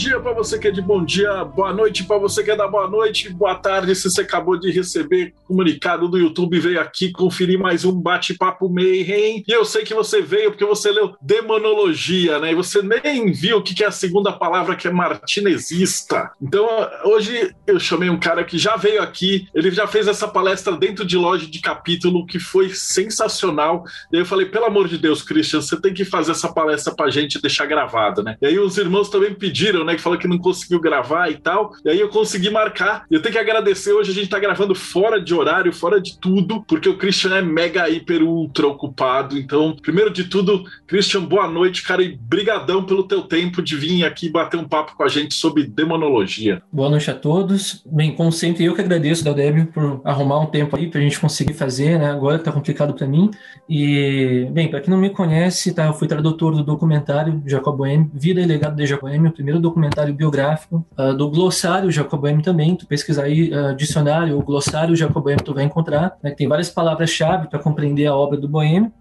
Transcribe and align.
dia 0.00 0.18
para 0.18 0.32
você 0.32 0.58
que 0.58 0.66
é 0.66 0.70
de 0.70 0.80
bom 0.80 1.04
dia, 1.04 1.44
boa 1.44 1.74
noite 1.74 2.04
para 2.04 2.16
você 2.16 2.42
que 2.42 2.50
é 2.50 2.56
da 2.56 2.66
boa 2.66 2.88
noite, 2.88 3.28
boa 3.28 3.54
tarde 3.54 3.94
se 3.94 4.08
você 4.08 4.22
acabou 4.22 4.58
de 4.58 4.70
receber 4.70 5.34
comunicado 5.46 6.08
do 6.08 6.16
YouTube 6.16 6.58
veio 6.58 6.80
aqui 6.80 7.12
conferir 7.12 7.58
mais 7.58 7.84
um 7.84 7.92
bate-papo 7.92 8.70
Mayhem. 8.70 9.44
E 9.46 9.52
eu 9.52 9.62
sei 9.62 9.84
que 9.84 9.92
você 9.92 10.22
veio 10.22 10.52
porque 10.52 10.64
você 10.64 10.90
leu 10.90 11.14
demonologia, 11.20 12.38
né? 12.38 12.52
E 12.52 12.54
você 12.54 12.80
nem 12.80 13.30
viu 13.30 13.58
o 13.58 13.62
que 13.62 13.84
é 13.84 13.88
a 13.88 13.90
segunda 13.90 14.32
palavra 14.32 14.74
que 14.74 14.88
é 14.88 14.90
martinezista. 14.90 16.30
Então 16.40 16.66
hoje 17.04 17.54
eu 17.66 17.78
chamei 17.78 18.08
um 18.08 18.18
cara 18.18 18.42
que 18.42 18.56
já 18.56 18.76
veio 18.76 19.02
aqui, 19.02 19.48
ele 19.54 19.70
já 19.70 19.86
fez 19.86 20.08
essa 20.08 20.26
palestra 20.26 20.78
dentro 20.78 21.04
de 21.04 21.18
loja 21.18 21.46
de 21.46 21.60
capítulo 21.60 22.24
que 22.24 22.38
foi 22.38 22.70
sensacional. 22.70 23.84
E 24.10 24.16
aí 24.16 24.22
eu 24.22 24.26
falei, 24.26 24.46
pelo 24.46 24.64
amor 24.64 24.88
de 24.88 24.96
Deus, 24.96 25.20
Christian, 25.20 25.60
você 25.60 25.78
tem 25.78 25.92
que 25.92 26.06
fazer 26.06 26.32
essa 26.32 26.50
palestra 26.50 26.94
pra 26.94 27.10
gente 27.10 27.38
deixar 27.38 27.66
gravada, 27.66 28.22
né? 28.22 28.38
E 28.40 28.46
aí 28.46 28.58
os 28.58 28.78
irmãos 28.78 29.10
também 29.10 29.34
pediram 29.34 29.89
né? 29.89 29.89
Que 29.94 30.02
falou 30.02 30.18
que 30.18 30.28
não 30.28 30.38
conseguiu 30.38 30.80
gravar 30.80 31.30
e 31.30 31.36
tal. 31.36 31.72
E 31.84 31.90
aí 31.90 32.00
eu 32.00 32.08
consegui 32.08 32.50
marcar. 32.50 33.04
Eu 33.10 33.20
tenho 33.20 33.32
que 33.32 33.38
agradecer. 33.38 33.92
Hoje 33.92 34.12
a 34.12 34.14
gente 34.14 34.28
tá 34.28 34.38
gravando 34.38 34.74
fora 34.74 35.20
de 35.20 35.34
horário, 35.34 35.72
fora 35.72 36.00
de 36.00 36.18
tudo, 36.18 36.62
porque 36.66 36.88
o 36.88 36.96
Christian 36.96 37.36
é 37.36 37.42
mega, 37.42 37.88
hiper, 37.88 38.22
ultra 38.22 38.66
ocupado. 38.66 39.38
Então, 39.38 39.74
primeiro 39.80 40.10
de 40.10 40.24
tudo, 40.24 40.64
Christian, 40.86 41.22
boa 41.22 41.48
noite, 41.48 41.82
cara, 41.82 42.02
e 42.02 42.16
brigadão 42.16 42.84
pelo 42.84 43.04
teu 43.04 43.22
tempo 43.22 43.62
de 43.62 43.76
vir 43.76 44.04
aqui 44.04 44.28
bater 44.28 44.58
um 44.58 44.68
papo 44.68 44.96
com 44.96 45.02
a 45.02 45.08
gente 45.08 45.34
sobre 45.34 45.64
demonologia. 45.64 46.62
Boa 46.72 46.88
noite 46.88 47.10
a 47.10 47.14
todos. 47.14 47.82
Bem, 47.86 48.14
como 48.14 48.30
sempre, 48.30 48.64
eu 48.64 48.74
que 48.74 48.80
agradeço, 48.80 49.24
Débio, 49.24 49.66
por 49.66 50.00
arrumar 50.04 50.40
um 50.40 50.46
tempo 50.46 50.76
aí 50.76 50.88
pra 50.88 51.00
gente 51.00 51.18
conseguir 51.18 51.54
fazer, 51.54 51.98
né? 51.98 52.10
Agora 52.10 52.38
tá 52.38 52.52
complicado 52.52 52.94
para 52.94 53.06
mim. 53.06 53.30
E, 53.68 54.48
bem, 54.52 54.68
para 54.68 54.80
quem 54.80 54.90
não 54.90 54.98
me 55.00 55.10
conhece, 55.10 55.72
tá? 55.72 55.86
Eu 55.86 55.94
fui 55.94 56.08
tradutor 56.08 56.54
do 56.54 56.64
documentário 56.64 57.42
Jacob 57.46 57.80
M, 57.86 58.10
Vida 58.12 58.40
e 58.40 58.46
Legado 58.46 58.76
de 58.76 58.86
Jacob 58.86 59.10
M, 59.10 59.28
o 59.28 59.32
primeiro 59.32 59.60
documentário 59.60 59.79
biográfico, 60.14 60.84
uh, 60.98 61.14
do 61.14 61.30
glossário 61.30 61.90
Jacoboemi 61.90 62.42
também, 62.42 62.76
tu 62.76 62.86
pesquisar 62.86 63.24
aí 63.24 63.52
uh, 63.52 63.74
dicionário 63.74 64.36
ou 64.36 64.42
glossário 64.42 64.96
Jacoboemi, 64.96 65.42
tu 65.42 65.54
vai 65.54 65.64
encontrar, 65.64 66.16
né, 66.22 66.30
tem 66.32 66.48
várias 66.48 66.70
palavras-chave 66.70 67.48
para 67.48 67.58
compreender 67.58 68.06
a 68.06 68.14
obra 68.14 68.38
do 68.38 68.48
Boêmio, 68.48 68.92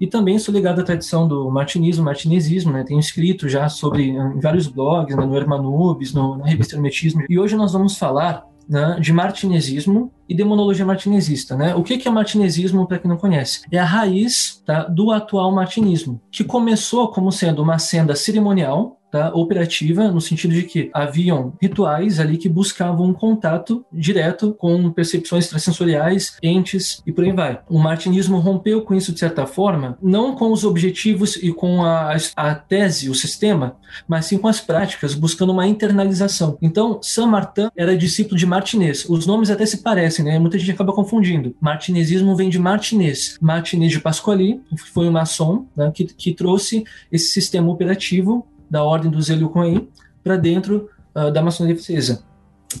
e 0.00 0.06
também 0.06 0.38
sou 0.38 0.54
ligado 0.54 0.80
à 0.80 0.84
tradição 0.84 1.26
do 1.26 1.50
martinismo, 1.50 2.04
martinesismo, 2.04 2.72
né? 2.72 2.84
Tenho 2.84 3.00
escrito 3.00 3.48
já 3.48 3.68
sobre 3.68 4.10
em 4.10 4.38
vários 4.38 4.68
blogs, 4.68 5.16
né? 5.16 5.26
no 5.26 5.36
Hermanubis, 5.36 6.14
no, 6.14 6.36
na 6.36 6.46
revista 6.46 6.76
Hermetismo. 6.76 7.24
E 7.28 7.36
hoje 7.36 7.56
nós 7.56 7.72
vamos 7.72 7.98
falar 7.98 8.44
né, 8.68 8.98
de 9.00 9.12
martinesismo 9.12 10.12
e 10.28 10.34
demonologia 10.34 10.84
martinesista. 10.84 11.56
Né? 11.56 11.74
O 11.74 11.82
que 11.82 12.06
é 12.06 12.10
martinesismo, 12.10 12.86
para 12.86 12.98
quem 12.98 13.08
não 13.08 13.16
conhece? 13.16 13.62
É 13.72 13.78
a 13.78 13.84
raiz 13.84 14.62
tá, 14.64 14.84
do 14.84 15.10
atual 15.10 15.50
martinismo, 15.50 16.20
que 16.30 16.44
começou 16.44 17.08
como 17.08 17.32
sendo 17.32 17.62
uma 17.62 17.78
senda 17.78 18.14
cerimonial, 18.14 18.97
tá, 19.10 19.32
operativa, 19.34 20.10
no 20.10 20.20
sentido 20.20 20.54
de 20.54 20.62
que 20.62 20.90
haviam 20.92 21.52
rituais 21.60 22.20
ali 22.20 22.36
que 22.36 22.48
buscavam 22.48 23.06
um 23.06 23.12
contato 23.12 23.84
direto 23.92 24.54
com 24.54 24.90
percepções 24.90 25.44
extrasensoriais, 25.44 26.36
entes 26.42 27.02
e 27.06 27.12
por 27.12 27.24
aí 27.24 27.32
vai. 27.32 27.60
O 27.68 27.78
martinismo 27.78 28.38
rompeu 28.38 28.82
com 28.82 28.94
isso 28.94 29.12
de 29.12 29.18
certa 29.18 29.46
forma, 29.46 29.98
não 30.02 30.34
com 30.34 30.52
os 30.52 30.64
objetivos 30.64 31.36
e 31.36 31.52
com 31.52 31.84
a, 31.84 32.16
a 32.36 32.54
tese, 32.54 33.10
o 33.10 33.14
sistema, 33.14 33.76
mas 34.06 34.26
sim 34.26 34.38
com 34.38 34.48
as 34.48 34.60
práticas, 34.60 35.14
buscando 35.14 35.52
uma 35.52 35.66
internalização. 35.66 36.58
Então, 36.60 37.00
Saint 37.02 37.28
Martin 37.28 37.68
era 37.76 37.96
discípulo 37.96 38.36
de 38.36 38.46
Martinez. 38.46 39.06
Os 39.08 39.26
nomes 39.26 39.50
até 39.50 39.64
se 39.66 39.78
parecem, 39.78 40.24
né? 40.24 40.38
Muita 40.38 40.58
gente 40.58 40.72
acaba 40.72 40.92
confundindo. 40.92 41.54
Martinesismo 41.60 42.36
vem 42.36 42.48
de 42.48 42.58
Martinez. 42.58 43.36
Martinez 43.40 43.92
de 43.92 44.00
Pasquali, 44.00 44.60
foi 44.92 45.08
um 45.08 45.12
maçom, 45.12 45.66
né, 45.76 45.90
que, 45.94 46.04
que 46.04 46.34
trouxe 46.34 46.84
esse 47.10 47.32
sistema 47.32 47.70
operativo 47.70 48.46
da 48.70 48.82
ordem 48.82 49.10
dos 49.10 49.30
Eleucoen 49.30 49.88
para 50.22 50.36
dentro 50.36 50.88
uh, 51.14 51.30
da 51.30 51.42
maçonaria 51.42 51.76
francesa. 51.76 52.24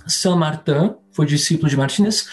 Saint 0.06 0.36
Martin 0.36 0.94
foi 1.12 1.26
discípulo 1.26 1.68
de 1.68 1.76
Martinez, 1.76 2.28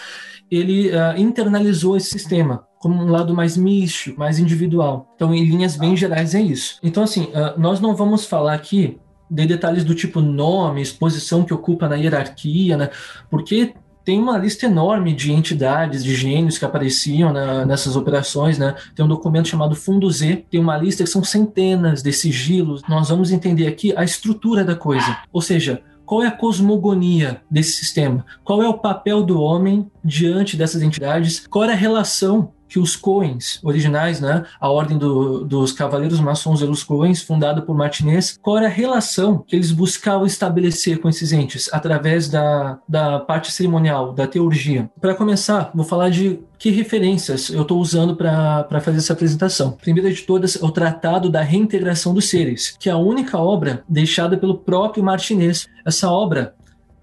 ele 0.50 0.90
uh, 0.90 1.18
internalizou 1.18 1.96
esse 1.96 2.10
sistema 2.10 2.66
como 2.78 3.02
um 3.02 3.08
lado 3.08 3.34
mais 3.34 3.56
místico, 3.56 4.18
mais 4.18 4.38
individual. 4.38 5.12
Então, 5.16 5.34
em 5.34 5.44
linhas 5.44 5.76
bem 5.76 5.96
gerais, 5.96 6.34
é 6.34 6.40
isso. 6.40 6.78
Então, 6.82 7.02
assim, 7.02 7.24
uh, 7.24 7.58
nós 7.58 7.80
não 7.80 7.96
vamos 7.96 8.26
falar 8.26 8.54
aqui 8.54 8.98
de 9.28 9.44
detalhes 9.44 9.84
do 9.84 9.94
tipo 9.94 10.20
nome, 10.20 10.80
exposição 10.80 11.42
que 11.42 11.52
ocupa 11.52 11.88
na 11.88 11.96
hierarquia, 11.96 12.76
né? 12.76 12.90
Porque 13.28 13.74
tem 14.06 14.20
uma 14.20 14.38
lista 14.38 14.66
enorme 14.66 15.12
de 15.12 15.32
entidades, 15.32 16.04
de 16.04 16.14
gênios 16.14 16.56
que 16.56 16.64
apareciam 16.64 17.32
na, 17.32 17.66
nessas 17.66 17.96
operações, 17.96 18.56
né? 18.56 18.76
Tem 18.94 19.04
um 19.04 19.08
documento 19.08 19.48
chamado 19.48 19.74
Fundo 19.74 20.08
Z, 20.08 20.46
tem 20.48 20.60
uma 20.60 20.76
lista 20.76 21.02
que 21.02 21.10
são 21.10 21.24
centenas 21.24 22.04
de 22.04 22.12
sigilos. 22.12 22.82
Nós 22.88 23.08
vamos 23.08 23.32
entender 23.32 23.66
aqui 23.66 23.92
a 23.96 24.04
estrutura 24.04 24.64
da 24.64 24.76
coisa, 24.76 25.18
ou 25.32 25.42
seja, 25.42 25.82
qual 26.04 26.22
é 26.22 26.28
a 26.28 26.30
cosmogonia 26.30 27.42
desse 27.50 27.72
sistema? 27.72 28.24
Qual 28.44 28.62
é 28.62 28.68
o 28.68 28.78
papel 28.78 29.24
do 29.24 29.40
homem 29.40 29.90
diante 30.04 30.56
dessas 30.56 30.82
entidades? 30.82 31.44
Qual 31.50 31.64
é 31.64 31.72
a 31.72 31.76
relação 31.76 32.52
que 32.68 32.78
os 32.78 32.96
Coens 32.96 33.60
originais, 33.62 34.20
né, 34.20 34.44
a 34.60 34.68
ordem 34.68 34.98
do, 34.98 35.44
dos 35.44 35.72
Cavaleiros 35.72 36.20
Maçons 36.20 36.60
e 36.62 36.66
dos 36.66 36.82
Coens, 36.82 37.22
fundada 37.22 37.62
por 37.62 37.76
Martinez, 37.76 38.38
qual 38.42 38.58
era 38.58 38.66
a 38.66 38.70
relação 38.70 39.44
que 39.46 39.56
eles 39.56 39.72
buscavam 39.72 40.26
estabelecer 40.26 41.00
com 41.00 41.08
esses 41.08 41.32
entes 41.32 41.68
através 41.72 42.28
da, 42.28 42.78
da 42.88 43.18
parte 43.18 43.52
cerimonial, 43.52 44.12
da 44.12 44.26
teurgia. 44.26 44.90
Para 45.00 45.14
começar, 45.14 45.70
vou 45.74 45.84
falar 45.84 46.10
de 46.10 46.40
que 46.58 46.70
referências 46.70 47.50
eu 47.50 47.62
estou 47.62 47.78
usando 47.78 48.16
para 48.16 48.80
fazer 48.80 48.98
essa 48.98 49.12
apresentação. 49.12 49.72
Primeira 49.72 50.12
de 50.12 50.22
todas, 50.22 50.56
o 50.56 50.70
Tratado 50.70 51.30
da 51.30 51.42
Reintegração 51.42 52.14
dos 52.14 52.28
Seres, 52.28 52.76
que 52.78 52.88
é 52.88 52.92
a 52.92 52.96
única 52.96 53.38
obra 53.38 53.84
deixada 53.88 54.36
pelo 54.36 54.58
próprio 54.58 55.04
Martinez. 55.04 55.68
Essa 55.84 56.10
obra 56.10 56.54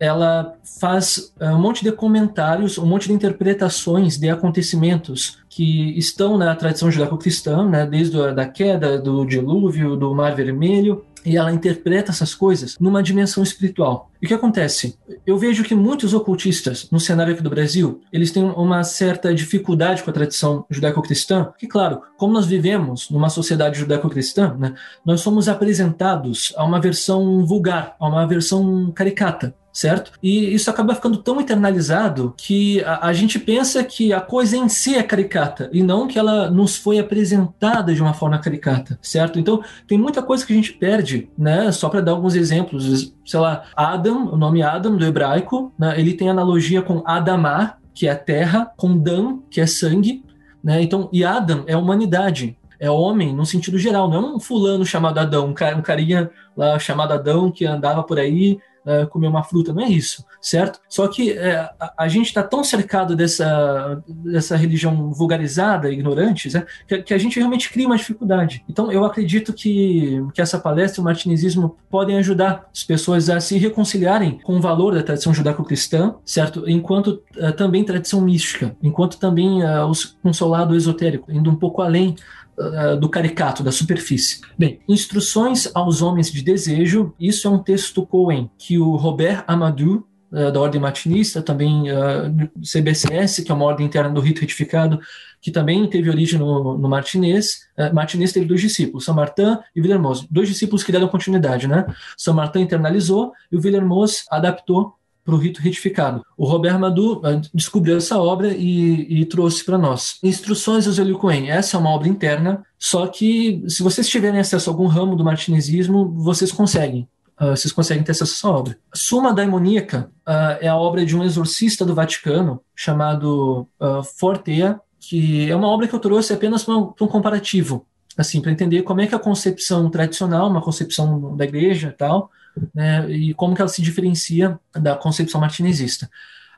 ela 0.04 0.56
faz 0.82 1.34
uh, 1.40 1.46
um 1.46 1.60
monte 1.62 1.82
de 1.82 1.90
comentários, 1.90 2.78
um 2.78 2.86
monte 2.86 3.08
de 3.08 3.14
interpretações 3.14 4.18
de 4.18 4.30
acontecimentos 4.30 5.38
que 5.48 5.98
estão 5.98 6.38
na 6.38 6.54
tradição 6.56 6.92
judaico-cristã, 6.92 7.66
né, 7.70 7.86
desde 7.86 8.20
a 8.20 8.32
da 8.32 8.46
queda, 8.46 9.00
do 9.00 9.26
dilúvio, 9.26 9.96
do 9.96 10.14
Mar 10.14 10.36
Vermelho, 10.36 11.06
e 11.26 11.38
ela 11.38 11.54
interpreta 11.54 12.12
essas 12.12 12.36
coisas 12.36 12.78
numa 12.78 13.02
dimensão 13.02 13.42
espiritual. 13.42 14.12
E 14.24 14.26
o 14.26 14.28
que 14.30 14.34
acontece? 14.34 14.98
Eu 15.28 15.38
vejo 15.38 15.66
que 15.66 15.76
muitos 15.76 16.14
ocultistas 16.14 16.88
no 16.90 16.98
cenário 16.98 17.34
aqui 17.34 17.44
do 17.44 17.50
Brasil, 17.50 18.00
eles 18.10 18.32
têm 18.32 18.42
uma 18.42 18.82
certa 18.82 19.36
dificuldade 19.36 20.02
com 20.02 20.10
a 20.10 20.14
tradição 20.14 20.66
judaico-cristã, 20.70 21.52
que 21.58 21.68
claro, 21.68 22.02
como 22.18 22.32
nós 22.32 22.46
vivemos 22.46 23.10
numa 23.10 23.28
sociedade 23.28 23.78
judaico-cristã, 23.80 24.56
né, 24.58 24.76
nós 25.06 25.20
somos 25.20 25.50
apresentados 25.50 26.54
a 26.56 26.64
uma 26.64 26.80
versão 26.80 27.46
vulgar, 27.46 27.98
a 28.00 28.08
uma 28.08 28.26
versão 28.26 28.94
caricata 28.96 29.54
certo? 29.74 30.12
E 30.22 30.54
isso 30.54 30.70
acaba 30.70 30.94
ficando 30.94 31.18
tão 31.18 31.42
internalizado 31.42 32.34
que 32.38 32.82
a, 32.84 33.08
a, 33.08 33.14
gente 33.14 33.40
pensa 33.40 33.84
que 33.84 34.14
a 34.14 34.22
coisa 34.22 34.56
em 34.56 34.70
si 34.70 34.96
é 34.96 35.02
caricata 35.02 35.70
e 35.74 35.82
não 35.82 36.08
que 36.08 36.20
ela 36.20 36.50
nos 36.50 36.76
foi 36.76 37.00
apresentada 37.00 37.94
de 37.94 38.02
uma 38.02 38.14
forma 38.14 38.38
caricata, 38.38 39.00
certo? 39.02 39.40
Então 39.40 39.64
tem 39.88 39.98
muita 39.98 40.22
coisa 40.22 40.46
que 40.46 40.54
a 40.54 40.56
gente 40.56 40.74
perde, 40.74 41.28
né? 41.36 41.72
Só 41.72 41.90
para 41.90 42.02
dar 42.02 42.12
alguns 42.12 42.36
exemplos, 42.36 43.14
sei 43.26 43.40
lá, 43.40 43.64
Adam, 43.76 44.13
o 44.18 44.38
nome 44.38 44.62
Adam 44.62 44.96
do 44.98 45.06
hebraico, 45.06 45.72
né? 45.78 46.00
ele 46.00 46.14
tem 46.14 46.30
analogia 46.30 46.82
com 46.82 47.04
Adamá, 47.06 47.78
que 47.94 48.08
é 48.08 48.16
terra, 48.16 48.72
com 48.78 48.98
Dan, 48.98 49.40
que 49.50 49.62
é 49.62 49.68
sangue, 49.68 50.24
né? 50.64 50.82
Então, 50.82 51.10
e 51.12 51.24
Adam 51.24 51.64
é 51.68 51.76
humanidade, 51.78 52.58
é 52.80 52.90
homem 52.90 53.34
no 53.34 53.46
sentido 53.46 53.78
geral, 53.78 54.10
não 54.10 54.18
é 54.18 54.36
um 54.36 54.40
fulano 54.40 54.86
chamado 54.86 55.20
Adão, 55.20 55.48
um, 55.48 55.50
um 55.50 55.82
carinha 55.82 56.32
lá 56.56 56.80
chamado 56.80 57.14
Adão 57.14 57.52
que 57.52 57.66
andava 57.66 58.02
por 58.04 58.18
aí 58.18 58.60
uh, 58.86 59.08
comer 59.08 59.28
uma 59.28 59.44
fruta, 59.44 59.74
não 59.74 59.84
é 59.84 59.90
isso, 59.90 60.24
certo? 60.42 60.80
Só 60.90 61.08
que 61.08 61.32
é, 61.32 61.70
a, 61.80 61.94
a, 62.00 62.08
gente 62.08 62.28
está 62.28 62.44
tão 62.44 62.64
cercado 62.64 63.16
dessa, 63.16 64.02
dessa 64.08 64.56
religião 64.56 65.12
vulgarizada, 65.12 65.92
ignorante, 65.92 66.54
né, 66.54 66.66
que, 66.88 67.02
que, 67.02 67.14
a 67.14 67.18
gente 67.18 67.38
realmente 67.38 67.70
cria 67.70 67.88
uma 67.88 67.98
dificuldade. 67.98 68.64
Então, 68.70 68.92
eu 68.92 69.06
acredito 69.06 69.54
que, 69.54 70.24
que 70.34 70.42
essa 70.42 70.60
palestra, 70.60 71.02
o 71.02 71.04
martinizismo, 71.04 71.78
podem 71.90 72.18
ajudar 72.18 72.70
as 72.74 72.84
pessoas 72.84 73.30
a 73.30 73.40
se 73.40 73.58
reconciliarem 73.58 74.40
com 74.44 74.58
o 74.58 74.62
valor 74.62 74.94
da 74.94 75.04
tradição 75.04 75.34
judaico-cristã, 75.34 76.16
certo? 76.26 76.70
Enquanto 76.70 77.22
uh, 77.38 77.52
também 77.54 77.84
tradição 77.84 78.22
mística, 78.22 78.76
enquanto 78.82 79.18
também 79.18 79.64
os, 79.90 80.18
um 80.24 80.34
seu 80.34 80.48
lado 80.48 80.76
esotérico, 80.76 81.32
indo 81.32 81.50
um 81.50 81.56
pouco 81.56 81.82
além 81.82 82.16
uh, 82.58 82.98
do 82.98 83.10
caricato, 83.10 83.64
da 83.64 83.72
superfície. 83.72 84.42
Bem, 84.58 84.80
Instruções 84.88 85.70
aos 85.74 86.02
Homens 86.02 86.32
de 86.32 86.42
Desejo, 86.42 87.14
isso 87.20 87.48
é 87.48 87.52
um 87.52 87.60
texto 87.60 88.06
Cohen, 88.06 88.50
que 88.58 88.78
o 88.78 88.96
Robert 88.96 89.44
Amadou 89.48 90.08
uh, 90.32 90.52
da 90.52 90.60
ordem 90.60 90.82
martinista, 90.82 91.42
também 91.42 91.92
uh, 91.92 92.50
CBCS, 92.62 93.44
que 93.44 93.52
é 93.52 93.56
uma 93.56 93.66
ordem 93.66 93.86
interna 93.86 94.10
do 94.10 94.22
rito 94.22 94.42
retificado, 94.42 95.00
que 95.42 95.52
também 95.52 95.88
teve 95.88 96.10
origem 96.10 96.40
no, 96.40 96.78
no 96.78 96.90
Martinez. 96.90 97.68
Uh, 97.78 97.94
Martinez 97.94 98.32
teve 98.32 98.46
dois 98.46 98.62
discípulos, 98.62 99.06
São 99.06 99.14
Martin 99.14 99.58
e 99.76 99.82
Villermoz, 99.82 100.26
dois 100.30 100.48
discípulos 100.48 100.84
que 100.84 100.92
deram 100.92 101.08
continuidade, 101.08 101.68
né? 101.68 101.86
São 102.18 102.34
Martin 102.34 102.60
internalizou 102.60 103.34
e 103.52 103.58
o 103.58 103.62
Villermoz 103.62 104.26
adaptou 104.30 104.96
para 105.24 105.34
o 105.34 105.38
rito 105.38 105.62
retificado. 105.62 106.24
O 106.38 106.46
Robert 106.46 106.80
Madu 106.80 107.22
descobriu 107.54 107.98
essa 107.98 108.18
obra 108.18 108.54
e, 108.54 109.22
e 109.22 109.26
trouxe 109.26 109.64
para 109.64 109.78
nós. 109.78 110.18
Instruções 110.22 110.86
do 110.86 110.92
Zélio 110.92 111.18
Cohen. 111.18 111.50
Essa 111.50 111.78
é 111.78 111.80
uma 111.80 111.90
obra 111.90 112.10
interna, 112.10 112.64
só 112.78 113.08
que 113.08 113.64
se 113.68 113.82
vocês 113.82 114.08
tiverem 114.08 114.40
acesso 114.40 114.70
a 114.70 114.74
algum 114.74 114.88
ramo 114.88 115.16
do 115.16 115.24
martinezismo, 115.24 116.12
vocês 116.12 116.52
conseguem. 116.52 117.08
Uh, 117.40 117.56
vocês 117.56 117.72
conseguem 117.72 118.04
ter 118.04 118.12
acesso 118.12 118.34
a 118.34 118.36
essa 118.36 118.50
obra. 118.50 118.78
Suma 118.94 119.34
Daimoníaca 119.34 120.12
uh, 120.28 120.58
é 120.62 120.68
a 120.68 120.78
obra 120.78 121.06
de 121.06 121.16
um 121.16 121.24
exorcista 121.24 121.86
do 121.86 121.96
Vaticano 121.96 122.62
chamado 122.76 123.68
uh, 123.80 124.04
Fortea, 124.04 124.80
que 125.00 125.50
é 125.50 125.56
uma 125.56 125.68
obra 125.68 125.88
que 125.88 125.96
eu 125.96 126.00
trouxe 126.00 126.34
apenas 126.34 126.64
para 126.64 126.78
um, 126.78 126.94
um 127.02 127.08
comparativo, 127.08 127.86
assim, 128.18 128.40
para 128.40 128.52
entender 128.52 128.84
como 128.84 129.02
é 129.02 129.08
que 129.08 129.16
a 129.16 129.20
concepção 129.20 129.90
tradicional, 129.90 130.50
uma 130.50 130.62
concepção 130.62 131.36
da 131.36 131.44
igreja 131.44 131.94
tal, 131.98 132.30
né, 132.74 133.10
e 133.10 133.34
como 133.34 133.56
que 133.56 133.62
ela 133.62 133.70
se 133.70 133.82
diferencia 133.82 134.60
da 134.74 134.96
concepção 134.96 135.40
martinezista. 135.42 136.10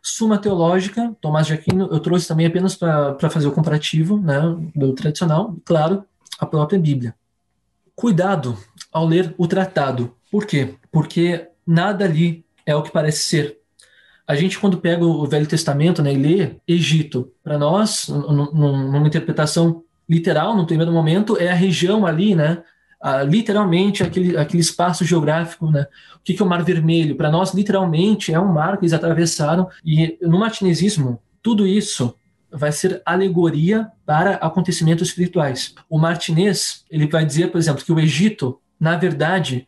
Suma 0.01 0.37
Teológica, 0.37 1.15
Tomás 1.19 1.47
de 1.47 1.53
Aquino, 1.53 1.89
eu 1.91 1.99
trouxe 1.99 2.27
também 2.27 2.45
apenas 2.45 2.75
para 2.75 3.29
fazer 3.29 3.47
o 3.47 3.51
comparativo 3.51 4.19
né, 4.19 4.39
do 4.75 4.93
tradicional, 4.93 5.55
claro, 5.65 6.05
a 6.37 6.45
própria 6.45 6.79
Bíblia. 6.79 7.15
Cuidado 7.95 8.57
ao 8.91 9.05
ler 9.05 9.33
o 9.37 9.47
tratado. 9.47 10.15
Por 10.29 10.45
quê? 10.45 10.75
Porque 10.91 11.47
nada 11.65 12.05
ali 12.05 12.45
é 12.65 12.75
o 12.75 12.83
que 12.83 12.91
parece 12.91 13.23
ser. 13.23 13.57
A 14.27 14.35
gente, 14.35 14.59
quando 14.59 14.77
pega 14.77 15.05
o 15.05 15.25
Velho 15.25 15.47
Testamento 15.47 16.01
né, 16.01 16.13
e 16.13 16.17
lê 16.17 16.55
Egito, 16.67 17.31
para 17.43 17.57
nós, 17.57 18.07
numa 18.07 19.07
interpretação 19.07 19.83
literal, 20.07 20.55
no 20.55 20.67
primeiro 20.67 20.91
momento, 20.91 21.37
é 21.37 21.49
a 21.49 21.55
região 21.55 22.05
ali, 22.05 22.35
né, 22.35 22.63
literalmente 23.27 24.03
aquele, 24.03 24.37
aquele 24.37 24.61
espaço 24.61 25.05
geográfico, 25.05 25.69
né? 25.69 25.87
O 26.15 26.19
que, 26.23 26.33
que 26.33 26.41
é 26.41 26.45
o 26.45 26.49
Mar 26.49 26.63
Vermelho? 26.63 27.15
Para 27.15 27.29
nós, 27.29 27.53
literalmente, 27.53 28.33
é 28.33 28.39
um 28.39 28.51
mar 28.51 28.77
que 28.77 28.85
eles 28.85 28.93
atravessaram. 28.93 29.69
E 29.83 30.17
no 30.21 30.39
martinezismo, 30.39 31.19
tudo 31.41 31.67
isso 31.67 32.15
vai 32.51 32.71
ser 32.71 33.01
alegoria 33.05 33.91
para 34.05 34.35
acontecimentos 34.35 35.09
espirituais. 35.09 35.75
O 35.89 35.99
martinês, 35.99 36.83
ele 36.89 37.07
vai 37.07 37.25
dizer, 37.25 37.51
por 37.51 37.57
exemplo, 37.57 37.83
que 37.83 37.91
o 37.91 37.99
Egito, 37.99 38.59
na 38.79 38.95
verdade, 38.97 39.67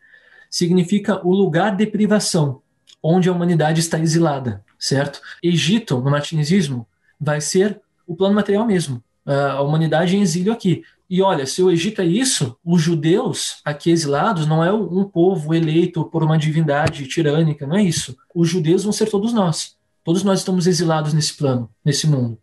significa 0.50 1.25
o 1.25 1.33
lugar 1.35 1.75
de 1.75 1.85
privação, 1.85 2.62
onde 3.03 3.29
a 3.29 3.31
humanidade 3.31 3.79
está 3.79 4.00
exilada, 4.00 4.63
certo? 4.79 5.21
Egito, 5.44 6.00
no 6.00 6.09
martinezismo, 6.09 6.88
vai 7.19 7.41
ser 7.41 7.79
o 8.07 8.15
plano 8.15 8.35
material 8.35 8.65
mesmo. 8.65 9.03
A 9.25 9.62
humanidade 9.62 10.15
em 10.15 10.21
exílio 10.21 10.53
aqui. 10.53 10.83
E 11.09 11.21
olha, 11.21 11.45
se 11.45 11.63
o 11.63 11.71
Egito 11.71 12.01
é 12.01 12.06
isso, 12.06 12.57
os 12.63 12.81
judeus 12.81 13.62
aqui 13.63 13.89
exilados 13.89 14.45
não 14.45 14.63
é 14.63 14.74
um 14.74 15.06
povo 15.06 15.54
eleito 15.54 16.04
por 16.04 16.21
uma 16.21 16.38
divindade 16.38 17.07
tirânica, 17.07 17.65
não 17.65 17.77
é 17.77 17.83
isso. 17.83 18.15
Os 18.36 18.50
judeus 18.50 18.83
vão 18.83 18.92
ser 18.92 19.09
todos 19.09 19.31
nós. 19.31 19.77
Todos 20.04 20.24
nós 20.24 20.39
estamos 20.39 20.68
exilados 20.68 21.13
nesse 21.13 21.33
plano, 21.33 21.69
nesse 21.83 22.07
mundo. 22.07 22.38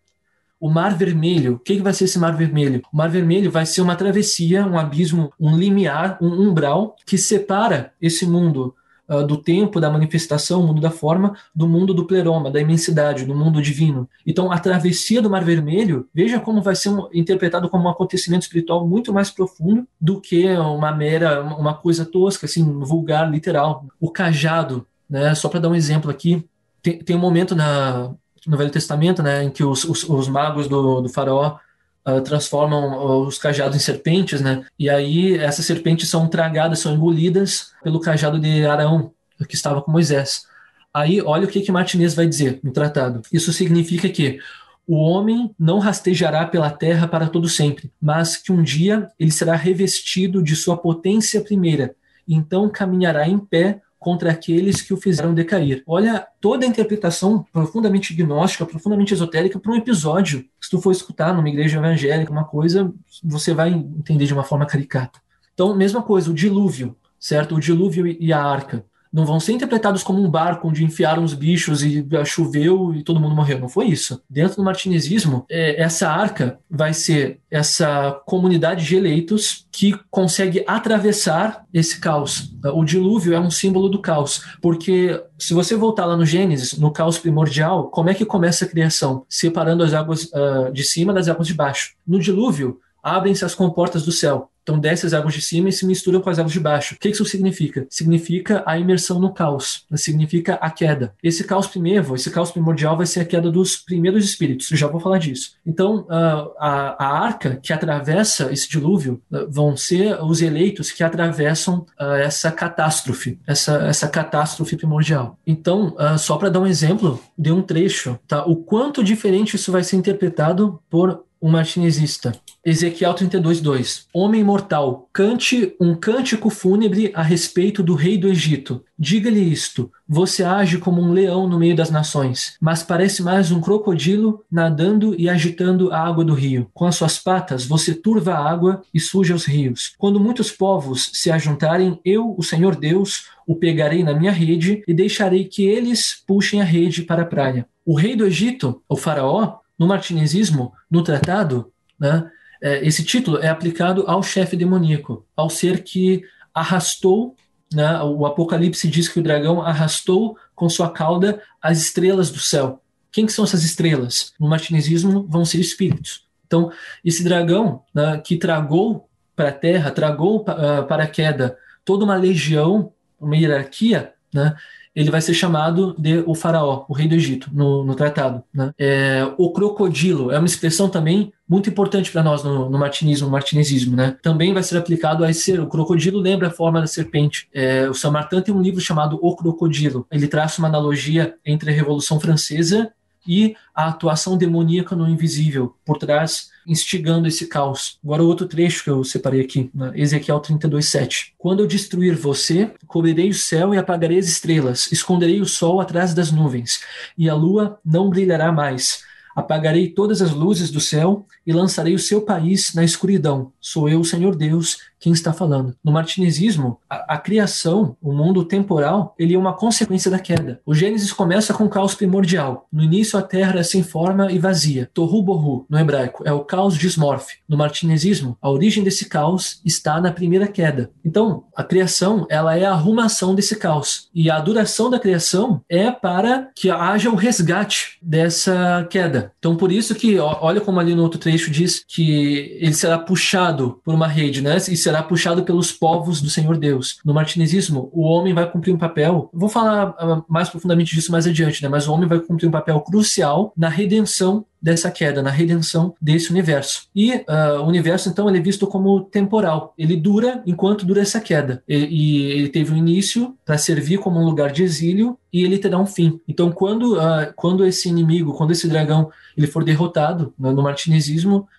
O 0.58 0.70
Mar 0.70 0.96
Vermelho, 0.96 1.54
o 1.54 1.58
que, 1.58 1.82
vai 1.82 1.92
ser 1.92 2.04
esse 2.04 2.18
Mar 2.18 2.34
Vermelho? 2.34 2.80
O 2.90 2.96
Mar 2.96 3.10
Vermelho 3.10 3.50
vai 3.50 3.66
ser 3.66 3.82
uma 3.82 3.96
travessia, 3.96 4.66
um 4.66 4.78
abismo, 4.78 5.30
um 5.38 5.56
limiar, 5.56 6.16
um 6.22 6.28
umbral 6.28 6.96
que 7.04 7.18
separa 7.18 7.92
esse 8.00 8.24
mundo 8.24 8.74
uh, 9.08 9.26
do 9.26 9.36
tempo, 9.36 9.80
da 9.80 9.90
manifestação, 9.90 10.60
o 10.60 10.66
mundo 10.66 10.80
da 10.80 10.90
forma, 10.90 11.36
do 11.54 11.68
mundo 11.68 11.92
do 11.92 12.06
pleroma, 12.06 12.50
da 12.50 12.60
imensidade, 12.60 13.24
do 13.24 13.34
mundo 13.34 13.62
divino. 13.62 14.08
Então, 14.26 14.50
a 14.50 14.58
travessia 14.58 15.20
do 15.20 15.30
Mar 15.30 15.44
Vermelho, 15.44 16.08
veja 16.12 16.40
como 16.40 16.62
vai 16.62 16.74
ser 16.74 16.90
um, 16.90 17.08
interpretado 17.12 17.68
como 17.68 17.84
um 17.84 17.90
acontecimento 17.90 18.42
espiritual 18.42 18.86
muito 18.86 19.12
mais 19.12 19.30
profundo 19.30 19.86
do 20.00 20.20
que 20.20 20.46
uma 20.56 20.92
mera, 20.92 21.42
uma 21.42 21.74
coisa 21.74 22.04
tosca, 22.04 22.46
assim, 22.46 22.64
vulgar, 22.80 23.30
literal. 23.30 23.86
O 24.00 24.10
cajado, 24.10 24.86
né, 25.08 25.34
só 25.34 25.48
para 25.48 25.60
dar 25.60 25.68
um 25.68 25.74
exemplo 25.74 26.10
aqui, 26.10 26.44
tem, 26.82 26.98
tem 26.98 27.16
um 27.16 27.20
momento 27.20 27.54
na, 27.54 28.10
no 28.46 28.56
Velho 28.56 28.70
Testamento, 28.70 29.22
né, 29.22 29.44
em 29.44 29.50
que 29.50 29.64
os, 29.64 29.84
os, 29.84 30.08
os 30.08 30.28
magos 30.28 30.68
do, 30.68 31.00
do 31.00 31.08
faraó 31.08 31.56
uh, 32.06 32.20
transformam 32.20 33.26
os 33.26 33.38
cajados 33.38 33.76
em 33.76 33.80
serpentes, 33.80 34.40
né? 34.40 34.64
E 34.78 34.88
aí 34.88 35.36
essas 35.38 35.64
serpentes 35.64 36.08
são 36.08 36.28
tragadas, 36.28 36.78
são 36.78 36.94
engolidas 36.94 37.72
pelo 37.82 38.00
cajado 38.00 38.38
de 38.38 38.64
Arão, 38.66 39.12
que 39.48 39.54
estava 39.54 39.82
com 39.82 39.90
Moisés. 39.90 40.46
Aí, 40.92 41.20
olha 41.20 41.44
o 41.44 41.48
que 41.48 41.60
que 41.60 41.72
Martinez 41.72 42.14
vai 42.14 42.26
dizer 42.26 42.60
no 42.62 42.70
tratado. 42.70 43.22
Isso 43.32 43.52
significa 43.52 44.08
que 44.08 44.38
o 44.86 44.96
homem 44.96 45.52
não 45.58 45.78
rastejará 45.78 46.46
pela 46.46 46.70
terra 46.70 47.08
para 47.08 47.28
todo 47.28 47.48
sempre, 47.48 47.90
mas 48.00 48.36
que 48.36 48.52
um 48.52 48.62
dia 48.62 49.08
ele 49.18 49.30
será 49.30 49.56
revestido 49.56 50.42
de 50.42 50.54
sua 50.54 50.76
potência 50.76 51.40
primeira, 51.40 51.96
então 52.28 52.68
caminhará 52.68 53.26
em 53.26 53.38
pé 53.38 53.80
contra 54.04 54.30
aqueles 54.30 54.82
que 54.82 54.92
o 54.92 54.98
fizeram 54.98 55.32
decair. 55.32 55.82
Olha 55.86 56.26
toda 56.38 56.66
a 56.66 56.68
interpretação 56.68 57.42
profundamente 57.50 58.12
gnóstica, 58.12 58.66
profundamente 58.66 59.14
esotérica 59.14 59.58
para 59.58 59.72
um 59.72 59.76
episódio. 59.76 60.44
Se 60.60 60.68
tu 60.68 60.78
for 60.78 60.92
escutar 60.92 61.32
numa 61.32 61.48
igreja 61.48 61.78
evangélica, 61.78 62.30
uma 62.30 62.44
coisa, 62.44 62.92
você 63.22 63.54
vai 63.54 63.70
entender 63.70 64.26
de 64.26 64.34
uma 64.34 64.44
forma 64.44 64.66
caricata. 64.66 65.18
Então, 65.54 65.74
mesma 65.74 66.02
coisa, 66.02 66.30
o 66.30 66.34
dilúvio, 66.34 66.94
certo? 67.18 67.54
O 67.54 67.60
dilúvio 67.60 68.06
e 68.06 68.30
a 68.30 68.44
arca 68.44 68.84
não 69.14 69.24
vão 69.24 69.38
ser 69.38 69.52
interpretados 69.52 70.02
como 70.02 70.20
um 70.20 70.28
barco 70.28 70.66
onde 70.66 70.82
enfiaram 70.82 71.22
os 71.22 71.34
bichos 71.34 71.84
e 71.84 72.04
choveu 72.24 72.92
e 72.92 73.04
todo 73.04 73.20
mundo 73.20 73.36
morreu. 73.36 73.60
Não 73.60 73.68
foi 73.68 73.86
isso. 73.86 74.20
Dentro 74.28 74.56
do 74.56 74.64
martinezismo, 74.64 75.46
é, 75.48 75.80
essa 75.80 76.10
arca 76.10 76.58
vai 76.68 76.92
ser 76.92 77.38
essa 77.48 78.20
comunidade 78.26 78.84
de 78.84 78.96
eleitos 78.96 79.68
que 79.70 79.94
consegue 80.10 80.64
atravessar 80.66 81.64
esse 81.72 82.00
caos. 82.00 82.52
O 82.74 82.84
dilúvio 82.84 83.34
é 83.34 83.38
um 83.38 83.52
símbolo 83.52 83.88
do 83.88 84.00
caos, 84.00 84.44
porque 84.60 85.22
se 85.38 85.54
você 85.54 85.76
voltar 85.76 86.06
lá 86.06 86.16
no 86.16 86.26
Gênesis, 86.26 86.76
no 86.76 86.90
caos 86.90 87.16
primordial, 87.16 87.90
como 87.90 88.10
é 88.10 88.14
que 88.14 88.24
começa 88.24 88.64
a 88.64 88.68
criação? 88.68 89.24
Separando 89.28 89.84
as 89.84 89.94
águas 89.94 90.24
uh, 90.24 90.72
de 90.72 90.82
cima 90.82 91.12
das 91.12 91.28
águas 91.28 91.46
de 91.46 91.54
baixo. 91.54 91.94
No 92.04 92.18
dilúvio, 92.18 92.80
abrem-se 93.00 93.44
as 93.44 93.54
comportas 93.54 94.04
do 94.04 94.10
céu. 94.10 94.50
Então 94.64 94.78
desce 94.78 95.06
as 95.06 95.12
águas 95.12 95.34
de 95.34 95.42
cima 95.42 95.68
e 95.68 95.72
se 95.72 95.86
misturam 95.86 96.20
com 96.20 96.30
as 96.30 96.38
águas 96.38 96.52
de 96.52 96.58
baixo. 96.58 96.94
O 96.94 96.98
que 96.98 97.10
isso 97.10 97.24
significa? 97.24 97.86
Significa 97.90 98.64
a 98.66 98.78
imersão 98.78 99.20
no 99.20 99.32
caos, 99.32 99.84
significa 99.94 100.54
a 100.54 100.70
queda. 100.70 101.14
Esse 101.22 101.44
caos 101.44 101.66
primeiro, 101.66 102.14
esse 102.14 102.30
caos 102.30 102.50
primordial 102.50 102.96
vai 102.96 103.06
ser 103.06 103.20
a 103.20 103.24
queda 103.24 103.50
dos 103.50 103.76
primeiros 103.76 104.24
espíritos, 104.24 104.66
já 104.68 104.88
vou 104.88 105.00
falar 105.00 105.18
disso. 105.18 105.52
Então 105.66 106.06
a, 106.08 106.96
a 106.98 107.24
arca 107.24 107.60
que 107.62 107.72
atravessa 107.72 108.50
esse 108.50 108.68
dilúvio 108.68 109.20
ah, 109.30 109.46
vão 109.48 109.76
ser 109.76 110.18
os 110.22 110.40
eleitos 110.40 110.90
que 110.90 111.04
atravessam 111.04 111.86
uh, 112.00 112.14
essa 112.14 112.50
catástrofe, 112.50 113.38
essa, 113.46 113.76
essa 113.84 114.08
catástrofe 114.08 114.76
primordial. 114.76 115.38
Então, 115.46 115.94
só 116.18 116.36
para 116.36 116.48
dar 116.48 116.60
um 116.60 116.66
exemplo 116.66 117.20
de 117.36 117.52
um 117.52 117.60
trecho, 117.60 118.18
tá? 118.26 118.44
o 118.44 118.56
quanto 118.56 119.04
diferente 119.04 119.56
isso 119.56 119.70
vai 119.70 119.84
ser 119.84 119.96
interpretado 119.96 120.80
por 120.88 121.24
um 121.44 121.50
martinezista. 121.50 122.32
Ezequiel 122.64 123.12
32, 123.12 123.60
2. 123.60 124.06
Homem 124.14 124.42
mortal, 124.42 125.10
cante 125.12 125.76
um 125.78 125.94
cântico 125.94 126.48
fúnebre 126.48 127.12
a 127.14 127.22
respeito 127.22 127.82
do 127.82 127.94
rei 127.94 128.16
do 128.16 128.28
Egito. 128.28 128.82
Diga-lhe 128.98 129.40
isto: 129.40 129.92
você 130.08 130.42
age 130.42 130.78
como 130.78 131.02
um 131.02 131.12
leão 131.12 131.46
no 131.46 131.58
meio 131.58 131.76
das 131.76 131.90
nações, 131.90 132.56
mas 132.58 132.82
parece 132.82 133.22
mais 133.22 133.50
um 133.50 133.60
crocodilo 133.60 134.42
nadando 134.50 135.14
e 135.20 135.28
agitando 135.28 135.92
a 135.92 135.98
água 135.98 136.24
do 136.24 136.32
rio. 136.32 136.70
Com 136.72 136.86
as 136.86 136.96
suas 136.96 137.18
patas 137.18 137.66
você 137.66 137.94
turva 137.94 138.32
a 138.32 138.50
água 138.50 138.82
e 138.94 138.98
suja 138.98 139.34
os 139.34 139.44
rios. 139.44 139.92
Quando 139.98 140.18
muitos 140.18 140.50
povos 140.50 141.10
se 141.12 141.30
ajuntarem, 141.30 142.00
eu, 142.02 142.34
o 142.38 142.42
Senhor 142.42 142.74
Deus, 142.74 143.26
o 143.46 143.54
pegarei 143.54 144.02
na 144.02 144.14
minha 144.14 144.32
rede 144.32 144.82
e 144.88 144.94
deixarei 144.94 145.44
que 145.44 145.66
eles 145.66 146.22
puxem 146.26 146.62
a 146.62 146.64
rede 146.64 147.02
para 147.02 147.20
a 147.20 147.26
praia. 147.26 147.66
O 147.84 147.94
rei 147.94 148.16
do 148.16 148.24
Egito, 148.24 148.80
o 148.88 148.96
faraó, 148.96 149.58
no 149.78 149.86
martinezismo, 149.86 150.72
no 150.90 151.02
tratado, 151.02 151.72
né, 151.98 152.30
é, 152.62 152.86
esse 152.86 153.04
título 153.04 153.38
é 153.38 153.48
aplicado 153.48 154.04
ao 154.06 154.22
chefe 154.22 154.56
demoníaco, 154.56 155.26
ao 155.36 155.50
ser 155.50 155.82
que 155.82 156.22
arrastou, 156.52 157.36
né, 157.72 158.00
o 158.02 158.24
Apocalipse 158.24 158.88
diz 158.88 159.08
que 159.08 159.20
o 159.20 159.22
dragão 159.22 159.60
arrastou 159.60 160.36
com 160.54 160.68
sua 160.68 160.90
cauda 160.90 161.42
as 161.60 161.78
estrelas 161.78 162.30
do 162.30 162.38
céu. 162.38 162.80
Quem 163.10 163.26
que 163.26 163.32
são 163.32 163.44
essas 163.44 163.64
estrelas? 163.64 164.32
No 164.40 164.48
martinezismo 164.48 165.26
vão 165.28 165.44
ser 165.44 165.60
espíritos. 165.60 166.26
Então, 166.46 166.70
esse 167.04 167.22
dragão 167.22 167.82
né, 167.94 168.20
que 168.24 168.36
tragou 168.36 169.08
para 169.34 169.48
a 169.48 169.52
terra, 169.52 169.90
tragou 169.90 170.42
uh, 170.42 170.86
para 170.86 171.04
a 171.04 171.08
queda 171.08 171.56
toda 171.84 172.04
uma 172.04 172.16
legião, 172.16 172.92
uma 173.20 173.36
hierarquia, 173.36 174.14
né, 174.32 174.54
ele 174.94 175.10
vai 175.10 175.20
ser 175.20 175.34
chamado 175.34 175.94
de 175.98 176.22
o 176.26 176.34
faraó, 176.34 176.84
o 176.88 176.92
rei 176.92 177.08
do 177.08 177.14
Egito, 177.14 177.50
no, 177.52 177.84
no 177.84 177.94
tratado. 177.94 178.42
Né? 178.52 178.72
É, 178.78 179.28
o 179.36 179.52
crocodilo 179.52 180.30
é 180.30 180.38
uma 180.38 180.46
expressão 180.46 180.88
também 180.88 181.32
muito 181.48 181.68
importante 181.68 182.10
para 182.10 182.22
nós 182.22 182.42
no, 182.42 182.70
no 182.70 182.78
martinismo, 182.78 183.26
no 183.26 183.32
martinesismo, 183.32 183.94
né? 183.94 184.16
Também 184.22 184.54
vai 184.54 184.62
ser 184.62 184.78
aplicado 184.78 185.24
a 185.24 185.30
esse 185.30 185.58
o 185.58 185.66
crocodilo 185.66 186.18
lembra 186.18 186.48
a 186.48 186.50
forma 186.50 186.80
da 186.80 186.86
serpente. 186.86 187.48
É, 187.52 187.88
o 187.88 187.94
Samartan 187.94 188.40
tem 188.40 188.54
um 188.54 188.62
livro 188.62 188.80
chamado 188.80 189.18
O 189.20 189.36
Crocodilo. 189.36 190.06
Ele 190.10 190.26
traça 190.26 190.60
uma 190.60 190.68
analogia 190.68 191.34
entre 191.44 191.70
a 191.70 191.74
Revolução 191.74 192.18
Francesa 192.18 192.90
e 193.26 193.56
a 193.74 193.88
atuação 193.88 194.36
demoníaca 194.36 194.94
no 194.94 195.08
invisível 195.08 195.74
por 195.84 195.98
trás, 195.98 196.50
instigando 196.66 197.28
esse 197.28 197.46
caos. 197.46 197.98
Agora, 198.02 198.22
outro 198.22 198.46
trecho 198.46 198.84
que 198.84 198.90
eu 198.90 199.04
separei 199.04 199.40
aqui, 199.40 199.70
né? 199.74 199.92
Ezequiel 199.94 200.40
32,7. 200.40 201.32
Quando 201.36 201.60
eu 201.60 201.66
destruir 201.66 202.16
você, 202.16 202.70
cobrirei 202.86 203.28
o 203.30 203.34
céu 203.34 203.74
e 203.74 203.78
apagarei 203.78 204.18
as 204.18 204.26
estrelas, 204.26 204.90
esconderei 204.90 205.40
o 205.40 205.46
sol 205.46 205.80
atrás 205.80 206.14
das 206.14 206.30
nuvens, 206.30 206.80
e 207.16 207.28
a 207.28 207.34
lua 207.34 207.78
não 207.84 208.08
brilhará 208.08 208.50
mais. 208.52 209.02
Apagarei 209.34 209.90
todas 209.90 210.22
as 210.22 210.30
luzes 210.30 210.70
do 210.70 210.80
céu 210.80 211.26
e 211.44 211.52
lançarei 211.52 211.92
o 211.92 211.98
seu 211.98 212.22
país 212.22 212.72
na 212.72 212.84
escuridão. 212.84 213.52
Sou 213.60 213.88
eu, 213.88 214.04
Senhor 214.04 214.36
Deus, 214.36 214.78
quem 215.04 215.12
está 215.12 215.34
falando. 215.34 215.76
No 215.84 215.92
martinesismo, 215.92 216.78
a, 216.88 217.14
a, 217.14 217.18
criação, 217.18 217.94
o 218.00 218.10
mundo 218.10 218.42
temporal, 218.42 219.14
ele 219.18 219.34
é 219.34 219.38
uma 219.38 219.52
consequência 219.52 220.10
da 220.10 220.18
queda. 220.18 220.62
O 220.64 220.74
Gênesis 220.74 221.12
começa 221.12 221.52
com 221.52 221.64
o 221.64 221.68
caos 221.68 221.94
primordial. 221.94 222.66
No 222.72 222.82
início, 222.82 223.18
a 223.18 223.22
terra 223.22 223.60
é 223.60 223.62
sem 223.62 223.82
forma 223.82 224.32
e 224.32 224.38
vazia. 224.38 224.88
Tohu 224.94 225.22
bohu, 225.22 225.66
no 225.68 225.78
hebraico, 225.78 226.22
é 226.26 226.32
o 226.32 226.40
caos 226.40 226.78
dismorfe. 226.78 227.36
No 227.46 227.58
martinesismo, 227.58 228.38
a 228.40 228.48
origem 228.48 228.82
desse 228.82 229.04
caos 229.04 229.60
está 229.62 230.00
na 230.00 230.10
primeira 230.10 230.48
queda. 230.48 230.90
Então, 231.04 231.44
a 231.54 231.62
criação, 231.62 232.26
ela 232.30 232.56
é 232.56 232.64
a 232.64 232.72
arrumação 232.72 233.34
desse 233.34 233.56
caos. 233.56 234.08
E 234.14 234.30
a 234.30 234.40
duração 234.40 234.88
da 234.88 234.98
criação 234.98 235.60
é 235.68 235.90
para 235.90 236.48
que 236.56 236.70
haja 236.70 237.10
o 237.10 237.14
resgate 237.14 237.98
dessa 238.00 238.86
queda. 238.88 239.32
Então, 239.38 239.54
por 239.54 239.70
isso 239.70 239.94
que, 239.94 240.18
olha 240.18 240.62
como 240.62 240.80
ali 240.80 240.94
no 240.94 241.02
outro 241.02 241.20
trecho 241.20 241.50
diz 241.50 241.84
que 241.86 242.56
ele 242.58 242.72
será 242.72 242.98
puxado 242.98 243.82
por 243.84 243.94
uma 243.94 244.08
rede, 244.08 244.40
né? 244.40 244.56
E 244.56 244.76
será 244.78 244.93
será 244.94 245.02
puxado 245.02 245.42
pelos 245.42 245.72
povos 245.72 246.22
do 246.22 246.30
Senhor 246.30 246.56
Deus. 246.56 246.98
No 247.04 247.12
martinesismo, 247.12 247.90
o 247.92 248.02
homem 248.02 248.32
vai 248.32 248.48
cumprir 248.48 248.72
um 248.72 248.78
papel, 248.78 249.28
vou 249.32 249.48
falar 249.48 249.94
ah, 249.98 250.22
mais 250.28 250.48
profundamente 250.48 250.94
disso 250.94 251.10
mais 251.10 251.26
adiante, 251.26 251.62
né? 251.62 251.68
mas 251.68 251.88
o 251.88 251.92
homem 251.92 252.08
vai 252.08 252.20
cumprir 252.20 252.46
um 252.46 252.52
papel 252.52 252.80
crucial 252.80 253.52
na 253.56 253.68
redenção 253.68 254.46
dessa 254.64 254.90
queda, 254.90 255.22
na 255.22 255.28
redenção 255.28 255.94
desse 256.00 256.30
universo. 256.30 256.88
E 256.96 257.16
uh, 257.16 257.60
o 257.60 257.66
universo, 257.66 258.08
então, 258.08 258.26
ele 258.30 258.38
é 258.38 258.40
visto 258.40 258.66
como 258.66 259.02
temporal. 259.02 259.74
Ele 259.76 259.94
dura 259.94 260.42
enquanto 260.46 260.86
dura 260.86 261.02
essa 261.02 261.20
queda. 261.20 261.62
E, 261.68 261.76
e 261.76 262.22
ele 262.32 262.48
teve 262.48 262.72
um 262.72 262.76
início 262.78 263.36
para 263.44 263.58
servir 263.58 263.98
como 263.98 264.18
um 264.18 264.24
lugar 264.24 264.50
de 264.50 264.62
exílio 264.62 265.18
e 265.30 265.44
ele 265.44 265.58
terá 265.58 265.78
um 265.78 265.84
fim. 265.84 266.18
Então, 266.26 266.50
quando, 266.50 266.96
uh, 266.96 267.30
quando 267.36 267.66
esse 267.66 267.90
inimigo, 267.90 268.32
quando 268.32 268.52
esse 268.52 268.66
dragão 268.66 269.10
ele 269.36 269.46
for 269.46 269.62
derrotado 269.62 270.32
no, 270.38 270.50
no 270.50 270.74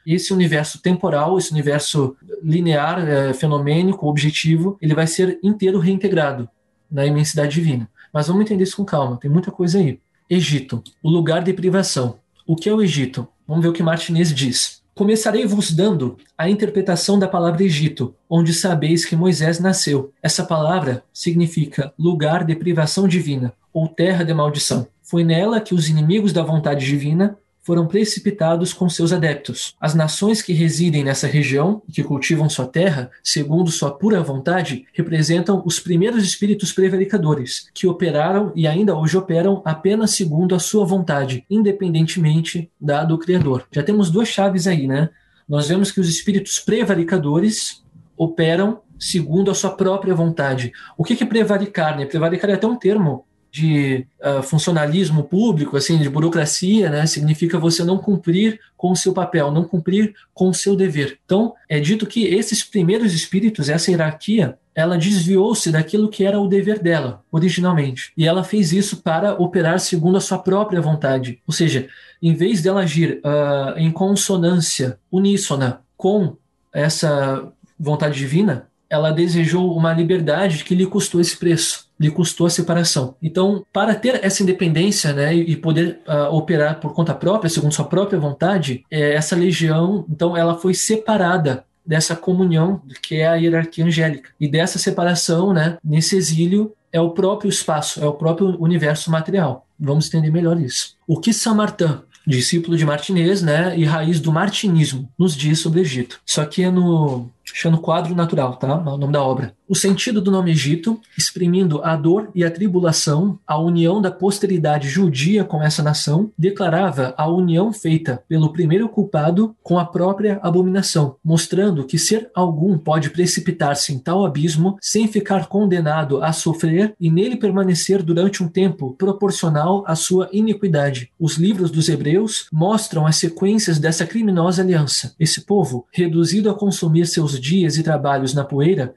esse 0.08 0.34
universo 0.34 0.82
temporal, 0.82 1.38
esse 1.38 1.52
universo 1.52 2.16
linear, 2.42 3.04
uh, 3.04 3.34
fenomênico, 3.36 4.08
objetivo, 4.08 4.80
ele 4.82 4.96
vai 4.96 5.06
ser 5.06 5.38
inteiro 5.44 5.78
reintegrado 5.78 6.50
na 6.90 7.06
imensidade 7.06 7.54
divina. 7.54 7.88
Mas 8.12 8.26
vamos 8.26 8.42
entender 8.42 8.64
isso 8.64 8.78
com 8.78 8.84
calma, 8.84 9.18
tem 9.18 9.30
muita 9.30 9.52
coisa 9.52 9.78
aí. 9.78 10.00
Egito, 10.28 10.82
o 11.04 11.10
lugar 11.10 11.44
de 11.44 11.54
privação. 11.54 12.18
O 12.48 12.56
que 12.56 12.70
é 12.70 12.74
o 12.74 12.80
Egito? 12.80 13.28
Vamos 13.48 13.64
ver 13.64 13.70
o 13.70 13.74
que 13.74 13.82
Martinez 13.82 14.32
diz. 14.32 14.84
Começarei 14.94 15.48
vos 15.48 15.72
dando 15.72 16.16
a 16.38 16.48
interpretação 16.48 17.18
da 17.18 17.28
palavra 17.28 17.64
Egito, 17.64 18.14
onde 18.30 18.54
sabeis 18.54 19.04
que 19.04 19.16
Moisés 19.16 19.60
nasceu. 19.60 20.14
Essa 20.22 20.46
palavra 20.46 21.04
significa 21.12 21.92
lugar 21.98 22.46
de 22.46 22.56
privação 22.56 23.08
divina, 23.08 23.52
ou 23.74 23.88
terra 23.88 24.24
de 24.24 24.32
maldição. 24.32 24.88
Foi 25.02 25.24
nela 25.24 25.60
que 25.60 25.74
os 25.74 25.90
inimigos 25.90 26.32
da 26.32 26.44
vontade 26.44 26.86
divina 26.86 27.36
foram 27.66 27.88
precipitados 27.88 28.72
com 28.72 28.88
seus 28.88 29.12
adeptos. 29.12 29.76
As 29.82 29.96
nações 29.96 30.40
que 30.40 30.54
residem 30.54 31.04
nessa 31.04 31.26
região 31.26 31.82
e 31.90 31.92
que 31.92 32.04
cultivam 32.04 32.48
sua 32.48 32.68
terra, 32.68 33.10
segundo 33.24 33.72
sua 33.72 33.90
pura 33.90 34.22
vontade, 34.22 34.86
representam 34.94 35.64
os 35.66 35.80
primeiros 35.80 36.24
espíritos 36.24 36.72
prevaricadores, 36.72 37.68
que 37.74 37.88
operaram 37.88 38.54
e 38.56 38.68
ainda 38.68 38.96
hoje 38.96 39.18
operam 39.18 39.64
apenas 39.66 40.12
segundo 40.12 40.54
a 40.54 40.60
sua 40.60 40.86
vontade, 40.86 41.44
independentemente 41.50 42.70
da 42.80 43.04
do 43.04 43.18
Criador. 43.18 43.66
Já 43.72 43.82
temos 43.82 44.12
duas 44.12 44.28
chaves 44.28 44.68
aí, 44.68 44.86
né? 44.86 45.10
Nós 45.50 45.68
vemos 45.68 45.92
que 45.92 46.00
os 46.00 46.08
espíritos 46.08 46.60
prevaricadores 46.60 47.84
operam 48.16 48.82
segundo 49.00 49.50
a 49.50 49.56
sua 49.56 49.72
própria 49.72 50.14
vontade. 50.14 50.72
O 50.96 51.04
que 51.04 51.22
é 51.22 51.26
prevaricar? 51.26 51.98
Né? 51.98 52.06
Prevaricar 52.06 52.52
é 52.52 52.54
até 52.54 52.68
um 52.68 52.76
termo 52.76 53.26
de 53.56 54.06
uh, 54.20 54.44
funcionalismo 54.44 55.24
público, 55.24 55.78
assim, 55.78 55.98
de 55.98 56.10
burocracia, 56.10 56.90
né, 56.90 57.06
significa 57.06 57.58
você 57.58 57.86
não 57.86 57.98
cumprir 57.98 58.60
com 58.76 58.92
o 58.92 58.96
seu 58.98 59.14
papel, 59.14 59.50
não 59.50 59.64
cumprir 59.64 60.14
com 60.34 60.50
o 60.50 60.54
seu 60.54 60.76
dever. 60.76 61.20
Então, 61.24 61.54
é 61.70 61.80
dito 61.80 62.06
que 62.06 62.26
esses 62.26 62.62
primeiros 62.64 63.14
espíritos, 63.14 63.70
essa 63.70 63.90
hierarquia, 63.90 64.58
ela 64.76 64.98
desviou-se 64.98 65.72
daquilo 65.72 66.10
que 66.10 66.26
era 66.26 66.38
o 66.38 66.50
dever 66.50 66.80
dela, 66.80 67.24
originalmente. 67.32 68.12
E 68.18 68.28
ela 68.28 68.44
fez 68.44 68.74
isso 68.74 68.98
para 68.98 69.36
operar 69.36 69.80
segundo 69.80 70.18
a 70.18 70.22
sua 70.22 70.40
própria 70.40 70.82
vontade. 70.82 71.40
Ou 71.48 71.54
seja, 71.54 71.88
em 72.22 72.34
vez 72.34 72.62
dela 72.62 72.82
agir 72.82 73.22
uh, 73.24 73.80
em 73.80 73.90
consonância 73.90 75.00
uníssona 75.10 75.80
com 75.96 76.36
essa 76.74 77.48
vontade 77.80 78.18
divina, 78.18 78.68
ela 78.90 79.12
desejou 79.12 79.76
uma 79.76 79.94
liberdade 79.94 80.64
que 80.64 80.76
lhe 80.76 80.86
custou 80.86 81.20
esse 81.20 81.38
preço, 81.38 81.88
lhe 82.00 82.12
custou 82.12 82.48
a 82.48 82.50
separação. 82.50 83.16
Então, 83.22 83.66
para 83.72 83.96
ter 83.96 84.24
essa 84.24 84.44
independência 84.44 85.14
né, 85.14 85.34
e 85.34 85.56
poder 85.56 86.00
uh, 86.08 86.34
operar 86.36 86.80
por 86.80 86.94
conta 86.94 87.14
própria, 87.14 87.50
segundo 87.50 87.74
sua 87.74 87.86
própria 87.86 88.20
vontade, 88.20 88.84
é, 88.92 89.14
essa 89.14 89.36
legião, 89.36 90.06
então, 90.10 90.36
ela 90.36 90.56
foi 90.56 90.74
separada 90.74 91.66
dessa 91.86 92.16
comunhão 92.16 92.82
que 93.02 93.16
é 93.16 93.28
a 93.28 93.36
hierarquia 93.36 93.86
angélica. 93.86 94.30
E 94.40 94.48
dessa 94.48 94.80
separação, 94.80 95.54
né, 95.54 95.78
nesse 95.84 96.16
exílio, 96.16 96.74
é 96.92 97.00
o 97.00 97.12
próprio 97.12 97.50
espaço, 97.50 98.04
é 98.04 98.08
o 98.08 98.14
próprio 98.14 98.60
universo 98.62 99.12
material. 99.12 99.68
Vamos 99.80 100.08
entender 100.08 100.32
melhor 100.32 100.60
isso. 100.60 100.96
O 101.06 101.20
que 101.20 101.34
Samartã, 101.34 102.02
discípulo 102.26 102.78
de 102.78 102.86
Martinez, 102.86 103.42
né, 103.42 103.78
e 103.78 103.84
raiz 103.84 104.20
do 104.20 104.32
martinismo, 104.32 105.10
nos 105.18 105.36
diz 105.36 105.60
sobre 105.60 105.80
o 105.80 105.84
Egito. 105.84 106.20
Isso 106.26 106.42
aqui 106.42 106.64
é 106.64 106.72
no 106.72 107.30
chama 107.46 107.78
quadro 107.78 108.16
natural, 108.16 108.58
tá? 108.58 108.68
É 108.68 108.90
o 108.90 108.98
nome 108.98 109.14
da 109.14 109.24
obra. 109.24 109.56
O 109.68 109.74
sentido 109.74 110.22
do 110.22 110.30
nome 110.30 110.52
Egito, 110.52 111.02
exprimindo 111.18 111.82
a 111.84 111.96
dor 111.96 112.30
e 112.36 112.44
a 112.44 112.52
tribulação, 112.52 113.40
a 113.48 113.58
união 113.58 114.00
da 114.00 114.12
posteridade 114.12 114.88
judia 114.88 115.44
com 115.44 115.62
essa 115.62 115.82
nação, 115.82 116.32
declarava 116.38 117.16
a 117.18 117.28
união 117.28 117.74
feita 117.74 118.24
pelo 118.30 118.54
primeiro 118.54 118.88
culpado 118.88 119.56
com 119.64 119.80
a 119.80 119.86
própria 119.86 120.40
abominação, 120.44 121.16
mostrando 121.24 121.84
que 121.84 121.98
ser 121.98 122.30
algum 122.36 122.78
pode 122.78 123.10
precipitar-se 123.10 123.92
em 123.92 123.98
tal 123.98 124.24
abismo 124.24 124.78
sem 124.80 125.08
ficar 125.08 125.48
condenado 125.48 126.24
a 126.24 126.32
sofrer 126.32 126.94
e 127.00 127.10
nele 127.10 127.36
permanecer 127.36 128.04
durante 128.04 128.44
um 128.44 128.48
tempo 128.48 128.94
proporcional 128.94 129.84
à 129.88 129.96
sua 129.96 130.30
iniquidade. 130.32 131.10
Os 131.20 131.38
livros 131.38 131.72
dos 131.72 131.90
Hebreus 131.90 132.46
mostram 132.54 133.08
as 133.08 133.16
sequências 133.16 133.80
dessa 133.80 134.06
criminosa 134.06 134.62
aliança. 134.62 135.16
Esse 135.20 135.42
povo, 135.42 135.88
reduzido 135.92 136.52
a 136.52 136.54
consumir 136.54 137.08
seus 137.08 137.40
dias 137.40 137.78
e 137.78 137.84
trabalhos 137.84 138.32
na 138.36 138.44
poeira, 138.44 138.94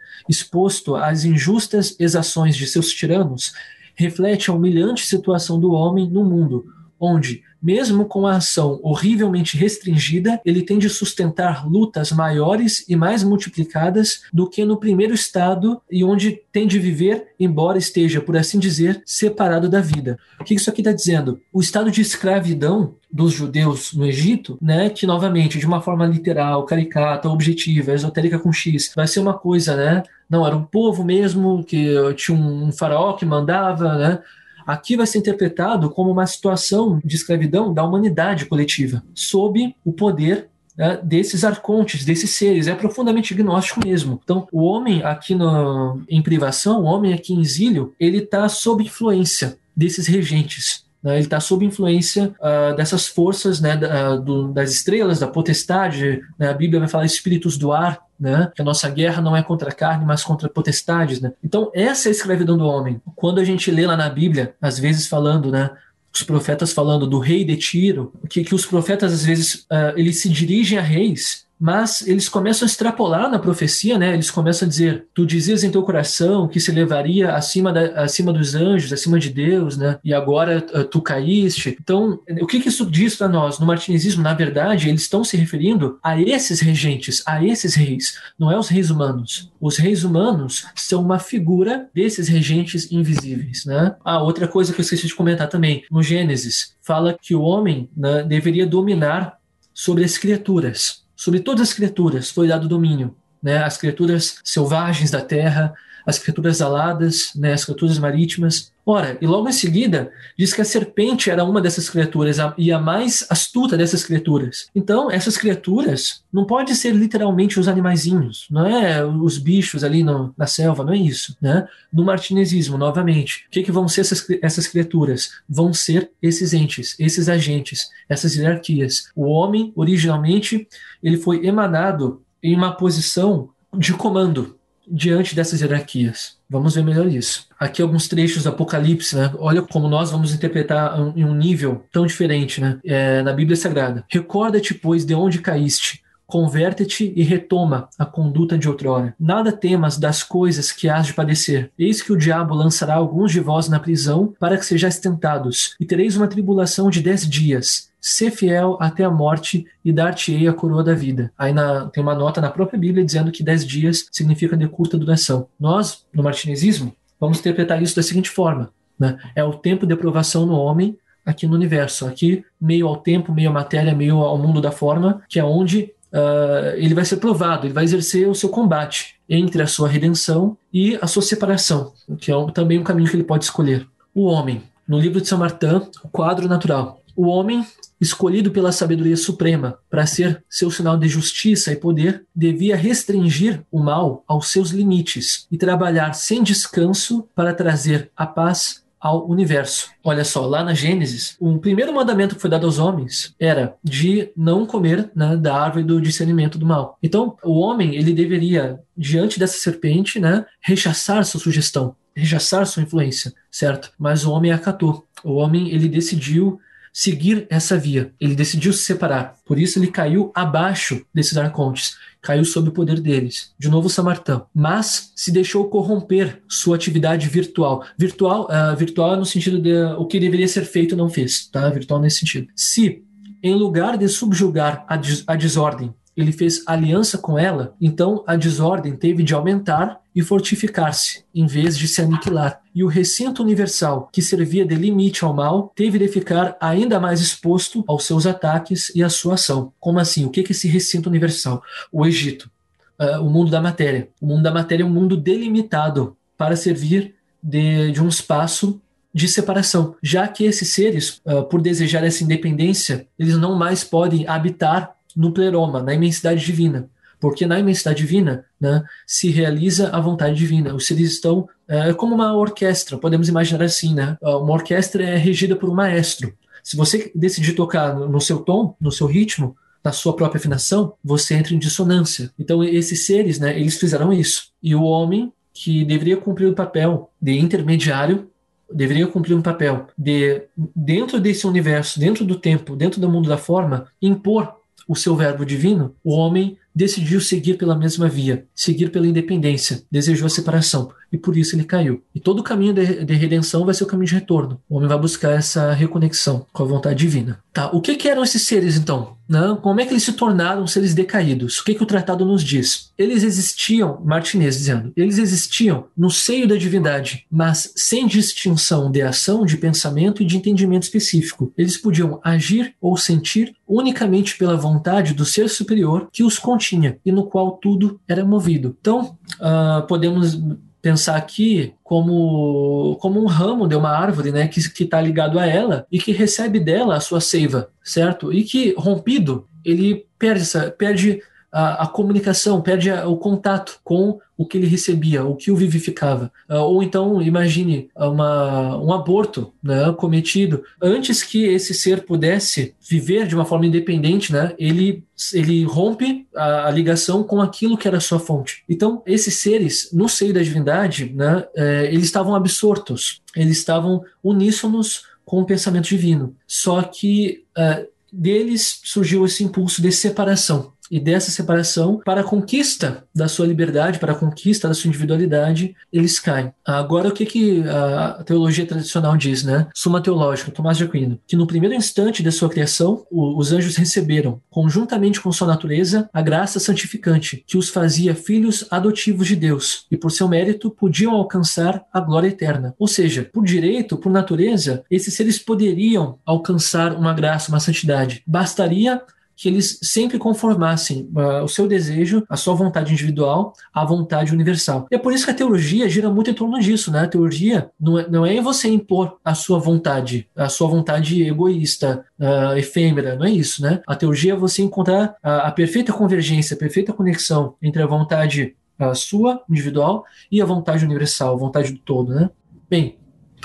exposto 0.58 0.96
às 0.96 1.24
injustas 1.24 1.94
exações 2.00 2.56
de 2.56 2.66
seus 2.66 2.90
tiranos, 2.90 3.52
reflete 3.94 4.50
a 4.50 4.54
humilhante 4.54 5.06
situação 5.06 5.58
do 5.60 5.70
homem 5.70 6.08
no 6.10 6.24
mundo, 6.24 6.66
onde, 7.00 7.42
mesmo 7.60 8.04
com 8.04 8.26
a 8.26 8.36
ação 8.36 8.78
horrivelmente 8.82 9.56
restringida, 9.56 10.40
ele 10.44 10.62
tem 10.62 10.78
de 10.78 10.88
sustentar 10.88 11.68
lutas 11.68 12.12
maiores 12.12 12.84
e 12.88 12.94
mais 12.94 13.22
multiplicadas 13.24 14.22
do 14.32 14.48
que 14.48 14.64
no 14.64 14.78
primeiro 14.78 15.14
estado 15.14 15.80
e 15.90 16.04
onde 16.04 16.40
tem 16.52 16.66
de 16.66 16.78
viver, 16.78 17.28
embora 17.38 17.78
esteja, 17.78 18.20
por 18.20 18.36
assim 18.36 18.58
dizer, 18.58 19.02
separado 19.04 19.68
da 19.68 19.80
vida. 19.80 20.18
O 20.40 20.44
que 20.44 20.54
isso 20.54 20.70
aqui 20.70 20.80
está 20.80 20.92
dizendo? 20.92 21.40
O 21.52 21.60
estado 21.60 21.90
de 21.90 22.00
escravidão 22.00 22.94
dos 23.10 23.32
judeus 23.32 23.92
no 23.94 24.06
Egito, 24.06 24.58
né, 24.60 24.90
que 24.90 25.06
novamente, 25.06 25.58
de 25.58 25.66
uma 25.66 25.80
forma 25.80 26.06
literal, 26.06 26.64
caricata, 26.64 27.28
objetiva, 27.28 27.92
esotérica 27.92 28.38
com 28.38 28.52
X, 28.52 28.92
vai 28.94 29.06
ser 29.06 29.20
uma 29.20 29.34
coisa, 29.34 29.74
né? 29.74 30.02
Não, 30.28 30.46
era 30.46 30.54
um 30.54 30.62
povo 30.64 31.02
mesmo 31.02 31.64
que 31.64 31.94
tinha 32.16 32.36
um 32.36 32.70
faraó 32.70 33.14
que 33.14 33.24
mandava, 33.24 33.96
né? 33.96 34.18
Aqui 34.68 34.98
vai 34.98 35.06
ser 35.06 35.20
interpretado 35.20 35.88
como 35.88 36.10
uma 36.10 36.26
situação 36.26 37.00
de 37.02 37.16
escravidão 37.16 37.72
da 37.72 37.82
humanidade 37.82 38.44
coletiva, 38.44 39.02
sob 39.14 39.74
o 39.82 39.94
poder 39.94 40.50
né, 40.76 41.00
desses 41.02 41.42
arcontes, 41.42 42.04
desses 42.04 42.32
seres. 42.32 42.66
É 42.66 42.74
profundamente 42.74 43.32
gnóstico 43.32 43.80
mesmo. 43.82 44.20
Então, 44.22 44.46
o 44.52 44.62
homem 44.62 45.02
aqui 45.02 45.34
no, 45.34 46.02
em 46.06 46.20
privação, 46.20 46.82
o 46.82 46.84
homem 46.84 47.14
aqui 47.14 47.32
em 47.32 47.40
exílio, 47.40 47.94
ele 47.98 48.18
está 48.18 48.46
sob 48.46 48.84
influência 48.84 49.56
desses 49.74 50.06
regentes 50.06 50.86
Né? 51.02 51.14
Ele 51.14 51.24
está 51.24 51.40
sob 51.40 51.64
influência 51.64 52.34
uh, 52.40 52.76
dessas 52.76 53.06
forças 53.06 53.60
né, 53.60 53.76
da, 53.76 54.16
do, 54.16 54.48
das 54.48 54.70
estrelas, 54.70 55.18
da 55.18 55.26
potestade. 55.26 56.20
Né? 56.38 56.48
A 56.48 56.54
Bíblia 56.54 56.80
vai 56.80 56.88
falar 56.88 57.04
espíritos 57.04 57.56
do 57.56 57.72
ar, 57.72 58.00
né? 58.18 58.50
Que 58.54 58.62
a 58.62 58.64
nossa 58.64 58.88
guerra 58.88 59.22
não 59.22 59.36
é 59.36 59.42
contra 59.42 59.70
a 59.70 59.74
carne, 59.74 60.04
mas 60.04 60.24
contra 60.24 60.48
potestades, 60.48 61.20
né? 61.20 61.32
Então, 61.42 61.70
essa 61.72 62.08
é 62.08 62.10
a 62.10 62.12
escravidão 62.12 62.58
do 62.58 62.66
homem. 62.66 63.00
Quando 63.14 63.40
a 63.40 63.44
gente 63.44 63.70
lê 63.70 63.86
lá 63.86 63.96
na 63.96 64.08
Bíblia, 64.08 64.54
às 64.60 64.78
vezes 64.78 65.06
falando, 65.06 65.52
né? 65.52 65.70
Os 66.12 66.22
profetas 66.22 66.72
falando 66.72 67.06
do 67.06 67.20
rei 67.20 67.44
de 67.44 67.56
Tiro, 67.56 68.12
que, 68.28 68.42
que 68.42 68.54
os 68.54 68.66
profetas 68.66 69.12
às 69.12 69.24
vezes 69.24 69.66
uh, 69.70 69.94
eles 69.94 70.20
se 70.20 70.28
dirigem 70.28 70.78
a 70.78 70.82
reis 70.82 71.46
mas 71.58 72.06
eles 72.06 72.28
começam 72.28 72.66
a 72.66 72.70
extrapolar 72.70 73.30
na 73.30 73.38
profecia, 73.38 73.98
né? 73.98 74.14
Eles 74.14 74.30
começam 74.30 74.66
a 74.66 74.68
dizer: 74.68 75.06
Tu 75.12 75.26
dizias 75.26 75.64
em 75.64 75.70
teu 75.70 75.82
coração 75.82 76.46
que 76.46 76.60
se 76.60 76.70
levaria 76.70 77.34
acima, 77.34 77.72
da, 77.72 78.02
acima 78.02 78.32
dos 78.32 78.54
anjos, 78.54 78.92
acima 78.92 79.18
de 79.18 79.30
Deus, 79.30 79.76
né? 79.76 79.98
E 80.04 80.14
agora 80.14 80.64
uh, 80.74 80.84
tu 80.84 81.02
caíste. 81.02 81.76
Então, 81.80 82.20
o 82.40 82.46
que, 82.46 82.60
que 82.60 82.68
isso 82.68 82.86
diz 82.86 83.16
para 83.16 83.28
nós? 83.28 83.58
No 83.58 83.66
martinezismo, 83.66 84.22
na 84.22 84.34
verdade, 84.34 84.88
eles 84.88 85.02
estão 85.02 85.24
se 85.24 85.36
referindo 85.36 85.98
a 86.02 86.20
esses 86.20 86.60
regentes, 86.60 87.22
a 87.26 87.44
esses 87.44 87.74
reis, 87.74 88.18
não 88.38 88.50
é 88.50 88.58
os 88.58 88.68
reis 88.68 88.90
humanos. 88.90 89.50
Os 89.60 89.76
reis 89.76 90.04
humanos 90.04 90.66
são 90.74 91.02
uma 91.02 91.18
figura 91.18 91.88
desses 91.94 92.28
regentes 92.28 92.90
invisíveis, 92.92 93.64
né? 93.64 93.96
Ah, 94.04 94.22
outra 94.22 94.46
coisa 94.46 94.72
que 94.72 94.80
eu 94.80 94.82
esqueci 94.82 95.06
de 95.06 95.14
comentar 95.14 95.48
também, 95.48 95.84
no 95.90 96.02
Gênesis, 96.02 96.76
fala 96.82 97.16
que 97.20 97.34
o 97.34 97.42
homem 97.42 97.88
né, 97.96 98.22
deveria 98.22 98.66
dominar 98.66 99.38
sobre 99.74 100.04
as 100.04 100.16
criaturas 100.16 101.07
sobre 101.18 101.40
todas 101.40 101.68
as 101.68 101.74
criaturas 101.74 102.30
foi 102.30 102.46
dado 102.46 102.68
domínio, 102.68 103.16
né? 103.42 103.62
As 103.62 103.76
criaturas 103.76 104.38
selvagens 104.44 105.10
da 105.10 105.20
terra, 105.20 105.74
as 106.08 106.18
criaturas 106.18 106.62
aladas, 106.62 107.32
né? 107.36 107.52
As 107.52 107.66
criaturas 107.66 107.98
marítimas. 107.98 108.72
Ora, 108.84 109.18
e 109.20 109.26
logo 109.26 109.46
em 109.46 109.52
seguida, 109.52 110.10
diz 110.38 110.54
que 110.54 110.62
a 110.62 110.64
serpente 110.64 111.28
era 111.28 111.44
uma 111.44 111.60
dessas 111.60 111.90
criaturas 111.90 112.38
e 112.56 112.72
a 112.72 112.78
mais 112.78 113.26
astuta 113.28 113.76
dessas 113.76 114.02
criaturas. 114.02 114.70
Então, 114.74 115.10
essas 115.10 115.36
criaturas 115.36 116.22
não 116.32 116.46
podem 116.46 116.74
ser 116.74 116.94
literalmente 116.94 117.60
os 117.60 117.68
animaizinhos, 117.68 118.46
não 118.50 118.66
é 118.66 119.04
os 119.04 119.36
bichos 119.36 119.84
ali 119.84 120.02
no, 120.02 120.32
na 120.38 120.46
selva, 120.46 120.82
não 120.82 120.94
é 120.94 120.96
isso. 120.96 121.36
Né? 121.42 121.68
No 121.92 122.02
martinezismo, 122.02 122.78
novamente, 122.78 123.44
o 123.46 123.50
que, 123.50 123.62
que 123.62 123.70
vão 123.70 123.86
ser 123.86 124.00
essas, 124.00 124.26
essas 124.40 124.66
criaturas? 124.66 125.32
Vão 125.46 125.74
ser 125.74 126.10
esses 126.22 126.54
entes, 126.54 126.96
esses 126.98 127.28
agentes, 127.28 127.90
essas 128.08 128.34
hierarquias. 128.34 129.10
O 129.14 129.26
homem, 129.26 129.70
originalmente, 129.76 130.66
ele 131.02 131.18
foi 131.18 131.44
emanado 131.44 132.22
em 132.42 132.54
uma 132.54 132.72
posição 132.72 133.50
de 133.76 133.92
comando 133.92 134.58
diante 134.90 135.34
dessas 135.34 135.60
hierarquias. 135.60 136.36
Vamos 136.48 136.74
ver 136.74 136.82
melhor 136.82 137.06
isso. 137.06 137.46
Aqui 137.60 137.82
alguns 137.82 138.08
trechos 138.08 138.44
do 138.44 138.48
Apocalipse, 138.48 139.14
né? 139.14 139.30
Olha 139.38 139.60
como 139.60 139.86
nós 139.86 140.10
vamos 140.10 140.32
interpretar 140.32 140.98
em 141.14 141.24
um 141.24 141.34
nível 141.34 141.84
tão 141.92 142.06
diferente, 142.06 142.60
né? 142.60 142.78
É, 142.84 143.22
na 143.22 143.32
Bíblia 143.32 143.56
Sagrada. 143.56 144.04
Recorda-te, 144.08 144.72
pois, 144.72 145.04
de 145.04 145.14
onde 145.14 145.40
caíste. 145.40 146.02
Converte-te 146.28 147.10
e 147.16 147.22
retoma 147.22 147.88
a 147.98 148.04
conduta 148.04 148.58
de 148.58 148.68
outrora. 148.68 149.14
Nada 149.18 149.50
temas 149.50 149.96
das 149.96 150.22
coisas 150.22 150.70
que 150.70 150.86
hás 150.86 151.06
de 151.06 151.14
padecer. 151.14 151.70
Eis 151.78 152.02
que 152.02 152.12
o 152.12 152.18
diabo 152.18 152.54
lançará 152.54 152.96
alguns 152.96 153.32
de 153.32 153.40
vós 153.40 153.66
na 153.66 153.80
prisão 153.80 154.34
para 154.38 154.58
que 154.58 154.66
sejais 154.66 154.98
tentados, 154.98 155.74
e 155.80 155.86
tereis 155.86 156.18
uma 156.18 156.28
tribulação 156.28 156.90
de 156.90 157.00
dez 157.00 157.26
dias. 157.26 157.88
Ser 157.98 158.30
fiel 158.30 158.76
até 158.78 159.04
a 159.04 159.10
morte 159.10 159.64
e 159.82 159.90
dar-te-ei 159.90 160.46
a 160.46 160.52
coroa 160.52 160.84
da 160.84 160.92
vida. 160.92 161.32
Aí 161.36 161.54
na, 161.54 161.86
tem 161.86 162.02
uma 162.02 162.14
nota 162.14 162.42
na 162.42 162.50
própria 162.50 162.78
Bíblia 162.78 163.06
dizendo 163.06 163.32
que 163.32 163.42
dez 163.42 163.66
dias 163.66 164.06
significa 164.12 164.54
de 164.54 164.68
curta 164.68 164.98
duração. 164.98 165.48
Nós, 165.58 166.04
no 166.12 166.22
martinezismo, 166.22 166.94
vamos 167.18 167.38
interpretar 167.38 167.82
isso 167.82 167.96
da 167.96 168.02
seguinte 168.02 168.28
forma: 168.28 168.70
né? 169.00 169.16
é 169.34 169.42
o 169.42 169.54
tempo 169.54 169.86
de 169.86 169.94
aprovação 169.94 170.44
no 170.44 170.58
homem 170.58 170.98
aqui 171.24 171.46
no 171.46 171.54
universo, 171.54 172.06
aqui 172.06 172.42
meio 172.58 172.86
ao 172.88 172.96
tempo, 172.96 173.32
meio 173.32 173.50
à 173.50 173.52
matéria, 173.52 173.94
meio 173.94 174.16
ao 174.18 174.38
mundo 174.38 174.62
da 174.62 174.70
forma, 174.70 175.22
que 175.28 175.38
é 175.38 175.44
onde 175.44 175.92
uh, 176.12 176.76
ele 176.76 176.94
vai 176.94 177.04
ser 177.04 177.16
provado, 177.16 177.66
ele 177.66 177.74
vai 177.74 177.84
exercer 177.84 178.28
o 178.28 178.34
seu 178.34 178.48
combate 178.48 179.16
entre 179.28 179.62
a 179.62 179.66
sua 179.66 179.88
redenção 179.88 180.56
e 180.72 180.98
a 181.00 181.06
sua 181.06 181.22
separação, 181.22 181.92
que 182.18 182.32
é 182.32 182.50
também 182.52 182.78
um 182.78 182.84
caminho 182.84 183.08
que 183.08 183.16
ele 183.16 183.24
pode 183.24 183.44
escolher. 183.44 183.86
O 184.14 184.24
homem, 184.24 184.62
no 184.86 184.98
livro 184.98 185.20
de 185.20 185.28
São 185.28 185.38
Martin, 185.38 185.82
o 186.02 186.08
quadro 186.08 186.48
natural. 186.48 187.02
O 187.14 187.26
homem 187.26 187.64
escolhido 188.00 188.50
pela 188.50 188.72
sabedoria 188.72 189.16
suprema 189.16 189.78
para 189.90 190.06
ser 190.06 190.42
seu 190.48 190.70
sinal 190.70 190.96
de 190.96 191.08
justiça 191.08 191.72
e 191.72 191.76
poder, 191.76 192.24
devia 192.34 192.76
restringir 192.76 193.62
o 193.70 193.80
mal 193.80 194.22
aos 194.26 194.48
seus 194.48 194.70
limites 194.70 195.46
e 195.50 195.58
trabalhar 195.58 196.12
sem 196.12 196.42
descanso 196.42 197.28
para 197.34 197.54
trazer 197.54 198.10
a 198.16 198.26
paz 198.26 198.84
ao 199.00 199.28
universo. 199.28 199.90
Olha 200.02 200.24
só, 200.24 200.46
lá 200.46 200.62
na 200.64 200.74
Gênesis, 200.74 201.36
o 201.40 201.58
primeiro 201.58 201.92
mandamento 201.92 202.34
que 202.34 202.40
foi 202.40 202.50
dado 202.50 202.66
aos 202.66 202.78
homens 202.78 203.34
era 203.38 203.74
de 203.82 204.30
não 204.36 204.66
comer 204.66 205.10
né, 205.14 205.36
da 205.36 205.54
árvore 205.54 205.84
do 205.84 206.00
discernimento 206.00 206.58
do 206.58 206.66
mal. 206.66 206.98
Então, 207.02 207.36
o 207.44 207.60
homem 207.60 207.94
ele 207.94 208.12
deveria, 208.12 208.80
diante 208.96 209.38
dessa 209.38 209.58
serpente, 209.58 210.18
né, 210.18 210.44
rechaçar 210.60 211.24
sua 211.24 211.40
sugestão, 211.40 211.94
rechaçar 212.14 212.66
sua 212.66 212.82
influência, 212.82 213.32
certo? 213.50 213.92
Mas 213.98 214.24
o 214.24 214.32
homem 214.32 214.52
acatou. 214.52 215.06
O 215.24 215.34
homem 215.34 215.70
ele 215.70 215.88
decidiu 215.88 216.60
seguir 216.92 217.46
essa 217.48 217.76
via. 217.78 218.12
Ele 218.20 218.34
decidiu 218.34 218.72
se 218.72 218.82
separar. 218.82 219.36
Por 219.44 219.58
isso 219.58 219.78
ele 219.78 219.86
caiu 219.86 220.32
abaixo 220.34 221.04
desses 221.14 221.36
arcontes, 221.36 221.96
caiu 222.28 222.44
sob 222.44 222.68
o 222.68 222.72
poder 222.72 223.00
deles. 223.00 223.54
De 223.58 223.70
novo 223.70 223.88
Samartã. 223.88 224.42
Mas 224.54 225.12
se 225.16 225.32
deixou 225.32 225.70
corromper 225.70 226.42
sua 226.46 226.76
atividade 226.76 227.26
virtual. 227.26 227.82
Virtual, 227.96 228.46
uh, 228.50 228.76
virtual 228.76 229.16
no 229.16 229.24
sentido 229.24 229.58
de 229.58 229.72
uh, 229.72 229.98
o 229.98 230.06
que 230.06 230.20
deveria 230.20 230.46
ser 230.46 230.66
feito 230.66 230.94
não 230.94 231.08
fez, 231.08 231.46
tá? 231.46 231.70
Virtual 231.70 231.98
nesse 231.98 232.18
sentido. 232.18 232.48
Se 232.54 233.02
em 233.42 233.54
lugar 233.54 233.96
de 233.96 234.06
subjugar 234.08 234.84
a, 234.86 234.96
des 234.96 235.24
a 235.26 235.34
desordem 235.36 235.94
ele 236.18 236.32
fez 236.32 236.64
aliança 236.66 237.16
com 237.16 237.38
ela, 237.38 237.76
então 237.80 238.24
a 238.26 238.34
desordem 238.34 238.96
teve 238.96 239.22
de 239.22 239.34
aumentar 239.34 240.00
e 240.12 240.20
fortificar-se, 240.20 241.22
em 241.32 241.46
vez 241.46 241.78
de 241.78 241.86
se 241.86 242.02
aniquilar. 242.02 242.60
E 242.74 242.82
o 242.82 242.88
recinto 242.88 243.40
universal, 243.40 244.08
que 244.12 244.20
servia 244.20 244.66
de 244.66 244.74
limite 244.74 245.24
ao 245.24 245.32
mal, 245.32 245.72
teve 245.76 245.96
de 245.96 246.08
ficar 246.08 246.56
ainda 246.60 246.98
mais 246.98 247.20
exposto 247.20 247.84
aos 247.86 248.04
seus 248.04 248.26
ataques 248.26 248.90
e 248.96 249.02
à 249.04 249.08
sua 249.08 249.34
ação. 249.34 249.72
Como 249.78 250.00
assim? 250.00 250.24
O 250.24 250.30
que 250.30 250.40
é 250.40 250.44
esse 250.50 250.66
recinto 250.66 251.08
universal? 251.08 251.62
O 251.92 252.04
Egito, 252.04 252.50
uh, 252.98 253.24
o 253.24 253.30
mundo 253.30 253.48
da 253.48 253.60
matéria. 253.60 254.08
O 254.20 254.26
mundo 254.26 254.42
da 254.42 254.50
matéria 254.50 254.82
é 254.82 254.86
um 254.86 254.90
mundo 254.90 255.16
delimitado 255.16 256.16
para 256.36 256.56
servir 256.56 257.14
de, 257.40 257.92
de 257.92 258.02
um 258.02 258.08
espaço 258.08 258.80
de 259.14 259.28
separação, 259.28 259.94
já 260.02 260.26
que 260.26 260.44
esses 260.44 260.68
seres, 260.72 261.22
uh, 261.24 261.44
por 261.44 261.62
desejar 261.62 262.02
essa 262.02 262.24
independência, 262.24 263.06
eles 263.16 263.36
não 263.36 263.54
mais 263.54 263.84
podem 263.84 264.26
habitar 264.26 264.97
no 265.18 265.32
pleroma, 265.32 265.82
na 265.82 265.92
imensidade 265.92 266.44
divina. 266.44 266.88
Porque 267.20 267.44
na 267.44 267.58
imensidade 267.58 267.98
divina 267.98 268.44
né, 268.60 268.84
se 269.04 269.28
realiza 269.28 269.90
a 269.90 270.00
vontade 270.00 270.36
divina. 270.36 270.72
Os 270.72 270.86
seres 270.86 271.10
estão. 271.10 271.48
É, 271.66 271.90
é 271.90 271.92
como 271.92 272.14
uma 272.14 272.32
orquestra, 272.36 272.96
podemos 272.96 273.28
imaginar 273.28 273.64
assim, 273.64 273.92
né? 273.92 274.16
Uma 274.22 274.52
orquestra 274.52 275.02
é 275.02 275.16
regida 275.16 275.56
por 275.56 275.68
um 275.68 275.74
maestro. 275.74 276.32
Se 276.62 276.76
você 276.76 277.10
decidir 277.14 277.54
tocar 277.54 277.94
no 277.94 278.20
seu 278.20 278.38
tom, 278.38 278.76
no 278.80 278.92
seu 278.92 279.06
ritmo, 279.08 279.56
na 279.82 279.90
sua 279.90 280.14
própria 280.14 280.38
afinação, 280.38 280.94
você 281.02 281.34
entra 281.34 281.54
em 281.54 281.58
dissonância. 281.58 282.30
Então, 282.38 282.62
esses 282.62 283.06
seres, 283.06 283.40
né, 283.40 283.58
eles 283.58 283.78
fizeram 283.78 284.12
isso. 284.12 284.50
E 284.62 284.74
o 284.74 284.82
homem, 284.82 285.32
que 285.52 285.84
deveria 285.84 286.16
cumprir 286.16 286.46
o 286.46 286.54
papel 286.54 287.10
de 287.20 287.38
intermediário, 287.38 288.30
deveria 288.72 289.06
cumprir 289.06 289.34
um 289.34 289.42
papel 289.42 289.86
de, 289.96 290.42
dentro 290.76 291.18
desse 291.18 291.46
universo, 291.46 291.98
dentro 291.98 292.24
do 292.24 292.38
tempo, 292.38 292.76
dentro 292.76 293.00
do 293.00 293.08
mundo 293.08 293.28
da 293.28 293.38
forma, 293.38 293.86
impor 294.00 294.57
o 294.88 294.96
seu 294.96 295.14
verbo 295.14 295.44
divino, 295.44 295.94
o 296.02 296.14
homem 296.14 296.56
decidiu 296.74 297.20
seguir 297.20 297.58
pela 297.58 297.76
mesma 297.76 298.08
via, 298.08 298.46
seguir 298.54 298.90
pela 298.90 299.06
independência, 299.06 299.82
desejou 299.90 300.26
a 300.26 300.30
separação 300.30 300.90
e 301.12 301.18
por 301.18 301.36
isso 301.36 301.56
ele 301.56 301.64
caiu. 301.64 302.02
E 302.14 302.20
todo 302.20 302.40
o 302.40 302.42
caminho 302.42 302.72
de, 302.72 303.04
de 303.04 303.14
redenção 303.14 303.64
vai 303.64 303.74
ser 303.74 303.84
o 303.84 303.86
caminho 303.86 304.08
de 304.08 304.14
retorno. 304.14 304.60
O 304.68 304.76
homem 304.76 304.88
vai 304.88 304.98
buscar 304.98 305.32
essa 305.32 305.72
reconexão 305.72 306.46
com 306.52 306.62
a 306.62 306.66
vontade 306.66 306.98
divina. 306.98 307.40
Tá, 307.52 307.70
o 307.72 307.80
que, 307.80 307.96
que 307.96 308.08
eram 308.08 308.22
esses 308.22 308.42
seres 308.42 308.76
então? 308.76 309.16
Não, 309.28 309.56
como 309.56 309.78
é 309.78 309.84
que 309.84 309.92
eles 309.92 310.04
se 310.04 310.14
tornaram 310.14 310.66
seres 310.66 310.94
decaídos? 310.94 311.58
O 311.58 311.64
que, 311.64 311.74
que 311.74 311.82
o 311.82 311.86
tratado 311.86 312.24
nos 312.24 312.42
diz? 312.42 312.92
Eles 312.96 313.22
existiam, 313.22 314.00
Martinez 314.02 314.56
dizendo, 314.56 314.90
eles 314.96 315.18
existiam 315.18 315.84
no 315.94 316.10
seio 316.10 316.48
da 316.48 316.56
divindade, 316.56 317.26
mas 317.30 317.70
sem 317.76 318.06
distinção 318.06 318.90
de 318.90 319.02
ação, 319.02 319.44
de 319.44 319.58
pensamento 319.58 320.22
e 320.22 320.26
de 320.26 320.36
entendimento 320.38 320.84
específico. 320.84 321.52
Eles 321.58 321.76
podiam 321.76 322.20
agir 322.24 322.74
ou 322.80 322.96
sentir 322.96 323.54
unicamente 323.66 324.38
pela 324.38 324.56
vontade 324.56 325.12
do 325.12 325.26
ser 325.26 325.50
superior 325.50 326.08
que 326.10 326.24
os 326.24 326.38
continha 326.38 326.98
e 327.04 327.12
no 327.12 327.26
qual 327.26 327.52
tudo 327.52 328.00
era 328.08 328.24
movido. 328.24 328.76
Então, 328.80 329.18
uh, 329.40 329.86
podemos 329.86 330.40
pensar 330.88 331.16
aqui 331.16 331.74
como, 331.84 332.96
como 332.98 333.22
um 333.22 333.26
ramo 333.26 333.68
de 333.68 333.76
uma 333.76 333.90
árvore, 333.90 334.32
né, 334.32 334.48
que 334.48 334.58
está 334.58 334.98
ligado 334.98 335.38
a 335.38 335.46
ela 335.46 335.86
e 335.92 335.98
que 335.98 336.12
recebe 336.12 336.58
dela 336.58 336.96
a 336.96 337.00
sua 337.00 337.20
seiva, 337.20 337.68
certo? 337.84 338.32
E 338.32 338.42
que 338.42 338.74
rompido, 338.78 339.46
ele 339.62 340.06
perde, 340.18 340.44
perde 340.78 341.22
a, 341.50 341.84
a 341.84 341.86
comunicação, 341.86 342.60
perde 342.60 342.90
o 342.90 343.16
contato 343.16 343.80
com 343.82 344.18
o 344.36 344.46
que 344.46 344.56
ele 344.56 344.66
recebia, 344.66 345.24
o 345.24 345.34
que 345.34 345.50
o 345.50 345.56
vivificava. 345.56 346.30
Uh, 346.48 346.56
ou 346.56 346.82
então, 346.82 347.20
imagine 347.20 347.90
uma, 347.96 348.76
um 348.76 348.92
aborto 348.92 349.52
né, 349.62 349.92
cometido. 349.96 350.62
Antes 350.80 351.22
que 351.22 351.44
esse 351.44 351.74
ser 351.74 352.04
pudesse 352.04 352.74
viver 352.80 353.26
de 353.26 353.34
uma 353.34 353.44
forma 353.44 353.66
independente, 353.66 354.32
né, 354.32 354.54
ele, 354.58 355.02
ele 355.32 355.64
rompe 355.64 356.26
a, 356.36 356.68
a 356.68 356.70
ligação 356.70 357.24
com 357.24 357.40
aquilo 357.40 357.76
que 357.76 357.88
era 357.88 357.98
sua 357.98 358.20
fonte. 358.20 358.62
Então, 358.68 359.02
esses 359.04 359.34
seres, 359.38 359.90
no 359.92 360.08
seio 360.08 360.32
da 360.32 360.42
divindade, 360.42 361.12
né, 361.12 361.44
é, 361.56 361.86
eles 361.86 362.04
estavam 362.04 362.34
absortos, 362.34 363.20
eles 363.34 363.58
estavam 363.58 364.04
uníssonos 364.22 365.02
com 365.24 365.40
o 365.40 365.46
pensamento 365.46 365.88
divino. 365.88 366.36
Só 366.46 366.80
que 366.82 367.44
uh, 367.58 367.86
deles 368.12 368.80
surgiu 368.84 369.26
esse 369.26 369.42
impulso 369.42 369.82
de 369.82 369.90
separação 369.90 370.72
e 370.90 371.00
dessa 371.00 371.30
separação, 371.30 372.00
para 372.04 372.20
a 372.20 372.24
conquista 372.24 373.04
da 373.14 373.28
sua 373.28 373.46
liberdade, 373.46 373.98
para 373.98 374.12
a 374.12 374.16
conquista 374.16 374.68
da 374.68 374.74
sua 374.74 374.88
individualidade, 374.88 375.74
eles 375.92 376.18
caem. 376.18 376.52
Agora, 376.64 377.08
o 377.08 377.12
que, 377.12 377.26
que 377.26 377.62
a 377.68 378.22
teologia 378.24 378.66
tradicional 378.66 379.16
diz, 379.16 379.42
né? 379.44 379.66
Suma 379.74 380.02
teológica, 380.02 380.50
Tomás 380.50 380.76
de 380.76 380.84
Aquino, 380.84 381.18
que 381.26 381.36
no 381.36 381.46
primeiro 381.46 381.74
instante 381.74 382.22
de 382.22 382.30
sua 382.30 382.48
criação, 382.48 383.04
os 383.10 383.52
anjos 383.52 383.76
receberam, 383.76 384.40
conjuntamente 384.50 385.20
com 385.20 385.32
sua 385.32 385.46
natureza, 385.46 386.08
a 386.12 386.22
graça 386.22 386.60
santificante, 386.60 387.44
que 387.46 387.58
os 387.58 387.68
fazia 387.68 388.14
filhos 388.14 388.66
adotivos 388.70 389.26
de 389.26 389.36
Deus, 389.36 389.86
e 389.90 389.96
por 389.96 390.10
seu 390.10 390.28
mérito 390.28 390.70
podiam 390.70 391.12
alcançar 391.12 391.84
a 391.92 392.00
glória 392.00 392.28
eterna. 392.28 392.74
Ou 392.78 392.86
seja, 392.86 393.28
por 393.32 393.44
direito, 393.44 393.96
por 393.96 394.10
natureza, 394.10 394.84
esses 394.90 395.14
seres 395.14 395.38
poderiam 395.38 396.18
alcançar 396.24 396.94
uma 396.94 397.12
graça, 397.12 397.50
uma 397.50 397.60
santidade. 397.60 398.22
Bastaria 398.26 399.02
que 399.38 399.48
eles 399.48 399.78
sempre 399.84 400.18
conformassem 400.18 401.08
uh, 401.14 401.44
o 401.44 401.48
seu 401.48 401.68
desejo, 401.68 402.24
a 402.28 402.36
sua 402.36 402.54
vontade 402.54 402.92
individual, 402.92 403.52
à 403.72 403.84
vontade 403.84 404.34
universal. 404.34 404.88
E 404.90 404.96
é 404.96 404.98
por 404.98 405.12
isso 405.12 405.24
que 405.24 405.30
a 405.30 405.34
teologia 405.34 405.88
gira 405.88 406.10
muito 406.10 406.28
em 406.28 406.34
torno 406.34 406.58
disso, 406.58 406.90
né? 406.90 407.04
A 407.04 407.08
teologia 407.08 407.70
não 407.78 407.96
é, 407.96 408.08
não 408.08 408.26
é 408.26 408.40
você 408.40 408.68
impor 408.68 409.16
a 409.24 409.36
sua 409.36 409.60
vontade, 409.60 410.28
a 410.34 410.48
sua 410.48 410.66
vontade 410.66 411.22
egoísta, 411.22 412.04
uh, 412.18 412.58
efêmera, 412.58 413.14
não 413.14 413.26
é 413.26 413.30
isso, 413.30 413.62
né? 413.62 413.80
A 413.86 413.94
teologia 413.94 414.32
é 414.32 414.36
você 414.36 414.60
encontrar 414.60 415.14
a, 415.22 415.46
a 415.46 415.52
perfeita 415.52 415.92
convergência, 415.92 416.54
a 416.54 416.58
perfeita 416.58 416.92
conexão 416.92 417.54
entre 417.62 417.80
a 417.80 417.86
vontade 417.86 418.56
a 418.76 418.94
sua, 418.94 419.42
individual, 419.48 420.04
e 420.30 420.42
a 420.42 420.44
vontade 420.44 420.84
universal, 420.84 421.34
a 421.34 421.38
vontade 421.38 421.72
do 421.72 421.78
todo, 421.78 422.12
né? 422.12 422.28
Bem, 422.68 422.96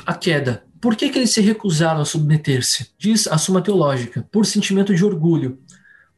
a 0.06 0.16
queda. 0.16 0.64
Por 0.84 0.98
que, 0.98 1.10
que 1.10 1.18
eles 1.18 1.32
se 1.32 1.40
recusaram 1.40 2.02
a 2.02 2.06
submeter-se? 2.06 2.90
Diz 2.98 3.26
a 3.28 3.38
Suma 3.38 3.62
Teológica, 3.62 4.28
por 4.30 4.46
sentimento 4.46 4.94
de 4.94 5.06
orgulho, 5.06 5.58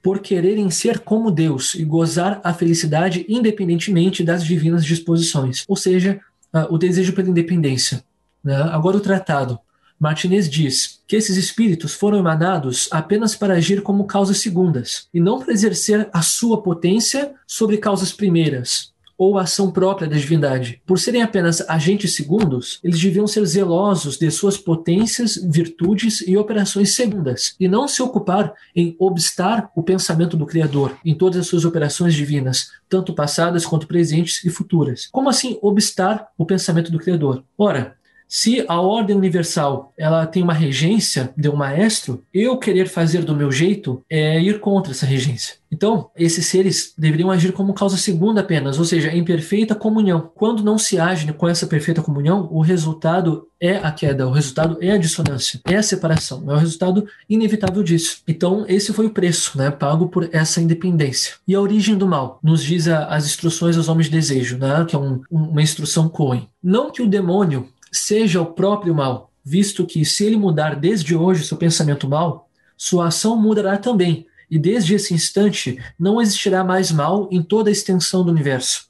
por 0.05 0.19
quererem 0.19 0.69
ser 0.69 0.99
como 0.99 1.31
Deus 1.31 1.73
e 1.73 1.83
gozar 1.83 2.39
a 2.43 2.53
felicidade 2.53 3.25
independentemente 3.27 4.23
das 4.23 4.45
divinas 4.45 4.85
disposições, 4.85 5.63
ou 5.67 5.75
seja, 5.75 6.21
uh, 6.53 6.71
o 6.71 6.77
desejo 6.77 7.11
pela 7.11 7.27
independência. 7.27 8.03
Né? 8.43 8.55
Agora, 8.55 8.97
o 8.97 8.99
tratado. 8.99 9.57
Martinez 9.99 10.47
diz 10.47 11.01
que 11.07 11.15
esses 11.15 11.37
espíritos 11.37 11.95
foram 11.95 12.19
emanados 12.19 12.87
apenas 12.91 13.35
para 13.35 13.55
agir 13.55 13.81
como 13.81 14.05
causas 14.05 14.37
segundas, 14.37 15.07
e 15.11 15.19
não 15.19 15.39
para 15.39 15.51
exercer 15.51 16.07
a 16.13 16.21
sua 16.21 16.61
potência 16.61 17.33
sobre 17.47 17.77
causas 17.77 18.13
primeiras, 18.13 18.93
ou 19.17 19.37
ação 19.37 19.71
própria 19.71 20.07
da 20.07 20.15
divindade. 20.15 20.81
Por 20.85 20.99
serem 20.99 21.21
apenas 21.21 21.61
agentes 21.69 22.15
segundos, 22.15 22.79
eles 22.83 22.99
deviam 22.99 23.27
ser 23.27 23.45
zelosos 23.45 24.17
de 24.17 24.29
suas 24.31 24.57
potências, 24.57 25.35
virtudes 25.35 26.21
e 26.27 26.37
operações 26.37 26.93
segundas, 26.95 27.55
e 27.59 27.67
não 27.67 27.87
se 27.87 28.01
ocupar 28.01 28.53
em 28.75 28.95
obstar 28.99 29.69
o 29.75 29.83
pensamento 29.83 30.35
do 30.35 30.45
Criador 30.45 30.97
em 31.03 31.15
todas 31.15 31.39
as 31.39 31.47
suas 31.47 31.65
operações 31.65 32.13
divinas, 32.13 32.71
tanto 32.89 33.13
passadas 33.13 33.65
quanto 33.65 33.87
presentes 33.87 34.43
e 34.43 34.49
futuras. 34.49 35.07
Como 35.11 35.29
assim 35.29 35.57
obstar 35.61 36.27
o 36.37 36.45
pensamento 36.45 36.91
do 36.91 36.99
Criador? 36.99 37.43
Ora, 37.57 37.95
se 38.27 38.65
a 38.67 38.79
ordem 38.79 39.15
universal 39.15 39.93
ela 39.97 40.25
tem 40.25 40.43
uma 40.43 40.53
regência 40.53 41.33
de 41.37 41.49
um 41.49 41.55
maestro, 41.55 42.23
eu 42.33 42.57
querer 42.57 42.87
fazer 42.87 43.23
do 43.23 43.35
meu 43.35 43.51
jeito 43.51 44.03
é 44.09 44.39
ir 44.41 44.59
contra 44.59 44.91
essa 44.91 45.05
regência. 45.05 45.55
Então, 45.71 46.09
esses 46.15 46.45
seres 46.45 46.93
deveriam 46.97 47.29
agir 47.29 47.51
como 47.51 47.73
causa 47.73 47.97
segunda 47.97 48.39
apenas, 48.39 48.79
ou 48.79 48.85
seja, 48.85 49.11
em 49.11 49.25
perfeita 49.25 49.75
comunhão. 49.75 50.31
Quando 50.33 50.63
não 50.63 50.77
se 50.77 50.97
age 50.97 51.31
com 51.33 51.49
essa 51.49 51.67
perfeita 51.67 52.01
comunhão, 52.01 52.47
o 52.49 52.61
resultado 52.61 53.47
é 53.59 53.77
a 53.77 53.91
queda, 53.91 54.27
o 54.27 54.31
resultado 54.31 54.77
é 54.79 54.91
a 54.91 54.97
dissonância, 54.97 55.59
é 55.65 55.75
a 55.75 55.83
separação, 55.83 56.43
é 56.49 56.53
o 56.53 56.57
resultado 56.57 57.05
inevitável 57.29 57.83
disso. 57.83 58.21
Então, 58.25 58.63
esse 58.69 58.93
foi 58.93 59.07
o 59.07 59.09
preço 59.09 59.57
né, 59.57 59.69
pago 59.69 60.07
por 60.07 60.29
essa 60.31 60.61
independência. 60.61 61.35
E 61.45 61.53
a 61.53 61.59
origem 61.59 61.97
do 61.97 62.07
mal, 62.07 62.39
nos 62.41 62.63
diz 62.63 62.87
a, 62.87 63.07
as 63.07 63.25
instruções 63.25 63.75
aos 63.75 63.89
homens 63.89 64.05
de 64.05 64.13
desejo, 64.13 64.57
né, 64.57 64.85
que 64.87 64.95
é 64.95 64.99
um, 64.99 65.21
uma 65.29 65.61
instrução 65.61 66.07
Cohen. 66.07 66.47
Não 66.63 66.91
que 66.91 67.01
o 67.01 67.07
demônio 67.07 67.67
seja 67.97 68.41
o 68.41 68.47
próprio 68.47 68.93
mal, 68.93 69.31
visto 69.43 69.85
que 69.85 70.03
se 70.03 70.25
ele 70.25 70.37
mudar 70.37 70.75
desde 70.75 71.15
hoje 71.15 71.45
seu 71.45 71.57
pensamento 71.57 72.07
mal, 72.07 72.49
sua 72.77 73.07
ação 73.07 73.39
mudará 73.39 73.77
também, 73.77 74.25
e 74.49 74.59
desde 74.59 74.95
esse 74.95 75.13
instante 75.13 75.79
não 75.97 76.21
existirá 76.21 76.63
mais 76.63 76.91
mal 76.91 77.27
em 77.31 77.41
toda 77.41 77.69
a 77.69 77.71
extensão 77.71 78.23
do 78.23 78.31
universo. 78.31 78.87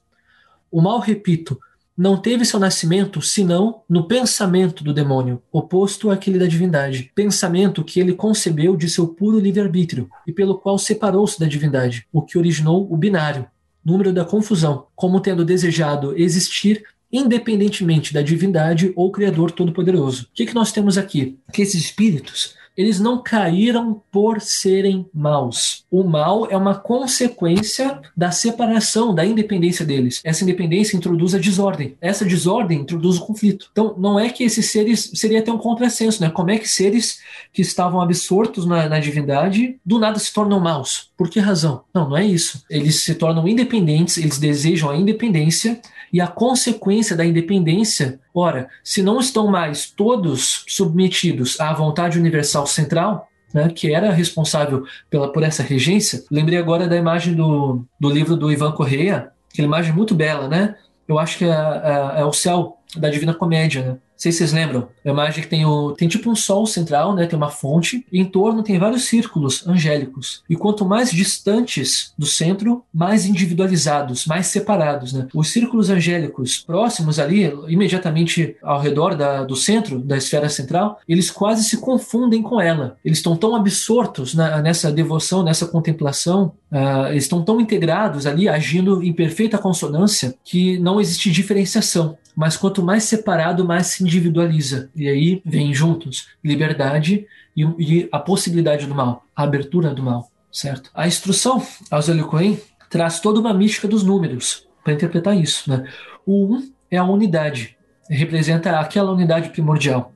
O 0.70 0.82
mal, 0.82 0.98
repito, 0.98 1.58
não 1.96 2.16
teve 2.18 2.44
seu 2.44 2.60
nascimento 2.60 3.22
senão 3.22 3.82
no 3.88 4.06
pensamento 4.06 4.84
do 4.84 4.92
demônio, 4.92 5.42
oposto 5.50 6.10
àquele 6.10 6.38
da 6.38 6.46
divindade, 6.46 7.10
pensamento 7.14 7.82
que 7.82 7.98
ele 7.98 8.12
concebeu 8.12 8.76
de 8.76 8.90
seu 8.90 9.08
puro 9.08 9.38
livre-arbítrio 9.38 10.10
e 10.26 10.32
pelo 10.32 10.58
qual 10.58 10.78
separou-se 10.78 11.40
da 11.40 11.46
divindade, 11.46 12.06
o 12.12 12.20
que 12.20 12.36
originou 12.36 12.92
o 12.92 12.96
binário, 12.96 13.46
número 13.82 14.12
da 14.12 14.24
confusão, 14.24 14.88
como 14.94 15.20
tendo 15.20 15.44
desejado 15.44 16.12
existir 16.18 16.84
independentemente 17.12 18.12
da 18.12 18.22
divindade 18.22 18.92
ou 18.96 19.12
Criador 19.12 19.50
Todo-Poderoso. 19.50 20.24
O 20.24 20.28
que, 20.34 20.46
que 20.46 20.54
nós 20.54 20.72
temos 20.72 20.98
aqui? 20.98 21.38
Que 21.52 21.62
esses 21.62 21.82
espíritos 21.84 22.54
eles 22.76 23.00
não 23.00 23.22
caíram 23.22 24.02
por 24.10 24.40
serem 24.40 25.06
maus. 25.12 25.84
O 25.90 26.04
mal 26.04 26.46
é 26.50 26.56
uma 26.56 26.74
consequência 26.74 28.00
da 28.16 28.30
separação, 28.30 29.14
da 29.14 29.24
independência 29.24 29.84
deles. 29.84 30.20
Essa 30.24 30.44
independência 30.44 30.96
introduz 30.96 31.34
a 31.34 31.38
desordem. 31.38 31.96
Essa 32.00 32.24
desordem 32.24 32.80
introduz 32.80 33.16
o 33.16 33.26
conflito. 33.26 33.68
Então, 33.72 33.94
não 33.98 34.18
é 34.18 34.28
que 34.28 34.44
esses 34.44 34.70
seres 34.70 35.10
seria 35.14 35.40
até 35.40 35.52
um 35.52 35.58
contrassenso, 35.58 36.22
né? 36.22 36.30
Como 36.30 36.50
é 36.50 36.58
que 36.58 36.68
seres 36.68 37.20
que 37.52 37.62
estavam 37.62 38.00
absortos 38.00 38.66
na, 38.66 38.88
na 38.88 38.98
divindade 38.98 39.78
do 39.84 39.98
nada 39.98 40.18
se 40.18 40.32
tornam 40.32 40.60
maus? 40.60 41.10
Por 41.16 41.30
que 41.30 41.40
razão? 41.40 41.82
Não, 41.94 42.10
não 42.10 42.16
é 42.16 42.24
isso. 42.24 42.62
Eles 42.68 43.02
se 43.02 43.14
tornam 43.14 43.48
independentes, 43.48 44.18
eles 44.18 44.38
desejam 44.38 44.90
a 44.90 44.96
independência 44.96 45.80
e 46.12 46.20
a 46.20 46.26
consequência 46.26 47.16
da 47.16 47.24
independência, 47.24 48.20
ora, 48.36 48.68
se 48.84 49.02
não 49.02 49.18
estão 49.18 49.46
mais 49.46 49.90
todos 49.90 50.64
submetidos 50.68 51.58
à 51.58 51.72
vontade 51.72 52.18
universal 52.18 52.66
central, 52.66 53.28
né, 53.52 53.70
que 53.70 53.94
era 53.94 54.12
responsável 54.12 54.84
pela, 55.08 55.32
por 55.32 55.42
essa 55.42 55.62
regência, 55.62 56.22
lembrei 56.30 56.58
agora 56.58 56.86
da 56.86 56.96
imagem 56.96 57.34
do, 57.34 57.84
do 57.98 58.10
livro 58.10 58.36
do 58.36 58.52
Ivan 58.52 58.72
Correia, 58.72 59.30
aquela 59.50 59.66
imagem 59.66 59.92
muito 59.92 60.14
bela, 60.14 60.48
né? 60.48 60.76
Eu 61.08 61.18
acho 61.18 61.38
que 61.38 61.44
é, 61.44 61.48
é, 61.48 62.20
é 62.20 62.24
o 62.24 62.32
céu 62.32 62.78
da 62.96 63.08
Divina 63.08 63.32
Comédia, 63.32 63.82
né? 63.82 63.96
Sei 64.16 64.32
se 64.32 64.38
vocês 64.38 64.52
lembram. 64.52 64.88
É 65.04 65.10
a 65.10 65.12
imagem 65.12 65.42
que 65.42 65.48
tem, 65.48 65.64
o, 65.64 65.92
tem 65.92 66.08
tipo 66.08 66.30
um 66.30 66.36
sol 66.36 66.66
central, 66.66 67.14
né? 67.14 67.26
Tem 67.26 67.36
uma 67.36 67.50
fonte. 67.50 68.04
E 68.12 68.20
em 68.20 68.24
torno 68.24 68.62
tem 68.62 68.78
vários 68.78 69.04
círculos 69.04 69.66
angélicos. 69.66 70.42
E 70.48 70.56
quanto 70.56 70.84
mais 70.84 71.10
distantes 71.10 72.12
do 72.16 72.26
centro, 72.26 72.84
mais 72.92 73.26
individualizados, 73.26 74.26
mais 74.26 74.46
separados, 74.46 75.12
né? 75.12 75.28
Os 75.34 75.48
círculos 75.48 75.90
angélicos 75.90 76.64
próximos 76.66 77.18
ali, 77.18 77.52
imediatamente 77.68 78.56
ao 78.62 78.80
redor 78.80 79.14
da, 79.14 79.44
do 79.44 79.56
centro, 79.56 79.98
da 79.98 80.16
esfera 80.16 80.48
central, 80.48 80.98
eles 81.08 81.30
quase 81.30 81.64
se 81.64 81.78
confundem 81.78 82.42
com 82.42 82.60
ela. 82.60 82.96
Eles 83.04 83.18
estão 83.18 83.36
tão 83.36 83.54
absortos 83.54 84.34
na, 84.34 84.60
nessa 84.62 84.90
devoção, 84.90 85.42
nessa 85.42 85.66
contemplação, 85.66 86.52
uh, 86.72 87.08
eles 87.10 87.24
estão 87.24 87.42
tão 87.42 87.60
integrados 87.60 88.26
ali, 88.26 88.48
agindo 88.48 89.02
em 89.02 89.12
perfeita 89.12 89.58
consonância, 89.58 90.34
que 90.44 90.78
não 90.78 91.00
existe 91.00 91.30
diferenciação 91.30 92.16
mas 92.36 92.54
quanto 92.54 92.82
mais 92.82 93.04
separado, 93.04 93.64
mais 93.64 93.86
se 93.86 94.04
individualiza. 94.06 94.90
E 94.94 95.08
aí 95.08 95.42
vem 95.44 95.74
juntos 95.74 96.28
liberdade 96.42 97.26
e, 97.56 97.62
e 97.78 98.08
a 98.12 98.18
possibilidade 98.18 98.86
do 98.86 98.94
mal, 98.94 99.24
a 99.34 99.42
abertura 99.42 99.92
do 99.92 100.02
mal, 100.02 100.30
certo? 100.50 100.90
A 100.94 101.06
instrução 101.06 101.62
aos 101.90 102.06
Cohen 102.28 102.58
traz 102.88 103.20
toda 103.20 103.40
uma 103.40 103.52
mística 103.52 103.88
dos 103.88 104.02
números 104.02 104.66
para 104.82 104.92
interpretar 104.92 105.36
isso. 105.36 105.68
Né? 105.68 105.84
O 106.24 106.46
1 106.46 106.54
um 106.54 106.72
é 106.90 106.96
a 106.96 107.04
unidade, 107.04 107.76
representa 108.08 108.78
aquela 108.78 109.10
unidade 109.10 109.50
primordial. 109.50 110.12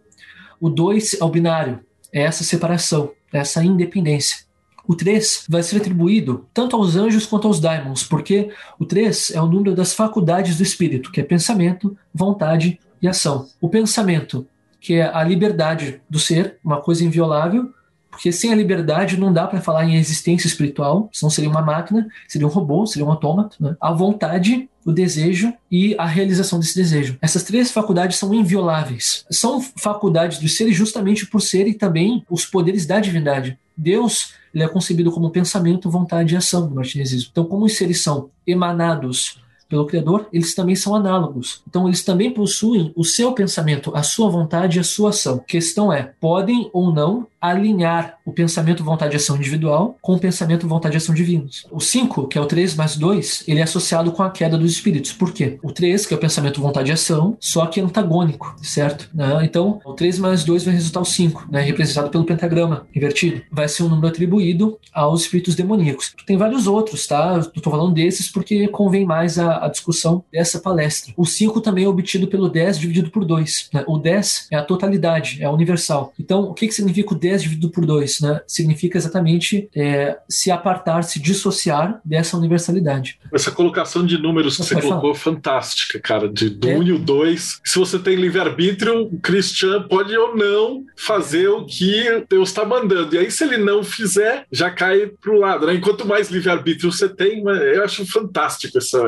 O 0.61 0.71
2 0.71 1.21
é 1.21 1.25
o 1.25 1.29
binário, 1.29 1.81
é 2.13 2.23
essa 2.23 2.45
separação, 2.45 3.11
essa 3.33 3.65
independência. 3.65 4.49
O 4.87 4.95
3 4.95 5.47
vai 5.49 5.63
ser 5.63 5.77
atribuído 5.77 6.47
tanto 6.53 6.77
aos 6.77 6.97
anjos 6.97 7.27
quanto 7.27 7.47
aos 7.47 7.61
daimons, 7.61 8.03
porque 8.03 8.51
o 8.79 8.85
3 8.85 9.33
é 9.35 9.41
o 9.41 9.47
número 9.47 9.75
das 9.75 9.95
faculdades 9.95 10.57
do 10.57 10.63
espírito, 10.63 11.11
que 11.13 11.21
é 11.21 11.25
pensamento, 11.25 11.97
vontade 12.15 12.79
e 13.01 13.09
ação. 13.09 13.49
O 13.61 13.69
pensamento, 13.69 14.47
que 14.81 14.95
é 14.95 15.15
a 15.15 15.23
liberdade 15.23 16.01
do 16.09 16.19
ser, 16.19 16.59
uma 16.65 16.81
coisa 16.81 17.05
inviolável, 17.05 17.73
Porque 18.11 18.33
sem 18.33 18.53
a 18.53 18.57
liberdade 18.57 19.17
não 19.17 19.33
dá 19.33 19.47
para 19.47 19.61
falar 19.61 19.85
em 19.85 19.95
existência 19.95 20.49
espiritual, 20.49 21.09
senão 21.13 21.31
seria 21.31 21.49
uma 21.49 21.63
máquina, 21.63 22.09
seria 22.27 22.47
um 22.47 22.51
robô, 22.51 22.85
seria 22.85 23.07
um 23.07 23.11
autômato. 23.11 23.57
Né? 23.63 23.77
A 23.81 23.93
vontade 23.93 24.69
o 24.85 24.93
desejo 24.93 25.53
e 25.71 25.95
a 25.99 26.07
realização 26.07 26.59
desse 26.59 26.75
desejo. 26.75 27.19
Essas 27.21 27.45
três 27.45 27.71
faculdades 27.71 28.19
são 28.19 28.33
invioláveis. 28.33 29.25
São 29.31 29.61
faculdades 29.61 30.39
dos 30.39 30.57
seres 30.57 30.75
justamente 30.75 31.27
por 31.27 31.41
serem 31.41 31.75
também 31.75 32.25
os 32.29 32.45
poderes 32.47 32.87
da 32.87 32.99
divindade. 32.99 33.59
Deus 33.77 34.35
ele 34.53 34.65
é 34.65 34.69
concebido 34.69 35.13
como 35.13 35.31
pensamento, 35.31 35.91
vontade 35.91 36.35
e 36.35 36.37
ação 36.37 36.69
no 36.69 36.75
martinezismo. 36.75 37.29
Então, 37.31 37.45
como 37.45 37.67
os 37.67 37.77
seres 37.77 38.03
são 38.03 38.31
emanados 38.45 39.40
pelo 39.71 39.87
Criador, 39.87 40.27
eles 40.33 40.53
também 40.53 40.75
são 40.75 40.97
análogos. 40.97 41.63
Então, 41.67 41.87
eles 41.87 42.05
também 42.05 42.33
possuem 42.33 42.93
o 42.97 43.05
seu 43.05 43.33
pensamento, 43.33 43.93
a 43.95 44.03
sua 44.03 44.29
vontade 44.29 44.77
e 44.77 44.81
a 44.81 44.85
sua 44.85 45.11
ação. 45.11 45.37
A 45.37 45.51
questão 45.51 45.93
é: 45.93 46.13
podem 46.21 46.69
ou 46.73 46.93
não 46.93 47.27
alinhar 47.41 48.19
o 48.25 48.33
pensamento, 48.33 48.85
vontade 48.85 49.15
e 49.15 49.17
ação 49.17 49.37
individual 49.37 49.97
com 50.01 50.15
o 50.15 50.19
pensamento, 50.19 50.69
vontade 50.69 50.97
e 50.97 50.99
ação 50.99 51.15
divinos. 51.15 51.67
O 51.71 51.81
5, 51.81 52.29
que 52.29 52.37
é 52.37 52.41
o 52.41 52.47
3 52.47 52.75
mais 52.75 52.97
2, 52.97 53.45
ele 53.49 53.61
é 53.61 53.63
associado 53.63 54.13
com 54.13 54.23
a 54.23 54.31
queda 54.31 54.59
dos 54.59 54.73
espíritos. 54.73 55.13
Por 55.13 55.33
quê? 55.33 55.59
O 55.63 55.73
3, 55.73 56.07
que 56.07 56.15
é 56.15 56.17
o 56.17 56.21
pensamento, 56.21 56.61
vontade 56.61 56.91
e 56.91 56.93
ação, 56.93 57.37
só 57.41 57.67
que 57.67 57.81
antagônico, 57.81 58.55
certo? 58.63 59.09
Né? 59.15 59.41
Então, 59.45 59.81
o 59.85 59.95
3 59.95 60.19
mais 60.19 60.45
2 60.45 60.65
vai 60.65 60.75
resultar 60.75 61.01
o 61.01 61.05
5, 61.05 61.49
né? 61.51 61.63
representado 61.63 62.11
pelo 62.11 62.25
pentagrama 62.25 62.87
invertido. 62.95 63.43
Vai 63.51 63.69
ser 63.69 63.85
um 63.85 63.89
número 63.89 64.09
atribuído 64.09 64.79
aos 64.93 65.23
espíritos 65.23 65.55
demoníacos. 65.55 66.15
Tem 66.27 66.37
vários 66.37 66.67
outros, 66.67 67.07
tá? 67.07 67.41
Eu 67.55 67.63
tô 67.63 67.71
falando 67.71 67.95
desses 67.95 68.31
porque 68.31 68.69
convém 68.69 69.05
mais 69.05 69.39
a, 69.39 69.65
a 69.65 69.69
discussão 69.69 70.25
dessa 70.33 70.59
palestra. 70.59 71.13
O 71.17 71.25
5 71.25 71.61
também 71.61 71.85
é 71.85 71.89
obtido 71.89 72.27
pelo 72.27 72.49
10 72.49 72.79
dividido 72.79 73.11
por 73.11 73.25
2. 73.25 73.71
Né? 73.73 73.85
O 73.87 73.99
10 73.99 74.49
é 74.51 74.57
a 74.57 74.65
totalidade, 74.65 75.43
é 75.43 75.47
a 75.47 75.51
universal. 75.51 76.13
Então, 76.19 76.43
o 76.43 76.55
que, 76.55 76.67
que 76.67 76.75
significa 76.75 77.15
o 77.15 77.19
10 77.19 77.30
10 77.31 77.43
dividido 77.43 77.71
por 77.71 77.87
2, 77.87 78.21
né? 78.21 78.41
Significa 78.47 78.99
exatamente 78.99 79.69
é, 79.75 80.19
se 80.29 80.51
apartar, 80.51 81.03
se 81.05 81.21
dissociar 81.21 82.01
dessa 82.05 82.37
universalidade. 82.37 83.19
Essa 83.33 83.51
colocação 83.51 84.05
de 84.05 84.19
números 84.19 84.57
que 84.57 84.65
você 84.65 84.75
colocou, 84.75 85.15
falar. 85.15 85.37
fantástica, 85.37 86.01
cara, 86.01 86.29
de 86.29 86.51
do 86.51 86.69
1 86.69 86.71
é. 86.71 86.87
e 86.87 86.93
o 86.93 86.99
2. 86.99 87.61
Se 87.65 87.79
você 87.79 87.99
tem 87.99 88.17
livre-arbítrio, 88.17 89.03
o 89.03 89.21
Christian 89.21 89.83
pode 89.83 90.17
ou 90.17 90.37
não 90.37 90.85
fazer 90.97 91.49
o 91.49 91.65
que 91.65 92.25
Deus 92.29 92.49
está 92.49 92.65
mandando. 92.65 93.15
E 93.15 93.19
aí, 93.19 93.31
se 93.31 93.45
ele 93.45 93.59
não 93.59 93.85
fizer, 93.85 94.45
já 94.51 94.71
cai 94.71 95.07
para 95.07 95.33
o 95.33 95.39
lado. 95.39 95.67
Né? 95.67 95.75
Enquanto 95.75 96.07
mais 96.07 96.31
livre-arbítrio 96.31 96.91
você 96.91 97.09
tem, 97.09 97.43
eu 97.45 97.85
acho 97.85 98.05
fantástico 98.07 98.77
essa, 98.77 99.01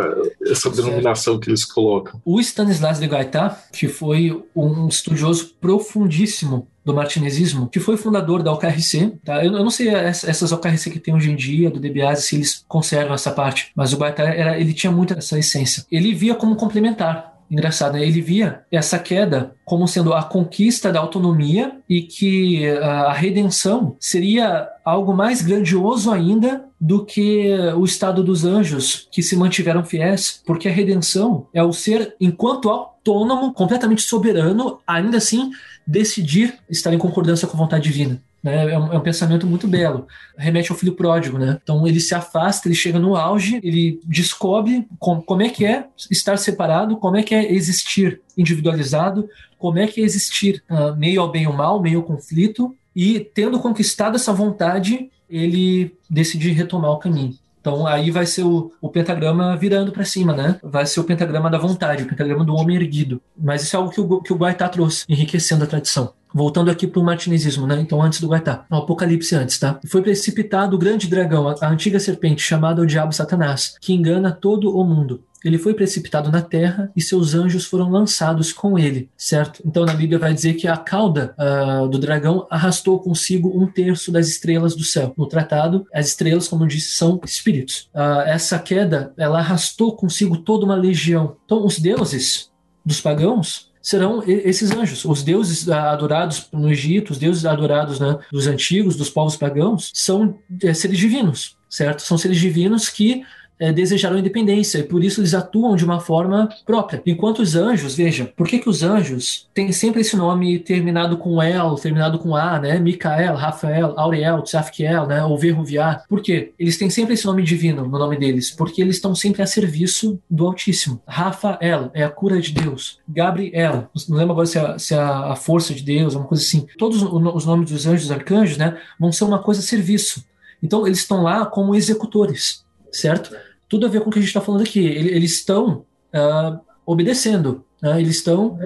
essa 0.46 0.70
denominação 0.70 1.38
que 1.38 1.50
eles 1.50 1.64
colocam. 1.64 2.20
O 2.24 2.40
Stanislas 2.40 3.00
de 3.00 3.08
Gaetá, 3.08 3.58
que 3.72 3.88
foi 3.88 4.42
um 4.54 4.86
estudioso 4.86 5.54
profundíssimo 5.60 6.68
do 6.84 6.94
martinezismo, 6.94 7.68
que 7.68 7.80
foi 7.80 7.96
fundador 7.96 8.42
da 8.42 8.52
OKRC. 8.52 9.12
Tá? 9.24 9.44
Eu, 9.44 9.52
eu, 9.52 9.62
não 9.62 9.70
sei 9.70 9.88
essas 9.88 10.52
OKRC 10.52 10.90
que 10.90 11.00
tem 11.00 11.14
hoje 11.14 11.30
em 11.30 11.36
dia, 11.36 11.70
do 11.70 11.80
DBAS, 11.80 12.24
se 12.24 12.36
eles 12.36 12.64
conservam 12.66 13.14
essa 13.14 13.30
parte, 13.30 13.70
mas 13.74 13.92
o 13.92 13.96
Baita 13.96 14.22
era, 14.22 14.58
ele 14.58 14.72
tinha 14.72 14.92
muito 14.92 15.14
essa 15.14 15.38
essência. 15.38 15.84
Ele 15.90 16.14
via 16.14 16.34
como 16.34 16.56
complementar. 16.56 17.32
Engraçado, 17.52 17.98
né? 17.98 18.02
ele 18.02 18.22
via 18.22 18.62
essa 18.70 18.98
queda 18.98 19.54
como 19.62 19.86
sendo 19.86 20.14
a 20.14 20.22
conquista 20.22 20.90
da 20.90 21.00
autonomia 21.00 21.76
e 21.86 22.00
que 22.00 22.66
ah, 22.66 23.08
a 23.08 23.12
redenção 23.12 23.94
seria 24.00 24.66
algo 24.82 25.12
mais 25.12 25.42
grandioso 25.42 26.10
ainda 26.10 26.64
do 26.80 27.04
que 27.04 27.54
o 27.76 27.84
estado 27.84 28.24
dos 28.24 28.46
anjos 28.46 29.06
que 29.12 29.22
se 29.22 29.36
mantiveram 29.36 29.84
fiéis, 29.84 30.42
porque 30.46 30.66
a 30.66 30.72
redenção 30.72 31.46
é 31.52 31.62
o 31.62 31.74
ser 31.74 32.16
enquanto 32.18 32.70
autônomo, 32.70 33.52
completamente 33.52 34.00
soberano, 34.00 34.80
ainda 34.86 35.18
assim 35.18 35.50
decidir 35.86 36.58
estar 36.68 36.92
em 36.92 36.98
concordância 36.98 37.46
com 37.46 37.56
a 37.56 37.60
vontade 37.60 37.84
divina. 37.84 38.22
Né? 38.42 38.72
É, 38.72 38.78
um, 38.78 38.92
é, 38.92 38.98
um, 38.98 39.00
pensamento 39.00 39.46
muito 39.46 39.68
belo. 39.68 40.06
Remete 40.36 40.72
ao 40.72 40.76
filho 40.76 40.94
pródigo, 40.94 41.38
né? 41.38 41.58
Então 41.62 41.86
ele 41.86 42.00
se 42.00 42.14
afasta, 42.14 42.66
ele 42.66 42.74
chega 42.74 42.98
no 42.98 43.14
auge, 43.16 43.60
ele 43.62 44.00
descobre 44.04 44.86
com, 44.98 45.22
como 45.22 45.42
é 45.42 45.48
que 45.48 45.64
é 45.64 45.86
estar 46.10 46.36
separado, 46.36 46.96
como 46.96 47.16
é 47.16 47.22
que 47.22 47.34
é 47.34 47.52
existir 47.52 48.20
individualizado, 48.36 49.28
como 49.58 49.78
é 49.78 49.86
que 49.86 50.00
é 50.00 50.04
existir 50.04 50.62
uh, 50.68 50.96
meio 50.96 51.20
ao 51.20 51.30
bem 51.30 51.44
ao 51.44 51.52
mal, 51.52 51.80
meio 51.80 52.00
ao 52.00 52.04
conflito, 52.04 52.74
e 52.94 53.20
tendo 53.20 53.60
conquistado 53.60 54.16
essa 54.16 54.32
vontade, 54.32 55.08
ele 55.30 55.96
decide 56.10 56.50
retomar 56.50 56.90
o 56.90 56.98
caminho. 56.98 57.34
Então 57.62 57.86
aí 57.86 58.10
vai 58.10 58.26
ser 58.26 58.42
o, 58.42 58.72
o 58.80 58.88
pentagrama 58.88 59.56
virando 59.56 59.92
para 59.92 60.04
cima, 60.04 60.34
né? 60.34 60.58
Vai 60.62 60.84
ser 60.84 60.98
o 60.98 61.04
pentagrama 61.04 61.48
da 61.48 61.58
vontade, 61.58 62.02
o 62.02 62.08
pentagrama 62.08 62.44
do 62.44 62.54
homem 62.54 62.76
erguido. 62.76 63.22
Mas 63.38 63.62
isso 63.62 63.76
é 63.76 63.78
algo 63.78 63.90
que 63.90 64.00
o, 64.00 64.20
que 64.20 64.32
o 64.32 64.36
Guaitá 64.36 64.68
trouxe, 64.68 65.04
enriquecendo 65.08 65.62
a 65.62 65.66
tradição. 65.66 66.12
Voltando 66.34 66.70
aqui 66.70 66.86
para 66.86 66.98
o 66.98 67.04
martinezismo, 67.04 67.66
né? 67.66 67.78
Então, 67.80 68.02
antes 68.02 68.20
do 68.20 68.26
Guaitá, 68.26 68.64
o 68.68 68.76
Apocalipse 68.76 69.36
antes, 69.36 69.58
tá? 69.58 69.78
Foi 69.86 70.02
precipitado 70.02 70.74
o 70.74 70.78
grande 70.78 71.06
dragão, 71.06 71.46
a, 71.46 71.54
a 71.60 71.68
antiga 71.68 72.00
serpente, 72.00 72.42
chamada 72.42 72.82
o 72.82 72.86
Diabo 72.86 73.12
Satanás, 73.12 73.76
que 73.80 73.92
engana 73.92 74.32
todo 74.32 74.76
o 74.76 74.82
mundo 74.82 75.22
ele 75.44 75.58
foi 75.58 75.74
precipitado 75.74 76.30
na 76.30 76.42
terra 76.42 76.90
e 76.96 77.02
seus 77.02 77.34
anjos 77.34 77.64
foram 77.64 77.90
lançados 77.90 78.52
com 78.52 78.78
ele, 78.78 79.08
certo? 79.16 79.62
Então 79.64 79.84
na 79.84 79.94
Bíblia 79.94 80.18
vai 80.18 80.32
dizer 80.32 80.54
que 80.54 80.68
a 80.68 80.76
cauda 80.76 81.34
uh, 81.38 81.88
do 81.88 81.98
dragão 81.98 82.46
arrastou 82.50 82.98
consigo 83.00 83.48
um 83.60 83.66
terço 83.66 84.12
das 84.12 84.28
estrelas 84.28 84.74
do 84.74 84.84
céu. 84.84 85.12
No 85.16 85.26
tratado, 85.26 85.86
as 85.92 86.08
estrelas, 86.08 86.48
como 86.48 86.64
eu 86.64 86.68
disse, 86.68 86.92
são 86.92 87.20
espíritos. 87.24 87.90
Uh, 87.94 88.22
essa 88.26 88.58
queda, 88.58 89.12
ela 89.16 89.38
arrastou 89.38 89.96
consigo 89.96 90.36
toda 90.36 90.64
uma 90.64 90.76
legião. 90.76 91.36
Então 91.44 91.64
os 91.64 91.78
deuses 91.78 92.50
dos 92.84 93.00
pagãos 93.00 93.72
serão 93.82 94.22
esses 94.26 94.70
anjos. 94.70 95.04
Os 95.04 95.22
deuses 95.22 95.68
adorados 95.68 96.46
no 96.52 96.70
Egito, 96.70 97.10
os 97.10 97.18
deuses 97.18 97.44
adorados 97.44 97.98
né, 97.98 98.16
dos 98.30 98.46
antigos, 98.46 98.96
dos 98.96 99.10
povos 99.10 99.36
pagãos, 99.36 99.90
são 99.92 100.38
é, 100.62 100.72
seres 100.72 100.98
divinos, 100.98 101.56
certo? 101.68 102.00
São 102.02 102.16
seres 102.16 102.38
divinos 102.38 102.88
que 102.88 103.24
é, 103.62 103.72
desejaram 103.72 104.18
independência 104.18 104.78
e 104.78 104.82
por 104.82 105.04
isso 105.04 105.20
eles 105.20 105.34
atuam 105.34 105.76
de 105.76 105.84
uma 105.84 106.00
forma 106.00 106.48
própria. 106.66 107.00
Enquanto 107.06 107.38
os 107.38 107.54
anjos, 107.54 107.94
veja, 107.94 108.32
por 108.36 108.48
que, 108.48 108.58
que 108.58 108.68
os 108.68 108.82
anjos 108.82 109.48
têm 109.54 109.70
sempre 109.70 110.00
esse 110.00 110.16
nome 110.16 110.58
terminado 110.58 111.16
com 111.16 111.40
El, 111.40 111.76
terminado 111.76 112.18
com 112.18 112.34
A, 112.34 112.58
né? 112.58 112.80
Micael, 112.80 113.36
Rafael, 113.36 113.94
Auriel, 113.96 114.42
Tzafkiel, 114.42 115.06
né? 115.06 115.24
Ou 115.24 115.38
Verruviar. 115.38 116.04
Por 116.08 116.20
quê? 116.20 116.52
Eles 116.58 116.76
têm 116.76 116.90
sempre 116.90 117.14
esse 117.14 117.24
nome 117.24 117.44
divino 117.44 117.86
no 117.86 117.98
nome 117.98 118.18
deles, 118.18 118.50
porque 118.50 118.82
eles 118.82 118.96
estão 118.96 119.14
sempre 119.14 119.42
a 119.42 119.46
serviço 119.46 120.18
do 120.28 120.44
Altíssimo. 120.44 121.00
Rafael 121.06 121.88
é 121.94 122.02
a 122.02 122.10
cura 122.10 122.40
de 122.40 122.50
Deus. 122.50 122.98
Gabriel, 123.08 123.88
não 124.08 124.16
lembro 124.16 124.32
agora 124.32 124.46
se 124.46 124.58
é, 124.58 124.78
se 124.78 124.92
é 124.92 124.98
a 124.98 125.36
força 125.36 125.72
de 125.72 125.84
Deus, 125.84 126.16
uma 126.16 126.24
coisa 126.24 126.42
assim. 126.42 126.66
Todos 126.76 127.00
os 127.00 127.46
nomes 127.46 127.70
dos 127.70 127.86
anjos 127.86 128.10
e 128.10 128.12
arcanjos, 128.12 128.56
né? 128.56 128.76
Vão 128.98 129.12
ser 129.12 129.22
uma 129.22 129.38
coisa 129.38 129.60
a 129.60 129.62
serviço. 129.62 130.24
Então 130.60 130.84
eles 130.84 130.98
estão 130.98 131.22
lá 131.22 131.46
como 131.46 131.76
executores, 131.76 132.64
certo? 132.90 133.30
Tudo 133.72 133.86
a 133.86 133.88
ver 133.88 134.02
com 134.02 134.10
o 134.10 134.12
que 134.12 134.18
a 134.18 134.20
gente 134.20 134.28
está 134.28 134.42
falando 134.42 134.60
aqui. 134.60 134.80
Eles 134.84 135.32
estão 135.32 135.86
uh, 136.12 136.60
obedecendo, 136.84 137.64
né? 137.80 137.98
eles 137.98 138.16
estão 138.16 138.58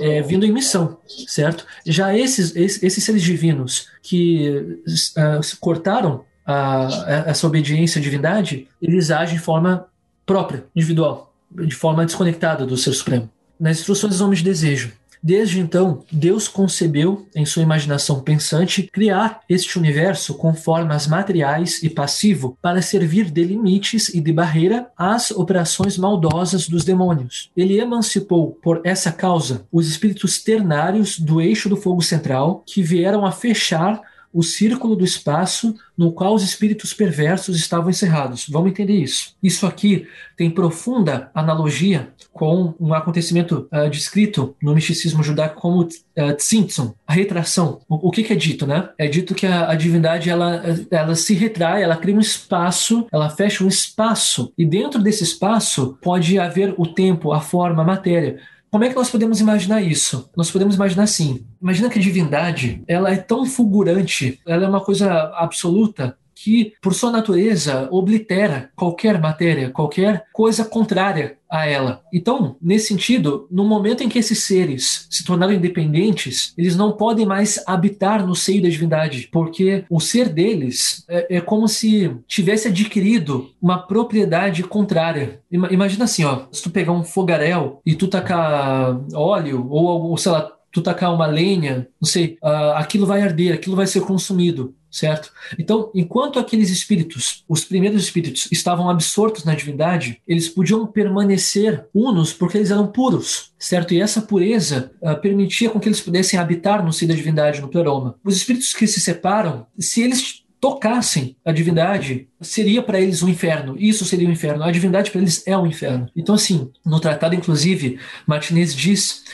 é, 0.00 0.22
vindo 0.22 0.46
em 0.46 0.50
missão, 0.50 0.96
certo? 1.26 1.66
Já 1.84 2.16
esses, 2.16 2.56
esses, 2.56 3.04
seres 3.04 3.22
divinos 3.22 3.88
que 4.02 4.80
uh, 4.88 5.56
cortaram 5.60 6.24
a, 6.46 7.24
essa 7.26 7.46
obediência 7.46 7.98
à 7.98 8.02
divindade, 8.02 8.66
eles 8.80 9.10
agem 9.10 9.36
de 9.36 9.42
forma 9.42 9.86
própria, 10.24 10.64
individual, 10.74 11.34
de 11.50 11.74
forma 11.74 12.06
desconectada 12.06 12.64
do 12.64 12.74
Ser 12.78 12.94
Supremo. 12.94 13.28
Nas 13.60 13.80
instruções 13.80 14.14
dos 14.14 14.22
homens 14.22 14.38
de 14.38 14.46
desejo, 14.46 14.92
Desde 15.26 15.58
então, 15.58 16.04
Deus 16.12 16.48
concebeu, 16.48 17.26
em 17.34 17.46
sua 17.46 17.62
imaginação 17.62 18.20
pensante, 18.20 18.90
criar 18.92 19.40
este 19.48 19.78
universo 19.78 20.34
com 20.34 20.52
formas 20.52 21.06
materiais 21.06 21.82
e 21.82 21.88
passivo 21.88 22.58
para 22.60 22.82
servir 22.82 23.30
de 23.30 23.42
limites 23.42 24.10
e 24.10 24.20
de 24.20 24.30
barreira 24.34 24.90
às 24.94 25.30
operações 25.30 25.96
maldosas 25.96 26.68
dos 26.68 26.84
demônios. 26.84 27.50
Ele 27.56 27.80
emancipou, 27.80 28.58
por 28.62 28.82
essa 28.84 29.10
causa, 29.10 29.66
os 29.72 29.88
espíritos 29.88 30.42
ternários 30.42 31.18
do 31.18 31.40
eixo 31.40 31.70
do 31.70 31.76
fogo 31.78 32.02
central, 32.02 32.62
que 32.66 32.82
vieram 32.82 33.24
a 33.24 33.32
fechar 33.32 34.02
o 34.34 34.42
círculo 34.42 34.96
do 34.96 35.04
espaço 35.04 35.74
no 35.96 36.12
qual 36.12 36.34
os 36.34 36.42
espíritos 36.42 36.92
perversos 36.92 37.56
estavam 37.56 37.88
encerrados. 37.88 38.46
Vamos 38.48 38.70
entender 38.70 38.94
isso. 38.94 39.36
Isso 39.40 39.64
aqui 39.64 40.08
tem 40.36 40.50
profunda 40.50 41.30
analogia 41.32 42.12
com 42.32 42.74
um 42.80 42.92
acontecimento 42.92 43.68
uh, 43.72 43.88
descrito 43.88 44.56
no 44.60 44.74
misticismo 44.74 45.22
judaico 45.22 45.60
como 45.60 45.82
uh, 45.82 46.32
tzimtzum, 46.36 46.92
a 47.06 47.12
retração. 47.12 47.80
O, 47.88 48.08
o 48.08 48.10
que, 48.10 48.24
que, 48.24 48.32
é 48.32 48.36
dito, 48.36 48.66
né? 48.66 48.88
É 48.98 49.06
dito 49.06 49.34
que 49.36 49.46
a, 49.46 49.70
a, 49.70 49.74
divindade 49.76 50.28
ela, 50.28 50.62
ela 50.90 51.14
se 51.14 51.32
retrai, 51.34 51.84
ela 51.84 51.96
cria 51.96 52.16
um 52.16 52.20
espaço, 52.20 53.06
ela 53.12 53.30
fecha 53.30 53.62
um 53.62 53.68
espaço 53.68 54.52
e 54.58 54.66
dentro 54.66 55.00
desse 55.00 55.22
espaço 55.22 55.96
pode 56.02 56.38
haver 56.40 56.74
o 56.76 56.86
tempo, 56.86 57.32
a 57.32 57.40
forma, 57.40 57.82
a 57.82 57.86
matéria. 57.86 58.40
Como 58.74 58.82
é 58.82 58.88
que 58.88 58.96
nós 58.96 59.08
podemos 59.08 59.38
imaginar 59.38 59.80
isso? 59.82 60.28
Nós 60.36 60.50
podemos 60.50 60.74
imaginar 60.74 61.04
assim: 61.04 61.46
imagina 61.62 61.88
que 61.88 61.96
a 61.96 62.02
divindade 62.02 62.82
ela 62.88 63.08
é 63.08 63.16
tão 63.16 63.46
fulgurante, 63.46 64.40
ela 64.44 64.64
é 64.64 64.68
uma 64.68 64.80
coisa 64.80 65.30
absoluta, 65.36 66.18
que, 66.34 66.72
por 66.82 66.94
sua 66.94 67.10
natureza, 67.10 67.88
oblitera 67.90 68.70
qualquer 68.74 69.20
matéria, 69.20 69.70
qualquer 69.70 70.24
coisa 70.32 70.64
contrária 70.64 71.38
a 71.50 71.66
ela. 71.66 72.02
Então, 72.12 72.56
nesse 72.60 72.88
sentido, 72.88 73.46
no 73.50 73.64
momento 73.64 74.02
em 74.02 74.08
que 74.08 74.18
esses 74.18 74.42
seres 74.42 75.06
se 75.08 75.24
tornaram 75.24 75.52
independentes, 75.52 76.52
eles 76.58 76.76
não 76.76 76.92
podem 76.92 77.24
mais 77.24 77.62
habitar 77.66 78.26
no 78.26 78.34
seio 78.34 78.62
da 78.62 78.68
divindade, 78.68 79.28
porque 79.30 79.84
o 79.88 80.00
ser 80.00 80.28
deles 80.28 81.04
é, 81.08 81.36
é 81.36 81.40
como 81.40 81.68
se 81.68 82.10
tivesse 82.26 82.68
adquirido 82.68 83.50
uma 83.62 83.78
propriedade 83.78 84.64
contrária. 84.64 85.40
Imagina 85.50 86.04
assim, 86.04 86.24
ó, 86.24 86.46
se 86.50 86.62
tu 86.62 86.70
pegar 86.70 86.92
um 86.92 87.04
fogaréu 87.04 87.80
e 87.86 87.94
tu 87.94 88.08
tacar 88.08 89.00
óleo 89.14 89.66
ou, 89.70 90.10
ou 90.10 90.16
sei 90.16 90.32
lá, 90.32 90.50
tu 90.72 90.82
tacar 90.82 91.14
uma 91.14 91.26
lenha, 91.26 91.86
não 92.00 92.08
sei, 92.08 92.36
uh, 92.42 92.74
aquilo 92.74 93.06
vai 93.06 93.22
arder, 93.22 93.54
aquilo 93.54 93.76
vai 93.76 93.86
ser 93.86 94.00
consumido 94.00 94.74
certo? 94.94 95.32
Então, 95.58 95.90
enquanto 95.92 96.38
aqueles 96.38 96.70
espíritos, 96.70 97.42
os 97.48 97.64
primeiros 97.64 98.04
espíritos, 98.04 98.48
estavam 98.52 98.88
absortos 98.88 99.44
na 99.44 99.52
divindade, 99.52 100.20
eles 100.26 100.48
podiam 100.48 100.86
permanecer 100.86 101.84
unos 101.92 102.32
porque 102.32 102.58
eles 102.58 102.70
eram 102.70 102.86
puros, 102.86 103.50
certo? 103.58 103.92
E 103.92 104.00
essa 104.00 104.22
pureza 104.22 104.92
uh, 105.02 105.20
permitia 105.20 105.68
com 105.68 105.80
que 105.80 105.88
eles 105.88 106.00
pudessem 106.00 106.38
habitar 106.38 106.84
no 106.84 106.92
seio 106.92 107.08
da 107.08 107.16
divindade, 107.16 107.60
no 107.60 107.68
pleroma. 107.68 108.14
Os 108.22 108.36
espíritos 108.36 108.72
que 108.72 108.86
se 108.86 109.00
separam, 109.00 109.66
se 109.76 110.00
eles 110.00 110.44
tocassem 110.60 111.36
a 111.44 111.50
divindade, 111.50 112.28
seria 112.40 112.80
para 112.80 113.00
eles 113.00 113.20
um 113.20 113.28
inferno. 113.28 113.76
Isso 113.76 114.04
seria 114.04 114.28
um 114.28 114.32
inferno. 114.32 114.62
A 114.62 114.70
divindade 114.70 115.10
para 115.10 115.20
eles 115.20 115.44
é 115.44 115.58
um 115.58 115.66
inferno. 115.66 116.08
Então, 116.14 116.36
assim, 116.36 116.70
no 116.86 117.00
tratado, 117.00 117.34
inclusive, 117.34 117.98
Martinez 118.26 118.72
diz 118.74 119.24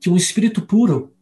que 0.00 0.08
um 0.08 0.16
espírito 0.16 0.62
puro 0.62 1.12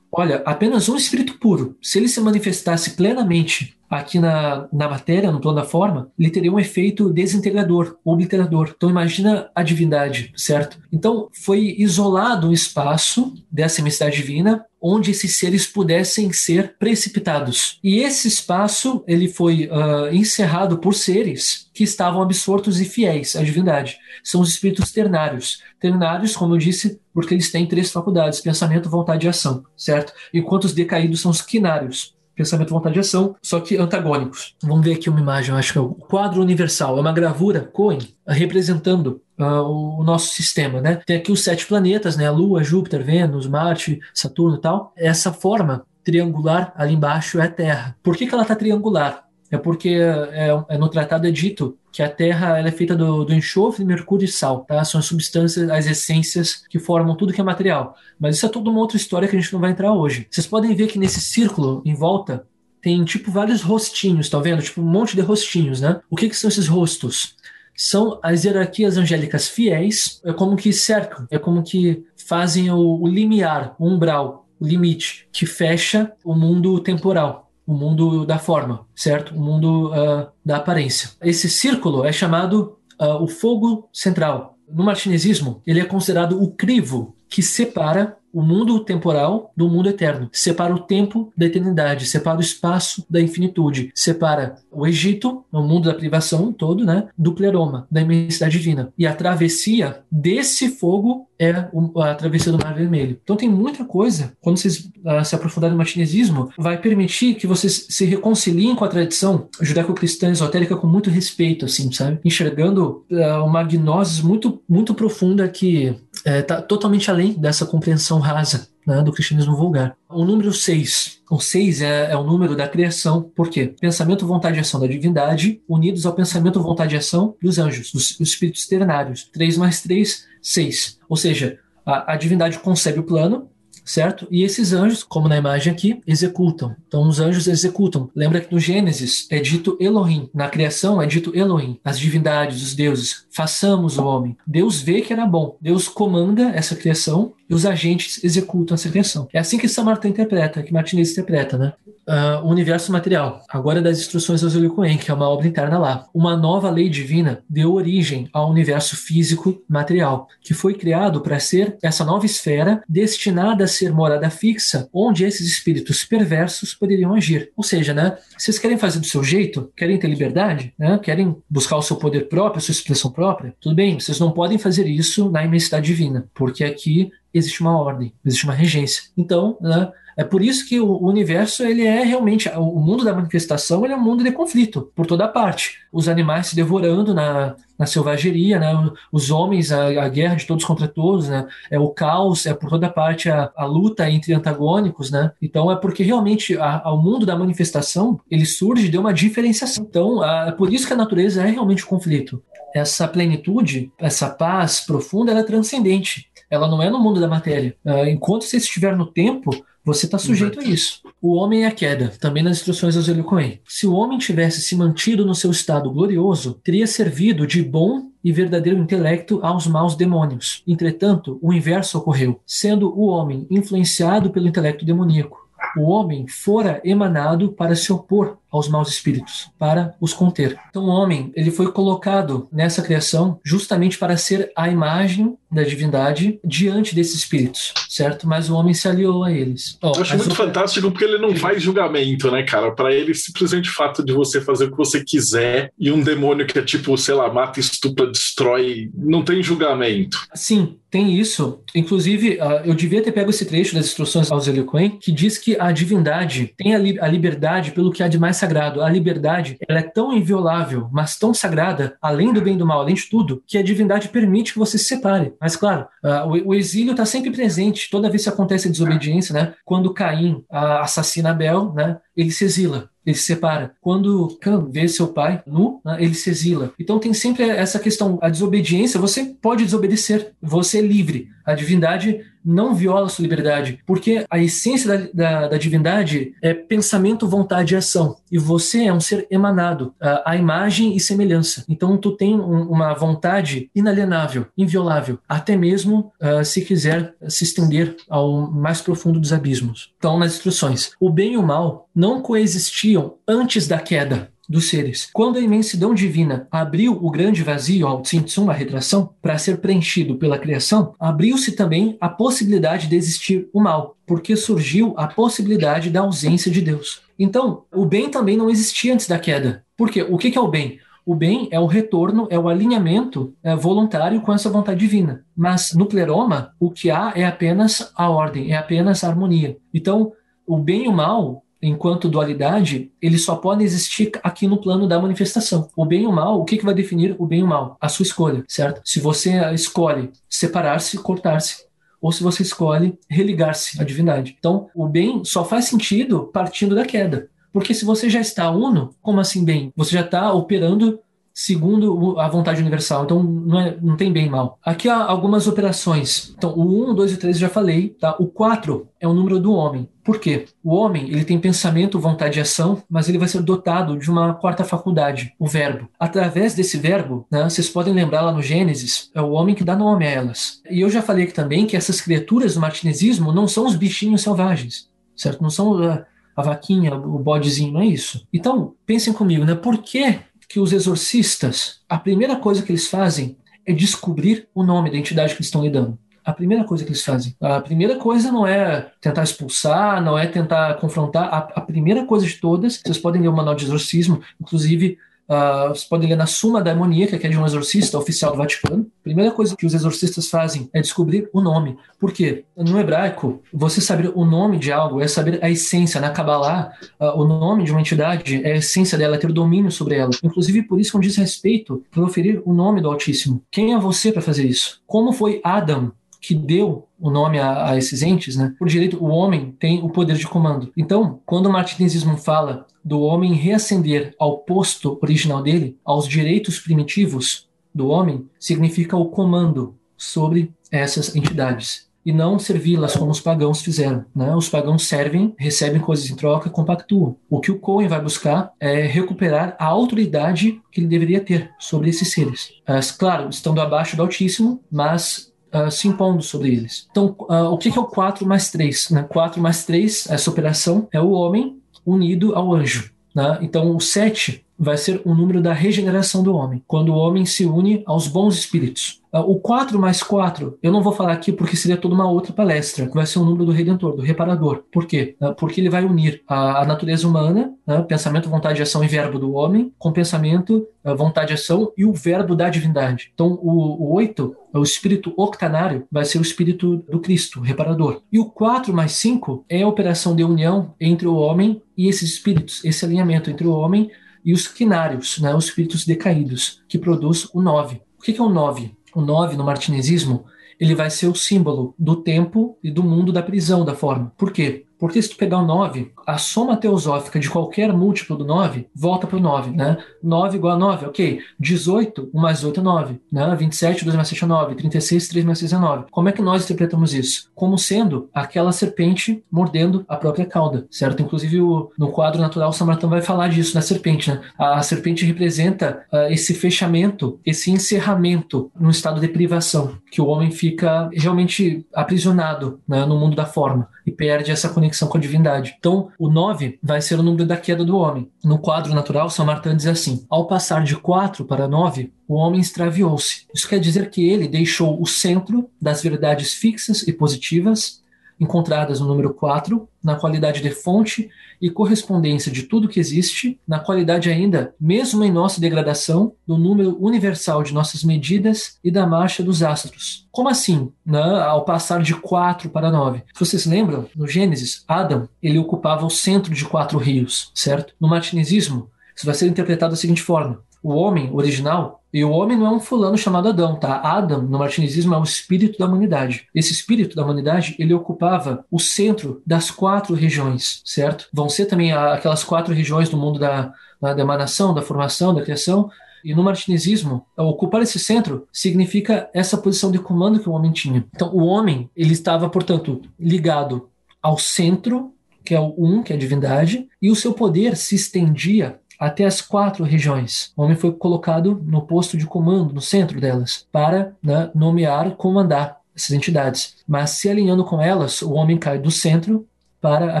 Olha, 0.10 0.42
apenas 0.44 0.88
um 0.88 0.96
espírito 0.96 1.38
puro, 1.38 1.76
se 1.82 1.98
ele 1.98 2.08
se 2.08 2.20
manifestasse 2.20 2.90
plenamente 2.90 3.76
aqui 3.88 4.18
na, 4.18 4.68
na 4.72 4.88
matéria, 4.88 5.30
no 5.30 5.40
plano 5.40 5.58
da 5.58 5.64
forma, 5.64 6.10
ele 6.18 6.30
teria 6.30 6.52
um 6.52 6.58
efeito 6.58 7.12
desintegrador, 7.12 7.96
obliterador. 8.04 8.72
Então 8.76 8.90
imagina 8.90 9.50
a 9.54 9.62
divindade, 9.62 10.32
certo? 10.36 10.78
Então 10.92 11.28
foi 11.32 11.76
isolado 11.78 12.48
um 12.48 12.52
espaço 12.52 13.32
dessa 13.50 13.80
imensidade 13.80 14.16
divina 14.16 14.64
onde 14.86 15.10
esses 15.10 15.38
seres 15.38 15.66
pudessem 15.66 16.32
ser 16.32 16.76
precipitados. 16.78 17.78
E 17.82 17.98
esse 17.98 18.28
espaço 18.28 19.02
ele 19.06 19.28
foi 19.28 19.66
uh, 19.66 20.14
encerrado 20.14 20.78
por 20.78 20.94
seres 20.94 21.68
que 21.74 21.82
estavam 21.82 22.22
absortos 22.22 22.80
e 22.80 22.84
fiéis 22.84 23.34
à 23.34 23.42
divindade. 23.42 23.98
São 24.22 24.40
os 24.40 24.50
espíritos 24.50 24.92
ternários. 24.92 25.62
Ternários, 25.80 26.36
como 26.36 26.54
eu 26.54 26.58
disse, 26.58 27.00
porque 27.12 27.34
eles 27.34 27.50
têm 27.50 27.66
três 27.66 27.90
faculdades: 27.90 28.40
pensamento, 28.40 28.88
vontade 28.88 29.26
e 29.26 29.28
ação, 29.28 29.64
certo? 29.76 30.12
Enquanto 30.32 30.64
os 30.64 30.72
decaídos 30.72 31.20
são 31.20 31.30
os 31.30 31.42
quinários 31.42 32.15
pensamento, 32.36 32.70
vontade 32.70 32.96
e 32.96 33.00
ação, 33.00 33.34
só 33.42 33.58
que 33.58 33.76
antagônicos. 33.76 34.54
Vamos 34.62 34.84
ver 34.84 34.94
aqui 34.94 35.08
uma 35.08 35.20
imagem, 35.20 35.54
acho 35.54 35.72
que 35.72 35.78
é 35.78 35.80
o 35.80 35.88
quadro 35.88 36.40
universal, 36.40 36.98
é 36.98 37.00
uma 37.00 37.12
gravura 37.12 37.60
Cohen 37.60 37.98
representando 38.26 39.20
uh, 39.38 40.00
o 40.00 40.04
nosso 40.04 40.34
sistema, 40.34 40.80
né? 40.80 41.00
Tem 41.06 41.16
aqui 41.16 41.32
os 41.32 41.42
sete 41.42 41.66
planetas, 41.66 42.16
né? 42.16 42.30
Lua, 42.30 42.62
Júpiter, 42.62 43.02
Vênus, 43.02 43.46
Marte, 43.46 44.00
Saturno 44.12 44.56
e 44.56 44.60
tal. 44.60 44.92
Essa 44.96 45.32
forma 45.32 45.84
triangular 46.04 46.72
ali 46.76 46.94
embaixo 46.94 47.40
é 47.40 47.44
a 47.44 47.50
Terra. 47.50 47.96
Por 48.02 48.16
que, 48.16 48.26
que 48.26 48.32
ela 48.32 48.42
está 48.42 48.54
triangular? 48.54 49.25
É 49.56 49.58
porque 49.58 49.88
é, 49.88 50.50
é, 50.68 50.78
no 50.78 50.88
tratado 50.88 51.26
é 51.26 51.30
dito 51.30 51.78
que 51.90 52.02
a 52.02 52.10
Terra 52.10 52.58
é 52.58 52.70
feita 52.70 52.94
do, 52.94 53.24
do, 53.24 53.32
enxofre, 53.32 53.84
mercúrio 53.84 54.26
e 54.26 54.28
sal, 54.28 54.60
tá? 54.60 54.84
São 54.84 55.00
as 55.00 55.06
substâncias, 55.06 55.70
as 55.70 55.86
essências 55.86 56.62
que 56.68 56.78
formam 56.78 57.16
tudo 57.16 57.32
que 57.32 57.40
é 57.40 57.44
material. 57.44 57.96
Mas 58.20 58.36
isso 58.36 58.44
é 58.44 58.48
toda 58.50 58.68
uma 58.68 58.80
outra 58.80 58.98
história 58.98 59.26
que 59.26 59.34
a 59.34 59.40
gente 59.40 59.52
não 59.52 59.60
vai 59.60 59.70
entrar 59.70 59.94
hoje. 59.94 60.26
Vocês 60.30 60.46
podem 60.46 60.74
ver 60.74 60.88
que 60.88 60.98
nesse 60.98 61.22
círculo 61.22 61.82
em 61.86 61.94
volta 61.94 62.46
tem 62.82 63.02
tipo 63.04 63.30
vários 63.30 63.62
rostinhos, 63.62 64.28
tá 64.28 64.38
vendo? 64.38 64.62
Tipo 64.62 64.82
um 64.82 64.84
monte 64.84 65.16
de 65.16 65.22
rostinhos, 65.22 65.80
né? 65.80 66.00
O 66.10 66.16
que, 66.16 66.28
que 66.28 66.36
são 66.36 66.48
esses 66.48 66.68
rostos? 66.68 67.34
São 67.74 68.20
as 68.22 68.44
hierarquias 68.44 68.98
angélicas 68.98 69.48
fiéis, 69.48 70.20
é 70.22 70.34
como 70.34 70.56
que 70.56 70.72
cercam, 70.72 71.26
é 71.30 71.38
como 71.38 71.62
que 71.62 72.04
fazem 72.14 72.70
o, 72.70 73.00
o 73.00 73.06
limiar, 73.08 73.74
o 73.78 73.88
umbral, 73.88 74.46
o 74.60 74.66
limite, 74.66 75.26
que 75.32 75.46
fecha 75.46 76.12
o 76.22 76.34
mundo 76.34 76.78
temporal 76.80 77.45
o 77.66 77.74
mundo 77.74 78.24
da 78.24 78.38
forma, 78.38 78.86
certo? 78.94 79.34
O 79.34 79.40
mundo 79.40 79.90
uh, 79.90 80.28
da 80.44 80.56
aparência. 80.56 81.10
Esse 81.20 81.50
círculo 81.50 82.04
é 82.04 82.12
chamado 82.12 82.78
uh, 83.00 83.22
o 83.22 83.26
fogo 83.26 83.88
central. 83.92 84.56
No 84.70 84.84
martinezismo, 84.84 85.62
ele 85.66 85.80
é 85.80 85.84
considerado 85.84 86.40
o 86.40 86.50
crivo 86.50 87.14
que 87.28 87.42
separa 87.42 88.16
o 88.36 88.42
mundo 88.42 88.80
temporal 88.80 89.50
do 89.56 89.66
mundo 89.66 89.88
eterno, 89.88 90.28
separa 90.30 90.74
o 90.74 90.80
tempo 90.80 91.32
da 91.34 91.46
eternidade, 91.46 92.04
separa 92.04 92.36
o 92.36 92.42
espaço 92.42 93.02
da 93.08 93.18
infinitude, 93.18 93.90
separa 93.94 94.56
o 94.70 94.86
Egito, 94.86 95.42
o 95.50 95.62
mundo 95.62 95.88
da 95.88 95.94
privação 95.94 96.52
todo, 96.52 96.84
né, 96.84 97.08
do 97.16 97.32
pleroma, 97.32 97.86
da 97.90 98.02
imensidade 98.02 98.58
divina. 98.58 98.92
E 98.98 99.06
a 99.06 99.14
travessia 99.14 100.00
desse 100.12 100.68
fogo 100.68 101.26
é 101.38 101.50
a 101.50 102.14
travessia 102.14 102.52
do 102.52 102.58
Mar 102.62 102.74
Vermelho. 102.74 103.18
Então 103.22 103.36
tem 103.36 103.48
muita 103.48 103.84
coisa, 103.84 104.32
quando 104.40 104.56
vocês 104.56 104.90
uh, 105.04 105.24
se 105.24 105.34
aprofundarem 105.34 105.72
no 105.72 105.78
martinezismo, 105.78 106.50
vai 106.58 106.78
permitir 106.78 107.34
que 107.34 107.46
vocês 107.46 107.86
se 107.88 108.04
reconciliem 108.04 108.74
com 108.74 108.84
a 108.84 108.88
tradição 108.88 109.48
judaico-cristã 109.60 110.30
esotérica 110.30 110.76
com 110.76 110.86
muito 110.86 111.10
respeito, 111.10 111.66
assim, 111.66 111.92
sabe? 111.92 112.18
Enxergando 112.24 113.04
uh, 113.10 113.44
uma 113.44 113.62
gnose 113.62 114.24
muito, 114.24 114.62
muito 114.68 114.94
profunda 114.94 115.48
que 115.48 115.94
está 116.26 116.58
uh, 116.58 116.62
totalmente 116.62 117.10
além 117.10 117.32
dessa 117.32 117.64
compreensão 117.64 118.18
rasa 118.18 118.68
né, 118.86 119.02
do 119.02 119.12
cristianismo 119.12 119.56
vulgar. 119.56 119.96
O 120.08 120.24
número 120.24 120.52
6. 120.52 121.22
O 121.30 121.40
6 121.40 121.82
é, 121.82 122.12
é, 122.12 122.16
o 122.16 122.22
número 122.22 122.54
da 122.54 122.68
criação, 122.68 123.22
por 123.34 123.48
quê? 123.48 123.74
Pensamento, 123.80 124.26
vontade 124.26 124.56
e 124.56 124.60
ação 124.60 124.78
da 124.78 124.86
divindade, 124.86 125.60
unidos 125.68 126.06
ao 126.06 126.12
pensamento, 126.12 126.62
vontade 126.62 126.94
e 126.94 126.98
ação 126.98 127.34
dos 127.42 127.58
anjos, 127.58 127.90
dos, 127.90 128.16
dos 128.16 128.28
espíritos 128.28 128.66
ternários. 128.66 129.24
3 129.32 129.56
mais 129.56 129.82
3, 129.82 130.24
6. 130.40 130.98
Ou 131.08 131.16
seja, 131.16 131.58
a, 131.84 132.12
a 132.12 132.16
divindade 132.16 132.58
concebe 132.60 133.00
o 133.00 133.04
plano, 133.04 133.48
certo? 133.86 134.26
E 134.30 134.42
esses 134.42 134.72
anjos, 134.72 135.02
como 135.02 135.28
na 135.28 135.36
imagem 135.36 135.72
aqui, 135.72 136.00
executam. 136.06 136.74
Então 136.86 137.08
os 137.08 137.20
anjos 137.20 137.46
executam. 137.46 138.10
Lembra 138.14 138.40
que 138.40 138.52
no 138.52 138.60
Gênesis 138.60 139.26
é 139.30 139.38
dito 139.38 139.76
Elohim, 139.80 140.28
na 140.34 140.48
criação 140.48 141.00
é 141.00 141.06
dito 141.06 141.34
Elohim, 141.34 141.78
as 141.84 141.98
divindades, 141.98 142.62
os 142.62 142.74
deuses, 142.74 143.24
façamos 143.30 143.96
o 143.96 144.04
homem. 144.04 144.36
Deus 144.46 144.80
vê 144.80 145.00
que 145.00 145.12
era 145.12 145.24
bom, 145.24 145.56
Deus 145.60 145.88
comanda 145.88 146.50
essa 146.50 146.74
criação 146.74 147.32
e 147.48 147.54
os 147.54 147.64
agentes 147.64 148.22
executam 148.24 148.74
essa 148.74 148.90
criação. 148.90 149.28
É 149.32 149.38
assim 149.38 149.56
que 149.56 149.68
Samartã 149.68 150.08
interpreta, 150.08 150.62
que 150.62 150.72
Martinez 150.72 151.12
interpreta, 151.12 151.56
né? 151.56 151.72
Uh, 152.08 152.44
o 152.44 152.50
universo 152.50 152.92
material. 152.92 153.42
Agora 153.48 153.82
das 153.82 153.98
instruções 153.98 154.40
do 154.40 154.48
Zélio 154.48 154.72
Cohen, 154.72 154.96
que 154.96 155.10
é 155.10 155.14
uma 155.14 155.28
obra 155.28 155.48
interna 155.48 155.76
lá. 155.76 156.06
Uma 156.14 156.36
nova 156.36 156.70
lei 156.70 156.88
divina 156.88 157.42
deu 157.50 157.72
origem 157.72 158.28
ao 158.32 158.48
universo 158.48 158.96
físico 158.96 159.60
material, 159.68 160.28
que 160.40 160.54
foi 160.54 160.74
criado 160.74 161.20
para 161.20 161.40
ser 161.40 161.76
essa 161.82 162.04
nova 162.04 162.24
esfera 162.24 162.80
destinada 162.88 163.64
a 163.64 163.68
ser 163.68 163.92
morada 163.92 164.30
fixa, 164.30 164.88
onde 164.92 165.24
esses 165.24 165.48
espíritos 165.48 166.04
perversos 166.04 166.74
poderiam 166.74 167.12
agir. 167.12 167.50
Ou 167.56 167.64
seja, 167.64 167.92
né? 167.92 168.16
Vocês 168.38 168.58
querem 168.58 168.78
fazer 168.78 169.00
do 169.00 169.06
seu 169.06 169.24
jeito? 169.24 169.72
Querem 169.76 169.98
ter 169.98 170.06
liberdade? 170.06 170.72
Né? 170.78 170.98
Querem 171.02 171.36
buscar 171.50 171.76
o 171.76 171.82
seu 171.82 171.96
poder 171.96 172.28
próprio, 172.28 172.58
a 172.58 172.60
sua 172.60 172.72
expressão 172.72 173.10
própria? 173.10 173.54
Tudo 173.60 173.74
bem, 173.74 173.98
vocês 173.98 174.20
não 174.20 174.30
podem 174.30 174.58
fazer 174.58 174.86
isso 174.86 175.28
na 175.28 175.44
imensidade 175.44 175.86
divina, 175.86 176.28
porque 176.32 176.62
aqui 176.62 177.10
existe 177.36 177.60
uma 177.60 177.78
ordem, 177.78 178.12
existe 178.24 178.44
uma 178.44 178.54
regência. 178.54 179.04
Então, 179.16 179.56
né, 179.60 179.90
é 180.16 180.24
por 180.24 180.42
isso 180.42 180.66
que 180.66 180.80
o 180.80 180.98
universo 181.02 181.62
ele 181.62 181.84
é 181.84 182.02
realmente 182.02 182.48
o 182.48 182.80
mundo 182.80 183.04
da 183.04 183.12
manifestação, 183.12 183.84
ele 183.84 183.92
é 183.92 183.96
um 183.96 184.02
mundo 184.02 184.24
de 184.24 184.32
conflito 184.32 184.90
por 184.94 185.06
toda 185.06 185.28
parte. 185.28 185.80
Os 185.92 186.08
animais 186.08 186.46
se 186.46 186.56
devorando 186.56 187.12
na, 187.12 187.54
na 187.78 187.84
selvageria, 187.84 188.58
né? 188.58 188.72
Os 189.12 189.30
homens, 189.30 189.70
a, 189.70 189.88
a, 190.04 190.08
guerra 190.08 190.36
de 190.36 190.46
todos 190.46 190.64
contra 190.64 190.88
todos, 190.88 191.28
né? 191.28 191.46
É 191.70 191.78
o 191.78 191.90
caos, 191.90 192.46
é 192.46 192.54
por 192.54 192.70
toda 192.70 192.88
parte 192.88 193.28
a, 193.28 193.52
a 193.54 193.66
luta 193.66 194.08
entre 194.08 194.32
antagônicos, 194.32 195.10
né? 195.10 195.32
Então 195.40 195.70
é 195.70 195.76
porque 195.76 196.02
realmente 196.02 196.56
a, 196.56 196.90
o 196.90 196.96
mundo 196.96 197.26
da 197.26 197.36
manifestação 197.36 198.18
ele 198.30 198.46
surge 198.46 198.88
de 198.88 198.96
uma 198.96 199.12
diferenciação. 199.12 199.84
Então 199.86 200.24
é 200.24 200.50
por 200.50 200.72
isso 200.72 200.86
que 200.86 200.94
a 200.94 200.96
natureza 200.96 201.42
é 201.42 201.50
realmente 201.50 201.84
o 201.84 201.88
conflito. 201.88 202.42
Essa 202.74 203.06
plenitude, 203.06 203.92
essa 203.98 204.30
paz 204.30 204.80
profunda, 204.80 205.30
ela 205.30 205.40
é 205.40 205.44
transcendente 205.44 206.30
ela 206.50 206.68
não 206.68 206.82
é 206.82 206.90
no 206.90 207.00
mundo 207.00 207.20
da 207.20 207.28
matéria. 207.28 207.76
Uh, 207.84 208.06
enquanto 208.06 208.44
você 208.44 208.56
estiver 208.56 208.96
no 208.96 209.06
tempo, 209.06 209.50
você 209.84 210.06
está 210.06 210.18
sujeito 210.18 210.58
Exato. 210.58 210.68
a 210.68 210.74
isso. 210.74 211.00
O 211.22 211.34
homem 211.36 211.62
é 211.62 211.68
a 211.68 211.70
queda, 211.70 212.12
também 212.20 212.42
nas 212.42 212.56
instruções 212.56 212.94
Zélio 212.94 213.22
Cohen. 213.22 213.60
Se 213.64 213.86
o 213.86 213.94
homem 213.94 214.18
tivesse 214.18 214.60
se 214.60 214.74
mantido 214.74 215.24
no 215.24 215.34
seu 215.34 215.50
estado 215.50 215.90
glorioso, 215.90 216.60
teria 216.64 216.86
servido 216.86 217.46
de 217.46 217.62
bom 217.62 218.10
e 218.22 218.32
verdadeiro 218.32 218.78
intelecto 218.78 219.38
aos 219.44 219.68
maus 219.68 219.94
demônios. 219.94 220.64
Entretanto, 220.66 221.38
o 221.40 221.52
inverso 221.52 221.98
ocorreu, 221.98 222.40
sendo 222.44 222.92
o 222.98 223.06
homem 223.06 223.46
influenciado 223.48 224.30
pelo 224.30 224.48
intelecto 224.48 224.84
demoníaco. 224.84 225.46
O 225.76 225.82
homem 225.82 226.26
fora 226.26 226.80
emanado 226.84 227.52
para 227.52 227.76
se 227.76 227.92
opor 227.92 228.38
aos 228.56 228.68
maus 228.68 228.88
espíritos, 228.88 229.48
para 229.58 229.94
os 230.00 230.12
conter. 230.12 230.58
Então 230.68 230.84
o 230.84 230.88
homem, 230.88 231.32
ele 231.34 231.50
foi 231.50 231.70
colocado 231.70 232.48
nessa 232.52 232.82
criação 232.82 233.38
justamente 233.44 233.98
para 233.98 234.16
ser 234.16 234.50
a 234.56 234.68
imagem 234.68 235.36
da 235.50 235.62
divindade 235.62 236.38
diante 236.44 236.94
desses 236.94 237.14
espíritos, 237.14 237.72
certo? 237.88 238.26
Mas 238.26 238.50
o 238.50 238.54
homem 238.54 238.74
se 238.74 238.88
aliou 238.88 239.24
a 239.24 239.32
eles. 239.32 239.78
Oh, 239.82 239.92
Eu 239.96 240.02
acho 240.02 240.16
muito 240.16 240.34
fantástico 240.34 240.90
porque 240.90 241.04
ele 241.04 241.18
não 241.18 241.34
faz 241.36 241.62
julgamento, 241.62 242.30
né, 242.30 242.42
cara? 242.42 242.72
Para 242.72 242.92
ele, 242.92 243.14
simplesmente 243.14 243.70
o 243.70 243.74
fato 243.74 244.04
de 244.04 244.12
você 244.12 244.40
fazer 244.40 244.64
o 244.64 244.70
que 244.70 244.76
você 244.76 245.02
quiser 245.02 245.72
e 245.78 245.90
um 245.90 246.02
demônio 246.02 246.46
que 246.46 246.58
é 246.58 246.62
tipo, 246.62 246.96
sei 246.98 247.14
lá, 247.14 247.32
mata, 247.32 247.60
estupra, 247.60 248.06
destrói, 248.06 248.90
não 248.94 249.22
tem 249.22 249.42
julgamento. 249.42 250.18
Sim, 250.34 250.76
tem 250.90 251.18
isso. 251.18 251.60
Inclusive, 251.74 252.38
uh, 252.38 252.64
eu 252.64 252.74
devia 252.74 253.02
ter 253.02 253.12
pego 253.12 253.30
esse 253.30 253.44
trecho 253.44 253.74
das 253.74 253.86
instruções 253.86 254.30
aos 254.30 254.48
Eloquen, 254.48 254.98
que 254.98 255.12
diz 255.12 255.36
que 255.36 255.58
a 255.60 255.70
divindade 255.72 256.54
tem 256.56 256.74
a, 256.74 256.78
li 256.78 256.98
a, 256.98 257.08
liberdade 257.08 257.72
pelo 257.72 257.90
que 257.90 258.02
há 258.02 258.08
de 258.08 258.18
mais 258.18 258.36
sagrado. 258.46 258.82
A 258.82 258.88
liberdade 258.88 259.58
ela 259.68 259.80
é 259.80 259.82
tão 259.82 260.12
inviolável, 260.12 260.88
mas 260.92 261.18
tão 261.18 261.34
sagrada, 261.34 261.96
além 262.00 262.32
do 262.32 262.40
bem 262.40 262.54
e 262.54 262.58
do 262.58 262.66
mal, 262.66 262.80
além 262.80 262.94
de 262.94 263.08
tudo, 263.08 263.42
que 263.46 263.58
a 263.58 263.62
divindade 263.62 264.08
permite 264.08 264.52
que 264.52 264.58
você 264.58 264.78
se 264.78 264.84
separe. 264.84 265.34
Mas, 265.40 265.56
claro, 265.56 265.86
uh, 266.04 266.26
o, 266.28 266.48
o, 266.48 266.54
exílio 266.54 266.92
está 266.92 267.04
sempre 267.04 267.30
presente. 267.30 267.90
Toda 267.90 268.08
vez 268.08 268.22
que 268.22 268.28
acontece 268.28 268.68
a 268.68 268.70
desobediência, 268.70 269.32
né? 269.32 269.54
Quando 269.64 269.92
Caim 269.92 270.44
uh, 270.50 270.56
assassina 270.80 271.30
Abel, 271.30 271.72
né? 271.74 271.98
ele 272.16 272.30
se 272.30 272.44
exila 272.44 272.88
ele 273.06 273.16
se 273.16 273.22
separa. 273.22 273.72
Quando 273.80 274.36
Cã 274.40 274.66
vê 274.68 274.88
seu 274.88 275.06
pai 275.06 275.40
nu, 275.46 275.80
né, 275.84 275.96
ele 276.00 276.14
se 276.14 276.28
exila. 276.28 276.72
Então 276.76 276.98
tem 276.98 277.14
sempre 277.14 277.48
essa 277.48 277.78
questão, 277.78 278.18
a 278.20 278.28
desobediência, 278.28 278.98
você 278.98 279.24
pode 279.40 279.64
desobedecer, 279.64 280.32
você 280.42 280.78
é 280.78 280.82
livre. 280.82 281.28
A 281.44 281.54
divindade 281.54 282.20
não 282.46 282.74
viola 282.74 283.08
sua 283.08 283.22
liberdade, 283.22 283.80
porque 283.84 284.24
a 284.30 284.38
essência 284.38 284.88
da, 284.88 285.08
da, 285.12 285.48
da, 285.48 285.58
divindade 285.58 286.34
é 286.40 286.54
pensamento, 286.54 287.28
vontade 287.28 287.74
e 287.74 287.76
ação. 287.76 288.16
E 288.30 288.38
você 288.38 288.84
é 288.84 288.92
um 288.92 289.00
ser 289.00 289.26
emanado, 289.30 289.94
a 290.24 290.36
imagem 290.36 290.94
e 290.94 291.00
semelhança. 291.00 291.64
Então 291.68 291.96
tu 291.96 292.12
tem 292.12 292.36
um, 292.36 292.62
uma 292.68 292.94
vontade 292.94 293.70
inalienável, 293.74 294.46
inviolável, 294.56 295.18
até 295.28 295.56
mesmo 295.56 296.12
uh, 296.20 296.44
se 296.44 296.62
quiser 296.62 297.14
se 297.28 297.44
estender 297.44 297.96
ao 298.08 298.50
mais 298.50 298.80
profundo 298.80 299.18
dos 299.18 299.32
abismos. 299.32 299.92
Então, 299.98 300.18
nas 300.18 300.34
instruções, 300.34 300.92
o 301.00 301.10
bem 301.10 301.34
e 301.34 301.36
o 301.36 301.42
mal 301.42 301.88
não 301.94 302.20
coexistiam 302.20 303.14
antes 303.26 303.66
da 303.66 303.78
queda 303.78 304.30
dos 304.48 304.68
seres. 304.68 305.08
Quando 305.12 305.38
a 305.38 305.40
imensidão 305.40 305.94
divina 305.94 306.46
abriu 306.50 306.92
o 306.92 307.10
grande 307.10 307.42
vazio 307.42 307.86
ao 307.86 308.02
Tsimtsum, 308.02 308.50
a 308.50 308.52
retração, 308.52 309.10
para 309.20 309.38
ser 309.38 309.58
preenchido 309.58 310.16
pela 310.16 310.38
criação, 310.38 310.94
abriu-se 310.98 311.52
também 311.52 311.96
a 312.00 312.08
possibilidade 312.08 312.86
de 312.86 312.96
existir 312.96 313.48
o 313.52 313.60
mal, 313.60 313.96
porque 314.06 314.36
surgiu 314.36 314.94
a 314.96 315.06
possibilidade 315.06 315.90
da 315.90 316.00
ausência 316.00 316.50
de 316.50 316.60
Deus. 316.60 317.02
Então, 317.18 317.64
o 317.74 317.86
bem 317.86 318.10
também 318.10 318.36
não 318.36 318.50
existia 318.50 318.92
antes 318.92 319.08
da 319.08 319.18
queda. 319.18 319.64
Por 319.76 319.90
quê? 319.90 320.06
O 320.08 320.18
que 320.18 320.36
é 320.36 320.40
o 320.40 320.48
bem? 320.48 320.78
O 321.04 321.14
bem 321.14 321.48
é 321.52 321.60
o 321.60 321.66
retorno, 321.66 322.26
é 322.30 322.38
o 322.38 322.48
alinhamento 322.48 323.32
é, 323.40 323.54
voluntário 323.54 324.20
com 324.20 324.32
essa 324.32 324.50
vontade 324.50 324.80
divina. 324.80 325.24
Mas 325.36 325.72
no 325.72 325.86
pleroma, 325.86 326.52
o 326.58 326.68
que 326.68 326.90
há 326.90 327.12
é 327.14 327.24
apenas 327.24 327.92
a 327.94 328.10
ordem, 328.10 328.52
é 328.52 328.56
apenas 328.56 329.04
a 329.04 329.08
harmonia. 329.08 329.56
Então, 329.72 330.12
o 330.44 330.58
bem 330.58 330.84
e 330.86 330.88
o 330.88 330.92
mal 330.92 331.44
enquanto 331.60 332.08
dualidade, 332.08 332.90
eles 333.00 333.24
só 333.24 333.36
podem 333.36 333.64
existir 333.64 334.10
aqui 334.22 334.46
no 334.46 334.60
plano 334.60 334.86
da 334.86 335.00
manifestação. 335.00 335.68
O 335.76 335.84
bem 335.84 336.02
e 336.02 336.06
o 336.06 336.12
mal, 336.12 336.40
o 336.40 336.44
que, 336.44 336.58
que 336.58 336.64
vai 336.64 336.74
definir 336.74 337.16
o 337.18 337.26
bem 337.26 337.40
e 337.40 337.42
o 337.42 337.46
mal? 337.46 337.76
A 337.80 337.88
sua 337.88 338.04
escolha, 338.04 338.44
certo? 338.48 338.80
Se 338.84 339.00
você 339.00 339.32
escolhe 339.52 340.10
separar-se, 340.28 340.98
cortar-se, 340.98 341.66
ou 342.00 342.12
se 342.12 342.22
você 342.22 342.42
escolhe 342.42 342.98
religar-se 343.08 343.80
à 343.80 343.84
divindade. 343.84 344.36
Então, 344.38 344.68
o 344.74 344.86
bem 344.86 345.24
só 345.24 345.44
faz 345.44 345.64
sentido 345.64 346.30
partindo 346.32 346.74
da 346.74 346.84
queda. 346.84 347.28
Porque 347.52 347.72
se 347.72 347.86
você 347.86 348.10
já 348.10 348.20
está 348.20 348.50
uno, 348.50 348.94
como 349.00 349.18
assim 349.18 349.44
bem? 349.44 349.72
Você 349.74 349.92
já 349.92 350.02
está 350.02 350.30
operando 350.32 351.00
segundo 351.36 352.18
a 352.18 352.26
vontade 352.28 352.62
universal. 352.62 353.04
Então 353.04 353.22
não, 353.22 353.60
é, 353.60 353.76
não 353.82 353.94
tem 353.94 354.10
bem 354.10 354.24
e 354.24 354.30
mal. 354.30 354.58
Aqui 354.64 354.88
há 354.88 355.04
algumas 355.04 355.46
operações. 355.46 356.34
Então 356.36 356.54
o 356.54 356.90
1, 356.90 356.94
2 356.94 357.12
e 357.12 357.16
3 357.18 357.36
eu 357.36 357.40
já 357.40 357.48
falei. 357.50 357.90
Tá? 357.90 358.16
O 358.18 358.26
4 358.26 358.88
é 358.98 359.06
o 359.06 359.12
número 359.12 359.38
do 359.38 359.52
homem. 359.52 359.86
Por 360.02 360.18
quê? 360.18 360.46
O 360.64 360.74
homem 360.74 361.10
ele 361.10 361.26
tem 361.26 361.38
pensamento, 361.38 362.00
vontade 362.00 362.38
e 362.38 362.40
ação, 362.40 362.82
mas 362.88 363.06
ele 363.08 363.18
vai 363.18 363.28
ser 363.28 363.42
dotado 363.42 363.98
de 363.98 364.10
uma 364.10 364.32
quarta 364.32 364.64
faculdade, 364.64 365.34
o 365.38 365.46
verbo. 365.46 365.88
Através 365.98 366.54
desse 366.54 366.78
verbo, 366.78 367.26
né, 367.30 367.44
vocês 367.44 367.68
podem 367.68 367.92
lembrar 367.92 368.22
lá 368.22 368.32
no 368.32 368.40
Gênesis, 368.40 369.10
é 369.14 369.20
o 369.20 369.32
homem 369.32 369.54
que 369.54 369.64
dá 369.64 369.76
nome 369.76 370.06
a 370.06 370.10
elas. 370.10 370.62
E 370.70 370.80
eu 370.80 370.88
já 370.88 371.02
falei 371.02 371.24
aqui 371.24 371.34
também 371.34 371.66
que 371.66 371.76
essas 371.76 372.00
criaturas 372.00 372.54
do 372.54 372.60
martinesismo 372.60 373.32
não 373.32 373.46
são 373.46 373.66
os 373.66 373.74
bichinhos 373.74 374.22
selvagens, 374.22 374.88
certo? 375.14 375.42
Não 375.42 375.50
são 375.50 375.82
a, 375.82 376.04
a 376.36 376.42
vaquinha, 376.42 376.94
o 376.94 377.18
bodezinho, 377.18 377.72
não 377.72 377.80
é 377.80 377.86
isso. 377.86 378.24
Então, 378.32 378.74
pensem 378.86 379.12
comigo, 379.12 379.44
né? 379.44 379.56
Por 379.56 379.78
que 379.78 380.20
que 380.56 380.60
os 380.60 380.72
exorcistas, 380.72 381.80
a 381.86 381.98
primeira 381.98 382.34
coisa 382.34 382.62
que 382.62 382.72
eles 382.72 382.88
fazem 382.88 383.36
é 383.66 383.74
descobrir 383.74 384.48
o 384.54 384.64
nome 384.64 384.90
da 384.90 384.96
entidade 384.96 385.34
que 385.34 385.36
eles 385.36 385.48
estão 385.48 385.62
lidando. 385.62 385.98
A 386.24 386.32
primeira 386.32 386.64
coisa 386.64 386.82
que 386.82 386.88
eles 386.88 387.04
fazem. 387.04 387.36
A 387.38 387.60
primeira 387.60 387.96
coisa 387.96 388.32
não 388.32 388.46
é 388.46 388.90
tentar 388.98 389.22
expulsar, 389.22 390.02
não 390.02 390.18
é 390.18 390.26
tentar 390.26 390.72
confrontar. 390.76 391.24
A, 391.24 391.36
a 391.56 391.60
primeira 391.60 392.06
coisa 392.06 392.24
de 392.24 392.36
todas, 392.36 392.80
vocês 392.82 392.96
podem 392.96 393.20
ler 393.20 393.28
o 393.28 393.36
manual 393.36 393.54
de 393.54 393.66
exorcismo, 393.66 394.22
inclusive 394.40 394.96
Uh, 395.28 395.68
você 395.68 395.86
pode 395.88 396.06
ler 396.06 396.16
na 396.16 396.26
Suma 396.26 396.62
Daimoníaca, 396.62 397.18
que 397.18 397.26
é 397.26 397.30
de 397.30 397.38
um 397.38 397.44
exorcista 397.44 397.98
oficial 397.98 398.32
do 398.32 398.38
Vaticano. 398.38 398.86
A 399.00 399.02
primeira 399.02 399.30
coisa 399.30 399.56
que 399.56 399.66
os 399.66 399.74
exorcistas 399.74 400.28
fazem 400.28 400.70
é 400.72 400.80
descobrir 400.80 401.28
o 401.32 401.40
nome. 401.40 401.76
Por 401.98 402.12
quê? 402.12 402.44
No 402.56 402.78
hebraico, 402.78 403.42
você 403.52 403.80
saber 403.80 404.12
o 404.14 404.24
nome 404.24 404.58
de 404.58 404.70
algo 404.70 405.00
é 405.00 405.08
saber 405.08 405.38
a 405.42 405.50
essência. 405.50 406.00
Na 406.00 406.10
Kabbalah, 406.10 406.72
uh, 407.00 407.20
o 407.20 407.26
nome 407.26 407.64
de 407.64 407.72
uma 407.72 407.80
entidade 407.80 408.40
é 408.44 408.52
a 408.52 408.56
essência 408.56 408.96
dela, 408.96 409.16
é 409.16 409.18
ter 409.18 409.32
domínio 409.32 409.70
sobre 409.70 409.96
ela. 409.96 410.10
Inclusive, 410.22 410.62
por 410.62 410.80
isso, 410.80 410.92
quando 410.92 411.04
diz 411.04 411.16
respeito, 411.16 411.82
proferir 411.90 412.40
o 412.44 412.52
nome 412.52 412.80
do 412.80 412.88
Altíssimo. 412.88 413.42
Quem 413.50 413.74
é 413.74 413.78
você 413.78 414.12
para 414.12 414.22
fazer 414.22 414.46
isso? 414.46 414.80
Como 414.86 415.12
foi 415.12 415.40
Adam 415.42 415.92
que 416.20 416.34
deu 416.34 416.85
o 416.98 417.10
nome 417.10 417.38
a, 417.38 417.70
a, 417.70 417.76
esses 417.76 418.02
entes, 418.02 418.36
né? 418.36 418.54
Por 418.58 418.68
direito, 418.68 419.02
o 419.02 419.08
homem 419.08 419.54
tem 419.58 419.82
o 419.82 419.90
poder 419.90 420.16
de 420.16 420.26
comando. 420.26 420.72
Então, 420.76 421.20
quando 421.26 421.46
o 421.46 421.52
martinesismo 421.52 422.16
fala 422.16 422.66
do 422.84 423.00
homem 423.00 423.34
reascender 423.34 424.14
ao 424.18 424.38
posto 424.38 424.98
original 425.02 425.42
dele, 425.42 425.78
aos 425.84 426.08
direitos 426.08 426.58
primitivos 426.58 427.48
do 427.74 427.88
homem, 427.88 428.26
significa 428.38 428.96
o 428.96 429.10
comando 429.10 429.74
sobre 429.96 430.52
essas 430.70 431.14
entidades 431.14 431.86
e 432.06 432.12
não 432.12 432.38
servi-las 432.38 432.94
como 432.94 433.10
os 433.10 433.20
pagãos 433.20 433.60
fizeram. 433.60 434.04
Né? 434.14 434.32
Os 434.36 434.48
pagãos 434.48 434.86
servem, 434.86 435.34
recebem 435.36 435.80
coisas 435.80 436.08
em 436.08 436.14
troca, 436.14 436.48
compactuam. 436.48 437.16
O 437.28 437.40
que 437.40 437.50
o 437.50 437.58
Cohen 437.58 437.88
vai 437.88 438.00
buscar 438.00 438.52
é 438.60 438.82
recuperar 438.82 439.56
a 439.58 439.64
autoridade 439.66 440.62
que 440.70 440.80
ele 440.80 440.86
deveria 440.86 441.20
ter 441.20 441.50
sobre 441.58 441.90
esses 441.90 442.12
seres. 442.12 442.52
Claro, 442.96 443.28
estando 443.28 443.60
abaixo 443.60 443.96
do 443.96 444.02
Altíssimo, 444.02 444.60
mas 444.70 445.32
Uh, 445.56 445.70
se 445.70 445.88
impondo 445.88 446.22
sobre 446.22 446.48
eles. 446.48 446.86
Então, 446.90 447.16
uh, 447.20 447.50
o 447.52 447.56
que, 447.56 447.70
que 447.70 447.78
é 447.78 447.80
o 447.80 447.86
4 447.86 448.26
mais 448.26 448.50
3? 448.50 448.90
Né? 448.90 449.02
4 449.04 449.40
mais 449.40 449.64
3, 449.64 450.08
essa 450.10 450.30
operação, 450.30 450.88
é 450.92 451.00
o 451.00 451.10
homem 451.10 451.58
unido 451.84 452.34
ao 452.34 452.52
anjo. 452.52 452.90
Né? 453.14 453.38
Então, 453.40 453.74
o 453.74 453.80
7 453.80 454.45
vai 454.58 454.76
ser 454.76 455.00
o 455.04 455.14
número 455.14 455.40
da 455.40 455.52
regeneração 455.52 456.22
do 456.22 456.34
homem, 456.34 456.62
quando 456.66 456.90
o 456.90 456.96
homem 456.96 457.24
se 457.24 457.44
une 457.44 457.82
aos 457.86 458.08
bons 458.08 458.36
espíritos. 458.36 459.00
Ah, 459.16 459.20
o 459.20 459.40
4 459.40 459.78
mais 459.78 460.02
4, 460.02 460.58
eu 460.62 460.70
não 460.70 460.82
vou 460.82 460.92
falar 460.92 461.12
aqui 461.12 461.32
porque 461.32 461.56
seria 461.56 461.78
toda 461.78 461.94
uma 461.94 462.10
outra 462.10 462.34
palestra, 462.34 462.86
que 462.86 462.94
vai 462.94 463.06
ser 463.06 463.18
o 463.18 463.24
número 463.24 463.46
do 463.46 463.52
Redentor, 463.52 463.96
do 463.96 464.02
Reparador. 464.02 464.64
Por 464.70 464.86
quê? 464.86 465.16
Ah, 465.20 465.32
porque 465.32 465.58
ele 465.58 465.70
vai 465.70 465.84
unir 465.86 466.22
a, 466.28 466.66
natureza 466.66 467.08
humana, 467.08 467.54
né, 467.66 467.80
pensamento, 467.82 468.28
vontade, 468.28 468.60
ação 468.60 468.84
e 468.84 468.88
verbo 468.88 469.18
do 469.18 469.32
homem, 469.32 469.72
com 469.78 469.90
pensamento, 469.90 470.66
ah, 470.84 470.92
vontade, 470.92 471.32
ação 471.32 471.72
e 471.78 471.86
o 471.86 471.94
verbo 471.94 472.34
da 472.34 472.50
divindade. 472.50 473.10
Então, 473.14 473.38
o, 473.42 473.84
o 473.84 473.94
8, 473.94 474.36
o 474.52 474.62
espírito 474.62 475.14
octanário, 475.16 475.86
vai 475.90 476.04
ser 476.04 476.18
o 476.18 476.22
espírito 476.22 476.76
do 476.76 477.00
Cristo, 477.00 477.40
reparador. 477.40 478.02
E 478.12 478.18
o 478.18 478.26
4 478.26 478.72
mais 478.74 478.92
5 478.92 479.46
é 479.48 479.62
a 479.62 479.68
operação 479.68 480.14
de 480.14 480.24
união 480.24 480.74
entre 480.78 481.08
o 481.08 481.16
homem 481.16 481.62
e 481.74 481.88
esses 481.88 482.10
espíritos, 482.10 482.62
esse 482.64 482.84
alinhamento 482.84 483.30
entre 483.30 483.46
o 483.46 483.52
homem 483.52 483.90
e 483.90 484.05
os 484.32 484.48
quinários, 484.48 485.18
né, 485.18 485.34
os 485.34 485.46
espíritos 485.46 485.84
decaídos, 485.84 486.62
que 486.68 486.78
produz 486.78 487.28
o 487.32 487.40
9. 487.40 487.80
O 487.98 488.02
que 488.02 488.18
é 488.18 488.22
o 488.22 488.28
9? 488.28 488.76
O 488.94 489.00
9 489.00 489.36
no 489.36 489.44
martinesismo, 489.44 490.24
ele 490.58 490.74
vai 490.74 490.90
ser 490.90 491.06
o 491.06 491.14
símbolo 491.14 491.74
do 491.78 491.96
tempo 491.96 492.58
e 492.62 492.70
do 492.70 492.82
mundo 492.82 493.12
da 493.12 493.22
prisão 493.22 493.64
da 493.64 493.74
forma. 493.74 494.12
Por 494.16 494.32
quê? 494.32 494.65
Porque 494.78 495.00
se 495.00 495.10
tu 495.10 495.16
pegar 495.16 495.38
o 495.38 495.46
9, 495.46 495.92
a 496.06 496.18
soma 496.18 496.56
teosófica 496.56 497.18
de 497.18 497.30
qualquer 497.30 497.72
múltiplo 497.72 498.16
do 498.16 498.24
9 498.24 498.68
volta 498.74 499.06
para 499.06 499.16
o 499.16 499.20
9, 499.20 499.50
né? 499.50 499.78
9 500.02 500.36
igual 500.36 500.54
a 500.54 500.58
9, 500.58 500.86
ok. 500.86 501.20
18, 501.38 502.10
1 502.12 502.20
mais 502.20 502.44
8 502.44 502.60
é 502.60 502.62
9. 502.62 503.00
Né? 503.10 503.36
27, 503.36 503.84
2 503.84 503.96
mais 503.96 504.08
7 504.08 504.24
é 504.24 504.26
9. 504.26 504.54
36, 504.54 505.08
3 505.08 505.24
mais 505.24 505.38
6 505.38 505.52
é 505.52 505.58
9. 505.58 505.84
Como 505.90 506.08
é 506.08 506.12
que 506.12 506.22
nós 506.22 506.44
interpretamos 506.44 506.94
isso? 506.94 507.30
Como 507.34 507.58
sendo 507.58 508.08
aquela 508.12 508.52
serpente 508.52 509.22
mordendo 509.30 509.84
a 509.88 509.96
própria 509.96 510.26
cauda, 510.26 510.66
certo? 510.70 511.02
Inclusive 511.02 511.40
o, 511.40 511.70
no 511.78 511.90
quadro 511.90 512.20
natural 512.20 512.50
o 512.50 512.52
Samaritano 512.52 512.90
vai 512.90 513.02
falar 513.02 513.28
disso, 513.28 513.54
da 513.54 513.60
serpente, 513.60 514.10
né? 514.10 514.20
A, 514.38 514.58
a 514.58 514.62
serpente 514.62 515.04
representa 515.04 515.84
uh, 515.92 516.12
esse 516.12 516.34
fechamento, 516.34 517.18
esse 517.24 517.50
encerramento 517.50 518.50
num 518.58 518.70
estado 518.70 519.00
de 519.00 519.08
privação, 519.08 519.76
que 519.90 520.00
o 520.00 520.06
homem 520.06 520.30
fica 520.30 520.88
realmente 520.92 521.66
aprisionado 521.74 522.60
né, 522.66 522.84
no 522.84 522.98
mundo 522.98 523.16
da 523.16 523.24
forma 523.24 523.68
e 523.86 523.90
perde 523.90 524.30
essa 524.30 524.48
conexão 524.48 524.65
conexão 524.66 524.88
com 524.88 524.98
a 524.98 525.00
divindade. 525.00 525.56
Então, 525.58 525.88
o 525.98 526.08
9 526.10 526.58
vai 526.62 526.80
ser 526.80 526.98
o 526.98 527.02
número 527.02 527.24
da 527.24 527.36
queda 527.36 527.64
do 527.64 527.76
homem. 527.76 528.10
No 528.22 528.38
quadro 528.38 528.74
natural, 528.74 529.08
São 529.08 529.24
Martin 529.24 529.56
diz 529.56 529.66
assim: 529.66 530.04
ao 530.08 530.26
passar 530.26 530.64
de 530.64 530.76
4 530.76 531.24
para 531.24 531.48
9, 531.48 531.92
o 532.08 532.14
homem 532.14 532.40
extraviou-se. 532.40 533.26
Isso 533.34 533.48
quer 533.48 533.60
dizer 533.60 533.90
que 533.90 534.06
ele 534.08 534.28
deixou 534.28 534.80
o 534.80 534.86
centro 534.86 535.48
das 535.60 535.82
verdades 535.82 536.32
fixas 536.34 536.82
e 536.82 536.92
positivas 536.92 537.82
encontradas 538.18 538.80
no 538.80 538.86
número 538.86 539.12
4, 539.12 539.68
na 539.82 539.94
qualidade 539.94 540.40
de 540.42 540.50
fonte 540.50 541.08
e 541.40 541.50
correspondência 541.50 542.32
de 542.32 542.44
tudo 542.44 542.68
que 542.68 542.80
existe, 542.80 543.38
na 543.46 543.58
qualidade 543.58 544.10
ainda, 544.10 544.54
mesmo 544.60 545.04
em 545.04 545.12
nossa 545.12 545.40
degradação, 545.40 546.12
do 546.26 546.36
número 546.36 546.76
universal 546.80 547.42
de 547.42 547.52
nossas 547.52 547.84
medidas 547.84 548.58
e 548.64 548.70
da 548.70 548.86
marcha 548.86 549.22
dos 549.22 549.42
astros. 549.42 550.06
Como 550.10 550.28
assim, 550.28 550.72
né, 550.84 551.20
ao 551.20 551.44
passar 551.44 551.82
de 551.82 551.94
4 551.94 552.50
para 552.50 552.70
9? 552.70 553.02
Se 553.12 553.20
vocês 553.20 553.46
lembram, 553.46 553.86
no 553.94 554.08
Gênesis, 554.08 554.64
Adão 554.66 555.08
ele 555.22 555.38
ocupava 555.38 555.84
o 555.84 555.90
centro 555.90 556.34
de 556.34 556.44
quatro 556.44 556.78
rios, 556.78 557.30
certo? 557.34 557.74
No 557.80 557.88
martinesismo, 557.88 558.70
isso 558.94 559.04
vai 559.04 559.14
ser 559.14 559.26
interpretado 559.26 559.72
da 559.72 559.76
seguinte 559.76 560.02
forma: 560.02 560.40
o 560.66 560.74
homem 560.74 561.08
original, 561.12 561.80
e 561.94 562.04
o 562.04 562.10
homem 562.10 562.36
não 562.36 562.46
é 562.46 562.50
um 562.50 562.58
fulano 562.58 562.98
chamado 562.98 563.28
Adão, 563.28 563.54
tá? 563.54 563.80
Adam, 563.84 564.22
no 564.22 564.38
martinizismo, 564.38 564.94
é 564.94 564.98
o 564.98 565.04
espírito 565.04 565.58
da 565.58 565.66
humanidade. 565.66 566.26
Esse 566.34 566.52
espírito 566.52 566.96
da 566.96 567.04
humanidade, 567.04 567.54
ele 567.56 567.72
ocupava 567.72 568.44
o 568.50 568.58
centro 568.58 569.22
das 569.24 569.48
quatro 569.48 569.94
regiões, 569.94 570.62
certo? 570.64 571.08
Vão 571.12 571.28
ser 571.28 571.46
também 571.46 571.72
aquelas 571.72 572.24
quatro 572.24 572.52
regiões 572.52 572.88
do 572.88 572.96
mundo 572.96 573.20
da, 573.20 573.52
da 573.80 573.96
emanação, 574.00 574.52
da 574.52 574.60
formação, 574.60 575.14
da 575.14 575.22
criação, 575.22 575.70
e 576.04 576.12
no 576.14 576.24
martinezismo, 576.24 577.06
ocupar 577.16 577.62
esse 577.62 577.78
centro 577.78 578.26
significa 578.32 579.08
essa 579.14 579.38
posição 579.38 579.70
de 579.70 579.78
comando 579.78 580.18
que 580.18 580.28
o 580.28 580.32
homem 580.32 580.50
tinha. 580.50 580.84
Então, 580.94 581.14
o 581.14 581.24
homem, 581.24 581.70
ele 581.76 581.92
estava, 581.92 582.28
portanto, 582.28 582.82
ligado 582.98 583.68
ao 584.02 584.18
centro, 584.18 584.92
que 585.24 585.34
é 585.34 585.40
o 585.40 585.54
um, 585.56 585.82
que 585.82 585.92
é 585.92 585.96
a 585.96 585.98
divindade, 585.98 586.68
e 586.82 586.90
o 586.90 586.96
seu 586.96 587.12
poder 587.12 587.56
se 587.56 587.76
estendia 587.76 588.60
até 588.78 589.04
as 589.04 589.20
quatro 589.20 589.64
regiões. 589.64 590.32
O 590.36 590.42
homem 590.42 590.56
foi 590.56 590.72
colocado 590.72 591.42
no 591.44 591.62
posto 591.62 591.96
de 591.96 592.06
comando, 592.06 592.54
no 592.54 592.60
centro 592.60 593.00
delas, 593.00 593.46
para 593.50 593.94
né, 594.02 594.30
nomear, 594.34 594.92
comandar 594.96 595.60
essas 595.74 595.90
entidades. 595.92 596.56
Mas 596.66 596.90
se 596.90 597.08
alinhando 597.08 597.44
com 597.44 597.60
elas, 597.60 598.02
o 598.02 598.12
homem 598.12 598.38
cai 598.38 598.58
do 598.58 598.70
centro 598.70 599.26
para 599.60 599.96
a 599.96 600.00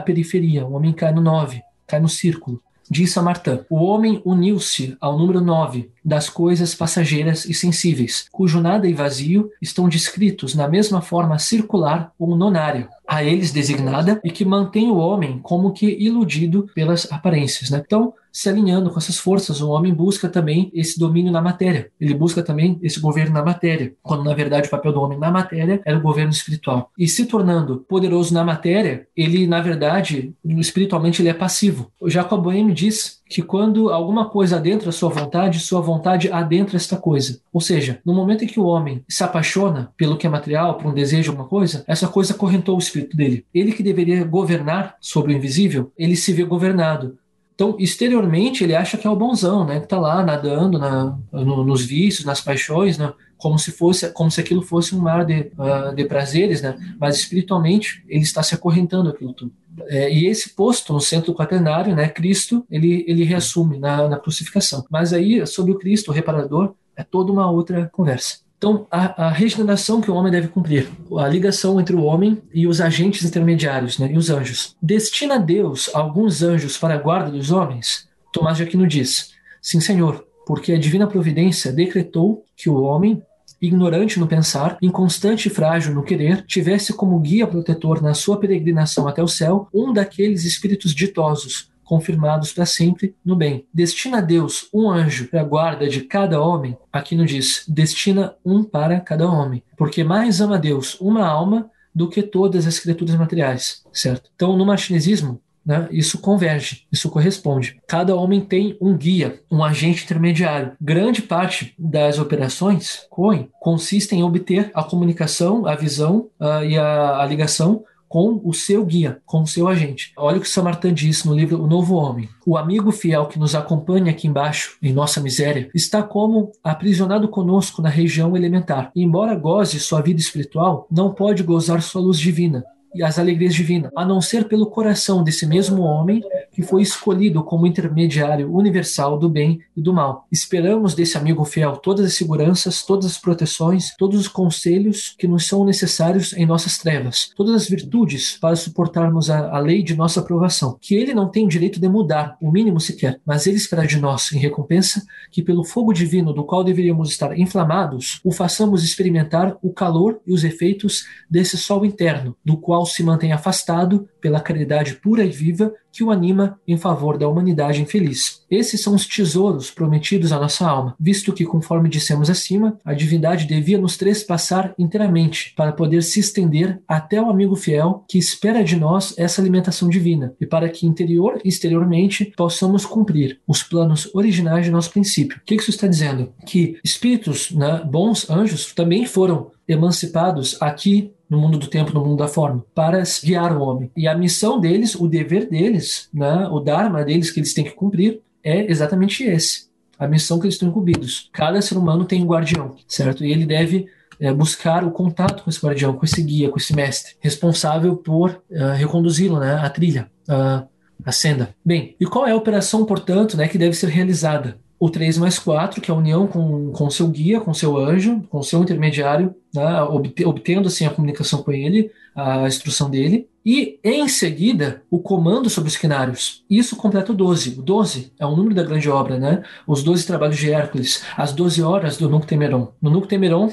periferia. 0.00 0.66
O 0.66 0.72
homem 0.74 0.92
cai 0.92 1.12
no 1.12 1.20
nove, 1.20 1.62
cai 1.86 2.00
no 2.00 2.08
círculo. 2.08 2.62
Diz 2.88 3.12
Samartã: 3.12 3.64
O 3.68 3.84
homem 3.84 4.22
uniu-se 4.24 4.96
ao 5.00 5.18
número 5.18 5.40
nove 5.40 5.90
das 6.06 6.30
coisas 6.30 6.72
passageiras 6.72 7.44
e 7.44 7.52
sensíveis, 7.52 8.28
cujo 8.30 8.60
nada 8.60 8.86
e 8.86 8.94
vazio 8.94 9.50
estão 9.60 9.88
descritos 9.88 10.54
na 10.54 10.68
mesma 10.68 11.02
forma 11.02 11.36
circular 11.36 12.12
ou 12.16 12.36
nonária, 12.36 12.88
a 13.08 13.24
eles 13.24 13.50
designada 13.50 14.20
e 14.22 14.30
que 14.30 14.44
mantém 14.44 14.88
o 14.88 14.96
homem 14.96 15.40
como 15.42 15.72
que 15.72 15.86
iludido 15.86 16.68
pelas 16.72 17.10
aparências. 17.10 17.70
Né? 17.70 17.82
Então, 17.84 18.14
se 18.36 18.50
alinhando 18.50 18.90
com 18.90 18.98
essas 18.98 19.16
forças, 19.16 19.62
o 19.62 19.70
homem 19.70 19.94
busca 19.94 20.28
também 20.28 20.70
esse 20.74 20.98
domínio 20.98 21.32
na 21.32 21.40
matéria. 21.40 21.90
Ele 21.98 22.12
busca 22.12 22.42
também 22.42 22.78
esse 22.82 23.00
governo 23.00 23.32
na 23.32 23.42
matéria, 23.42 23.94
quando 24.02 24.24
na 24.24 24.34
verdade 24.34 24.68
o 24.68 24.70
papel 24.70 24.92
do 24.92 25.00
homem 25.00 25.18
na 25.18 25.30
matéria 25.30 25.80
era 25.86 25.96
o 25.96 26.02
governo 26.02 26.32
espiritual. 26.32 26.90
E 26.98 27.08
se 27.08 27.24
tornando 27.24 27.84
poderoso 27.88 28.34
na 28.34 28.44
matéria, 28.44 29.06
ele 29.16 29.46
na 29.46 29.62
verdade, 29.62 30.34
espiritualmente 30.44 31.22
ele 31.22 31.30
é 31.30 31.34
passivo. 31.34 31.90
O 31.98 32.10
Jacob 32.10 32.42
Boehme 32.42 32.74
diz 32.74 33.22
que 33.28 33.42
quando 33.42 33.90
alguma 33.90 34.28
coisa 34.28 34.56
adentra 34.56 34.90
a 34.90 34.92
sua 34.92 35.08
vontade, 35.08 35.58
sua 35.58 35.80
vontade 35.80 36.30
adentra 36.30 36.76
esta 36.76 36.96
coisa. 36.96 37.40
Ou 37.52 37.60
seja, 37.60 38.00
no 38.04 38.14
momento 38.14 38.44
em 38.44 38.46
que 38.46 38.60
o 38.60 38.64
homem 38.64 39.04
se 39.08 39.24
apaixona 39.24 39.92
pelo 39.96 40.16
que 40.16 40.26
é 40.26 40.30
material, 40.30 40.74
por 40.74 40.90
um 40.90 40.94
desejo, 40.94 41.32
alguma 41.32 41.48
coisa, 41.48 41.84
essa 41.86 42.06
coisa 42.06 42.34
correntou 42.34 42.76
o 42.76 42.80
espírito 42.80 43.16
dele. 43.16 43.44
Ele 43.52 43.72
que 43.72 43.82
deveria 43.82 44.24
governar 44.24 44.96
sobre 45.00 45.32
o 45.32 45.36
invisível, 45.36 45.92
ele 45.98 46.14
se 46.14 46.32
vê 46.32 46.44
governado. 46.44 47.18
Então, 47.56 47.74
exteriormente, 47.78 48.62
ele 48.62 48.74
acha 48.74 48.98
que 48.98 49.06
é 49.06 49.10
o 49.10 49.16
bonzão, 49.16 49.64
né? 49.64 49.80
Que 49.80 49.88
tá 49.88 49.98
lá 49.98 50.22
nadando 50.22 50.78
na, 50.78 51.16
no, 51.32 51.64
nos 51.64 51.82
vícios, 51.82 52.26
nas 52.26 52.38
paixões, 52.38 52.98
né? 52.98 53.10
Como 53.38 53.58
se 53.58 53.72
fosse, 53.72 54.10
como 54.10 54.30
se 54.30 54.40
aquilo 54.40 54.60
fosse 54.60 54.94
um 54.94 55.00
mar 55.00 55.24
de, 55.24 55.50
uh, 55.56 55.94
de 55.94 56.04
prazeres, 56.04 56.60
né? 56.60 56.76
Mas 57.00 57.16
espiritualmente, 57.16 58.04
ele 58.08 58.24
está 58.24 58.42
se 58.42 58.54
acorrentando 58.54 59.08
aquilo 59.08 59.32
tudo. 59.32 59.52
É, 59.88 60.12
e 60.12 60.26
esse 60.26 60.54
posto 60.54 60.92
no 60.92 61.00
centro 61.00 61.34
quaternário, 61.34 61.94
né? 61.94 62.08
Cristo, 62.08 62.64
ele, 62.70 63.04
ele 63.06 63.24
reassume 63.24 63.78
na, 63.78 64.08
na 64.08 64.18
crucificação. 64.18 64.84
Mas 64.90 65.12
aí, 65.12 65.46
sobre 65.46 65.72
o 65.72 65.78
Cristo, 65.78 66.10
o 66.10 66.14
reparador, 66.14 66.74
é 66.96 67.02
toda 67.02 67.32
uma 67.32 67.50
outra 67.50 67.88
conversa. 67.92 68.46
Então, 68.58 68.86
a, 68.90 69.26
a, 69.26 69.30
regeneração 69.30 70.00
que 70.00 70.10
o 70.10 70.14
homem 70.14 70.32
deve 70.32 70.48
cumprir, 70.48 70.88
a 71.18 71.28
ligação 71.28 71.78
entre 71.78 71.94
o 71.94 72.02
homem 72.02 72.42
e 72.54 72.66
os 72.66 72.80
agentes 72.80 73.22
intermediários, 73.22 73.98
né, 73.98 74.10
e 74.10 74.16
os 74.16 74.30
anjos. 74.30 74.74
Destina 74.80 75.38
Deus 75.38 75.90
alguns 75.94 76.42
anjos 76.42 76.78
para 76.78 76.94
a 76.94 76.98
guarda 76.98 77.30
dos 77.30 77.50
homens? 77.50 78.08
Tomás 78.32 78.56
de 78.56 78.62
Aquino 78.62 78.86
diz: 78.86 79.32
Sim, 79.60 79.78
Senhor, 79.78 80.26
porque 80.46 80.72
a 80.72 80.78
divina 80.78 81.06
providência 81.06 81.70
decretou 81.70 82.44
que 82.56 82.70
o 82.70 82.80
homem, 82.80 83.22
ignorante 83.60 84.18
no 84.18 84.26
pensar, 84.26 84.76
inconstante 84.82 85.46
e 85.46 85.50
frágil 85.50 85.94
no 85.94 86.02
querer, 86.02 86.44
tivesse 86.46 86.92
como 86.92 87.18
guia 87.20 87.46
protetor 87.46 88.02
na 88.02 88.14
sua 88.14 88.38
peregrinação 88.38 89.08
até 89.08 89.22
o 89.22 89.28
céu 89.28 89.68
um 89.72 89.92
daqueles 89.92 90.44
espíritos 90.44 90.94
ditosos 90.94 91.70
confirmados 91.86 92.52
para 92.52 92.66
sempre 92.66 93.14
no 93.24 93.36
bem. 93.36 93.64
Destina 93.72 94.18
a 94.18 94.20
Deus 94.20 94.68
um 94.74 94.90
anjo 94.90 95.28
para 95.28 95.40
a 95.40 95.44
guarda 95.44 95.88
de 95.88 96.02
cada 96.02 96.40
homem, 96.40 96.76
aqui 96.92 97.14
não 97.14 97.24
diz, 97.24 97.64
destina 97.68 98.34
um 98.44 98.64
para 98.64 99.00
cada 99.00 99.30
homem, 99.30 99.62
porque 99.76 100.02
mais 100.02 100.40
ama 100.40 100.58
Deus 100.58 101.00
uma 101.00 101.24
alma 101.24 101.70
do 101.94 102.08
que 102.08 102.22
todas 102.22 102.66
as 102.66 102.78
criaturas 102.78 103.14
materiais, 103.14 103.82
certo? 103.90 104.30
Então, 104.34 104.54
no 104.54 104.66
martinesismo, 104.66 105.40
né, 105.66 105.88
isso 105.90 106.18
converge, 106.18 106.86
isso 106.92 107.10
corresponde. 107.10 107.76
Cada 107.88 108.14
homem 108.14 108.40
tem 108.40 108.76
um 108.80 108.96
guia, 108.96 109.40
um 109.50 109.64
agente 109.64 110.04
intermediário. 110.04 110.72
Grande 110.80 111.22
parte 111.22 111.74
das 111.76 112.18
operações 112.18 113.00
COIN 113.10 113.48
consistem 113.60 114.20
em 114.20 114.22
obter 114.22 114.70
a 114.72 114.84
comunicação, 114.84 115.66
a 115.66 115.74
visão 115.74 116.28
uh, 116.40 116.64
e 116.64 116.78
a, 116.78 117.20
a 117.20 117.26
ligação 117.26 117.84
com 118.08 118.40
o 118.44 118.54
seu 118.54 118.84
guia, 118.84 119.20
com 119.26 119.42
o 119.42 119.46
seu 119.46 119.68
agente. 119.68 120.12
Olha 120.16 120.38
o 120.38 120.40
que 120.40 120.48
Samartan 120.48 120.94
diz 120.94 121.24
no 121.24 121.34
livro 121.34 121.62
O 121.62 121.66
Novo 121.66 121.96
Homem. 121.96 122.28
O 122.46 122.56
amigo 122.56 122.92
fiel 122.92 123.26
que 123.26 123.38
nos 123.38 123.54
acompanha 123.54 124.10
aqui 124.10 124.28
embaixo, 124.28 124.78
em 124.82 124.92
nossa 124.92 125.20
miséria, 125.20 125.68
está 125.74 126.02
como 126.02 126.52
aprisionado 126.62 127.28
conosco 127.28 127.82
na 127.82 127.88
região 127.88 128.36
elementar. 128.36 128.90
Embora 128.94 129.34
goze 129.34 129.80
sua 129.80 130.00
vida 130.00 130.20
espiritual, 130.20 130.86
não 130.90 131.12
pode 131.12 131.42
gozar 131.42 131.82
sua 131.82 132.00
luz 132.00 132.18
divina, 132.18 132.64
e 132.94 133.02
as 133.02 133.18
alegrias 133.18 133.54
divinas, 133.54 133.90
a 133.96 134.04
não 134.04 134.20
ser 134.20 134.48
pelo 134.48 134.66
coração 134.66 135.22
desse 135.22 135.46
mesmo 135.46 135.82
homem 135.82 136.22
que 136.52 136.62
foi 136.62 136.80
escolhido 136.80 137.44
como 137.44 137.66
intermediário 137.66 138.50
universal 138.50 139.18
do 139.18 139.28
bem 139.28 139.60
e 139.76 139.82
do 139.82 139.92
mal. 139.92 140.26
Esperamos 140.32 140.94
desse 140.94 141.18
amigo 141.18 141.44
fiel 141.44 141.76
todas 141.76 142.06
as 142.06 142.14
seguranças, 142.14 142.82
todas 142.82 143.06
as 143.06 143.18
proteções, 143.18 143.94
todos 143.98 144.18
os 144.20 144.28
conselhos 144.28 145.14
que 145.18 145.28
nos 145.28 145.46
são 145.46 145.64
necessários 145.64 146.32
em 146.32 146.46
nossas 146.46 146.78
trevas, 146.78 147.30
todas 147.36 147.54
as 147.54 147.68
virtudes 147.68 148.38
para 148.40 148.56
suportarmos 148.56 149.28
a, 149.28 149.54
a 149.54 149.58
lei 149.58 149.82
de 149.82 149.94
nossa 149.94 150.20
aprovação, 150.20 150.78
que 150.80 150.94
ele 150.94 151.12
não 151.12 151.28
tem 151.28 151.46
direito 151.46 151.78
de 151.78 151.88
mudar, 151.88 152.36
o 152.40 152.50
mínimo 152.50 152.80
sequer, 152.80 153.20
mas 153.26 153.46
ele 153.46 153.56
espera 153.56 153.86
de 153.86 153.98
nós, 153.98 154.32
em 154.32 154.38
recompensa, 154.38 155.04
que 155.30 155.42
pelo 155.42 155.64
fogo 155.64 155.92
divino 155.92 156.32
do 156.32 156.44
qual 156.44 156.64
deveríamos 156.64 157.10
estar 157.10 157.38
inflamados, 157.38 158.20
o 158.24 158.32
façamos 158.32 158.82
experimentar 158.82 159.56
o 159.62 159.72
calor 159.72 160.20
e 160.26 160.32
os 160.32 160.44
efeitos 160.44 161.04
desse 161.28 161.58
sol 161.58 161.84
interno, 161.84 162.36
do 162.44 162.56
qual 162.56 162.75
se 162.84 163.02
mantém 163.02 163.32
afastado 163.32 164.08
pela 164.20 164.40
caridade 164.40 164.96
pura 164.96 165.24
e 165.24 165.30
viva 165.30 165.72
que 165.96 166.04
o 166.04 166.10
anima 166.10 166.60
em 166.68 166.76
favor 166.76 167.16
da 167.16 167.26
humanidade 167.26 167.80
infeliz. 167.80 168.42
Esses 168.50 168.82
são 168.82 168.94
os 168.94 169.06
tesouros 169.06 169.70
prometidos 169.70 170.30
à 170.30 170.38
nossa 170.38 170.68
alma, 170.68 170.94
visto 171.00 171.32
que, 171.32 171.46
conforme 171.46 171.88
dissemos 171.88 172.28
acima, 172.28 172.76
a 172.84 172.92
divindade 172.92 173.46
devia 173.46 173.78
nos 173.78 173.96
trespassar 173.96 174.74
inteiramente 174.78 175.54
para 175.56 175.72
poder 175.72 176.02
se 176.02 176.20
estender 176.20 176.82
até 176.86 177.20
o 177.20 177.30
amigo 177.30 177.56
fiel 177.56 178.04
que 178.08 178.18
espera 178.18 178.62
de 178.62 178.76
nós 178.76 179.14
essa 179.16 179.40
alimentação 179.40 179.88
divina 179.88 180.34
e 180.38 180.44
para 180.44 180.68
que 180.68 180.86
interior 180.86 181.40
e 181.42 181.48
exteriormente 181.48 182.32
possamos 182.36 182.84
cumprir 182.84 183.40
os 183.46 183.62
planos 183.62 184.14
originais 184.14 184.66
de 184.66 184.70
nosso 184.70 184.90
princípio. 184.90 185.38
O 185.38 185.44
que 185.46 185.54
isso 185.54 185.70
está 185.70 185.86
dizendo? 185.86 186.30
Que 186.44 186.78
espíritos, 186.84 187.52
né, 187.52 187.82
bons 187.84 188.28
anjos, 188.28 188.74
também 188.74 189.06
foram 189.06 189.50
emancipados 189.68 190.56
aqui 190.60 191.12
no 191.28 191.38
mundo 191.38 191.58
do 191.58 191.66
tempo, 191.66 191.92
no 191.92 192.04
mundo 192.04 192.18
da 192.18 192.28
forma, 192.28 192.64
para 192.74 193.02
guiar 193.22 193.56
o 193.56 193.60
homem. 193.60 193.90
E 193.96 194.06
a 194.06 194.16
missão 194.16 194.60
deles, 194.60 194.94
o 194.94 195.08
dever 195.08 195.48
deles, 195.48 196.08
né, 196.12 196.48
o 196.50 196.60
dharma 196.60 197.04
deles 197.04 197.30
que 197.30 197.40
eles 197.40 197.54
têm 197.54 197.64
que 197.64 197.72
cumprir 197.72 198.20
é 198.42 198.70
exatamente 198.70 199.24
esse. 199.24 199.66
A 199.98 200.06
missão 200.06 200.38
que 200.38 200.46
eles 200.46 200.54
estão 200.54 200.68
incumbidos. 200.68 201.30
Cada 201.32 201.60
ser 201.60 201.76
humano 201.76 202.04
tem 202.04 202.22
um 202.22 202.26
guardião, 202.26 202.76
certo? 202.86 203.24
E 203.24 203.32
ele 203.32 203.46
deve 203.46 203.86
é, 204.20 204.32
buscar 204.32 204.84
o 204.84 204.90
contato 204.90 205.42
com 205.42 205.50
esse 205.50 205.64
guardião, 205.64 205.94
com 205.94 206.04
esse 206.04 206.22
guia, 206.22 206.48
com 206.48 206.58
esse 206.58 206.74
mestre, 206.74 207.14
responsável 207.20 207.96
por 207.96 208.42
uh, 208.50 208.72
reconduzi-lo, 208.74 209.40
né, 209.40 209.54
à 209.54 209.68
trilha, 209.68 210.10
uh, 210.28 210.66
à 211.04 211.12
senda. 211.12 211.54
Bem, 211.64 211.96
e 211.98 212.06
qual 212.06 212.26
é 212.26 212.32
a 212.32 212.36
operação, 212.36 212.84
portanto, 212.84 213.36
né, 213.36 213.48
que 213.48 213.58
deve 213.58 213.74
ser 213.74 213.88
realizada? 213.88 214.58
O 214.78 214.90
3 214.90 215.18
mais 215.18 215.38
4, 215.38 215.80
que 215.80 215.90
é 215.90 215.94
a 215.94 215.96
união 215.96 216.26
com, 216.26 216.70
com 216.72 216.90
seu 216.90 217.08
guia, 217.08 217.40
com 217.40 217.54
seu 217.54 217.76
anjo, 217.76 218.22
com 218.28 218.42
seu 218.42 218.62
intermediário 218.62 219.34
né, 219.54 219.82
obtendo 220.26 220.68
assim 220.68 220.84
a 220.84 220.90
comunicação 220.90 221.42
com 221.42 221.50
ele, 221.50 221.90
a 222.14 222.46
instrução 222.46 222.90
dele, 222.90 223.28
e 223.44 223.78
em 223.82 224.08
seguida 224.08 224.82
o 224.90 224.98
comando 224.98 225.48
sobre 225.48 225.68
os 225.68 225.76
quinários. 225.76 226.44
Isso 226.50 226.76
completa 226.76 227.12
o 227.12 227.14
12. 227.14 227.58
O 227.58 227.62
12 227.62 228.12
é 228.18 228.26
o 228.26 228.36
número 228.36 228.54
da 228.54 228.62
grande 228.62 228.90
obra, 228.90 229.18
né? 229.18 229.42
Os 229.66 229.82
12 229.82 230.06
trabalhos 230.06 230.36
de 230.36 230.50
Hércules, 230.50 231.04
as 231.16 231.32
12 231.32 231.62
horas 231.62 231.96
do 231.96 232.08
Nunc 232.08 232.26
Temeron. 232.26 232.72
No 232.82 232.90
Nunc 232.90 233.06
Temeron, 233.06 233.50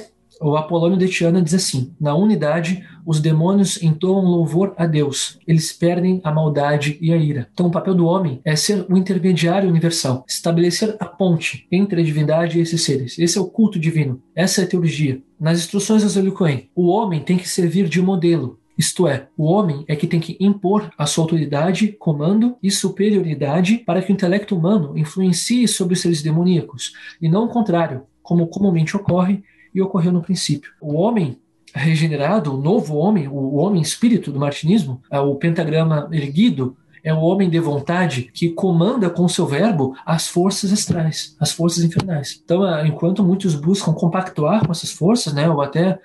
o 0.50 0.58
Apolônio 0.58 0.98
de 0.98 1.08
Tiana 1.08 1.41
diz 1.41 1.54
assim: 1.54 1.94
Na 2.00 2.16
unidade, 2.16 2.84
os 3.06 3.20
demônios 3.20 3.82
entoam 3.82 4.26
louvor 4.26 4.74
a 4.78 4.86
Deus. 4.86 5.39
Eles 5.48 5.72
perdem 5.72 6.22
a 6.24 6.32
maldade 6.32 6.98
e 7.02 7.12
a 7.12 7.18
ira. 7.18 7.48
Então, 7.54 7.68
o 7.68 7.72
papel 7.72 7.96
do 7.96 8.06
homem 8.06 8.41
é 8.44 8.56
ser 8.56 8.86
o 8.89 8.98
intermediário 8.98 9.70
universal, 9.70 10.26
estabelecer 10.28 10.96
a 11.00 11.06
ponte 11.06 11.68
entre 11.72 12.02
a 12.02 12.04
divindade 12.04 12.58
e 12.58 12.62
esses 12.62 12.84
seres. 12.84 13.18
Esse 13.18 13.38
é 13.38 13.41
o 13.41 13.48
culto 13.48 13.80
divino. 13.80 14.22
Essa 14.36 14.62
é 14.62 14.64
a 14.66 14.68
teologia. 14.68 15.22
Nas 15.39 15.60
instruções 15.60 16.14
do 16.14 16.32
Cohen, 16.32 16.70
o 16.76 16.88
homem 16.88 17.22
tem 17.22 17.38
que 17.38 17.48
servir 17.48 17.88
de 17.88 18.02
modelo. 18.02 18.60
Isto 18.78 19.08
é, 19.08 19.28
o 19.38 19.46
homem 19.46 19.86
é 19.88 19.96
que 19.96 20.08
tem 20.08 20.20
que 20.20 20.36
impor 20.39 20.89
a 20.98 21.06
sua 21.06 21.24
autoridade, 21.24 21.89
comando 22.00 22.58
e 22.62 22.72
superioridade 22.72 23.78
para 23.78 24.02
que 24.02 24.12
o 24.12 24.14
intelecto 24.14 24.58
humano 24.58 24.98
influencie 24.98 25.68
sobre 25.68 25.94
os 25.94 26.02
seres 26.02 26.24
demoníacos, 26.24 26.94
e 27.22 27.30
não 27.30 27.46
o 27.46 27.50
contrário, 27.50 28.04
como 28.24 28.48
comumente 28.48 28.96
ocorre 28.98 29.44
e 29.74 29.82
ocorreu 29.82 30.11
no 30.11 30.21
princípio. 30.21 30.71
O 30.80 30.95
homem 30.95 31.38
regenerado, 31.74 32.53
o 32.53 32.61
novo 32.61 32.95
homem, 32.95 33.28
o 33.28 33.55
homem 33.55 33.82
espírito 33.82 34.32
do 34.32 34.39
martinismo, 34.39 35.01
é 35.09 35.19
o 35.19 35.36
pentagrama 35.36 36.07
erguido, 36.11 36.78
é 37.03 37.13
o 37.13 37.19
homem 37.19 37.49
de 37.49 37.59
vontade 37.59 38.32
que 38.34 38.49
comanda 38.49 39.09
com 39.09 39.28
seu 39.28 39.45
verbo 39.45 39.95
as 40.05 40.28
forças 40.28 40.71
astrais, 40.71 41.36
as 41.39 41.51
forças 41.51 41.84
infernais. 41.84 42.41
Então, 42.43 42.65
é, 42.65 42.88
enquanto 42.88 43.24
muitos 43.24 43.55
buscam 43.55 43.91
compactuar 43.91 44.65
com 44.65 44.71
essas 44.71 44.91
forças, 44.91 45.34
né, 45.34 45.49
ou 45.49 45.61
até 45.61 45.99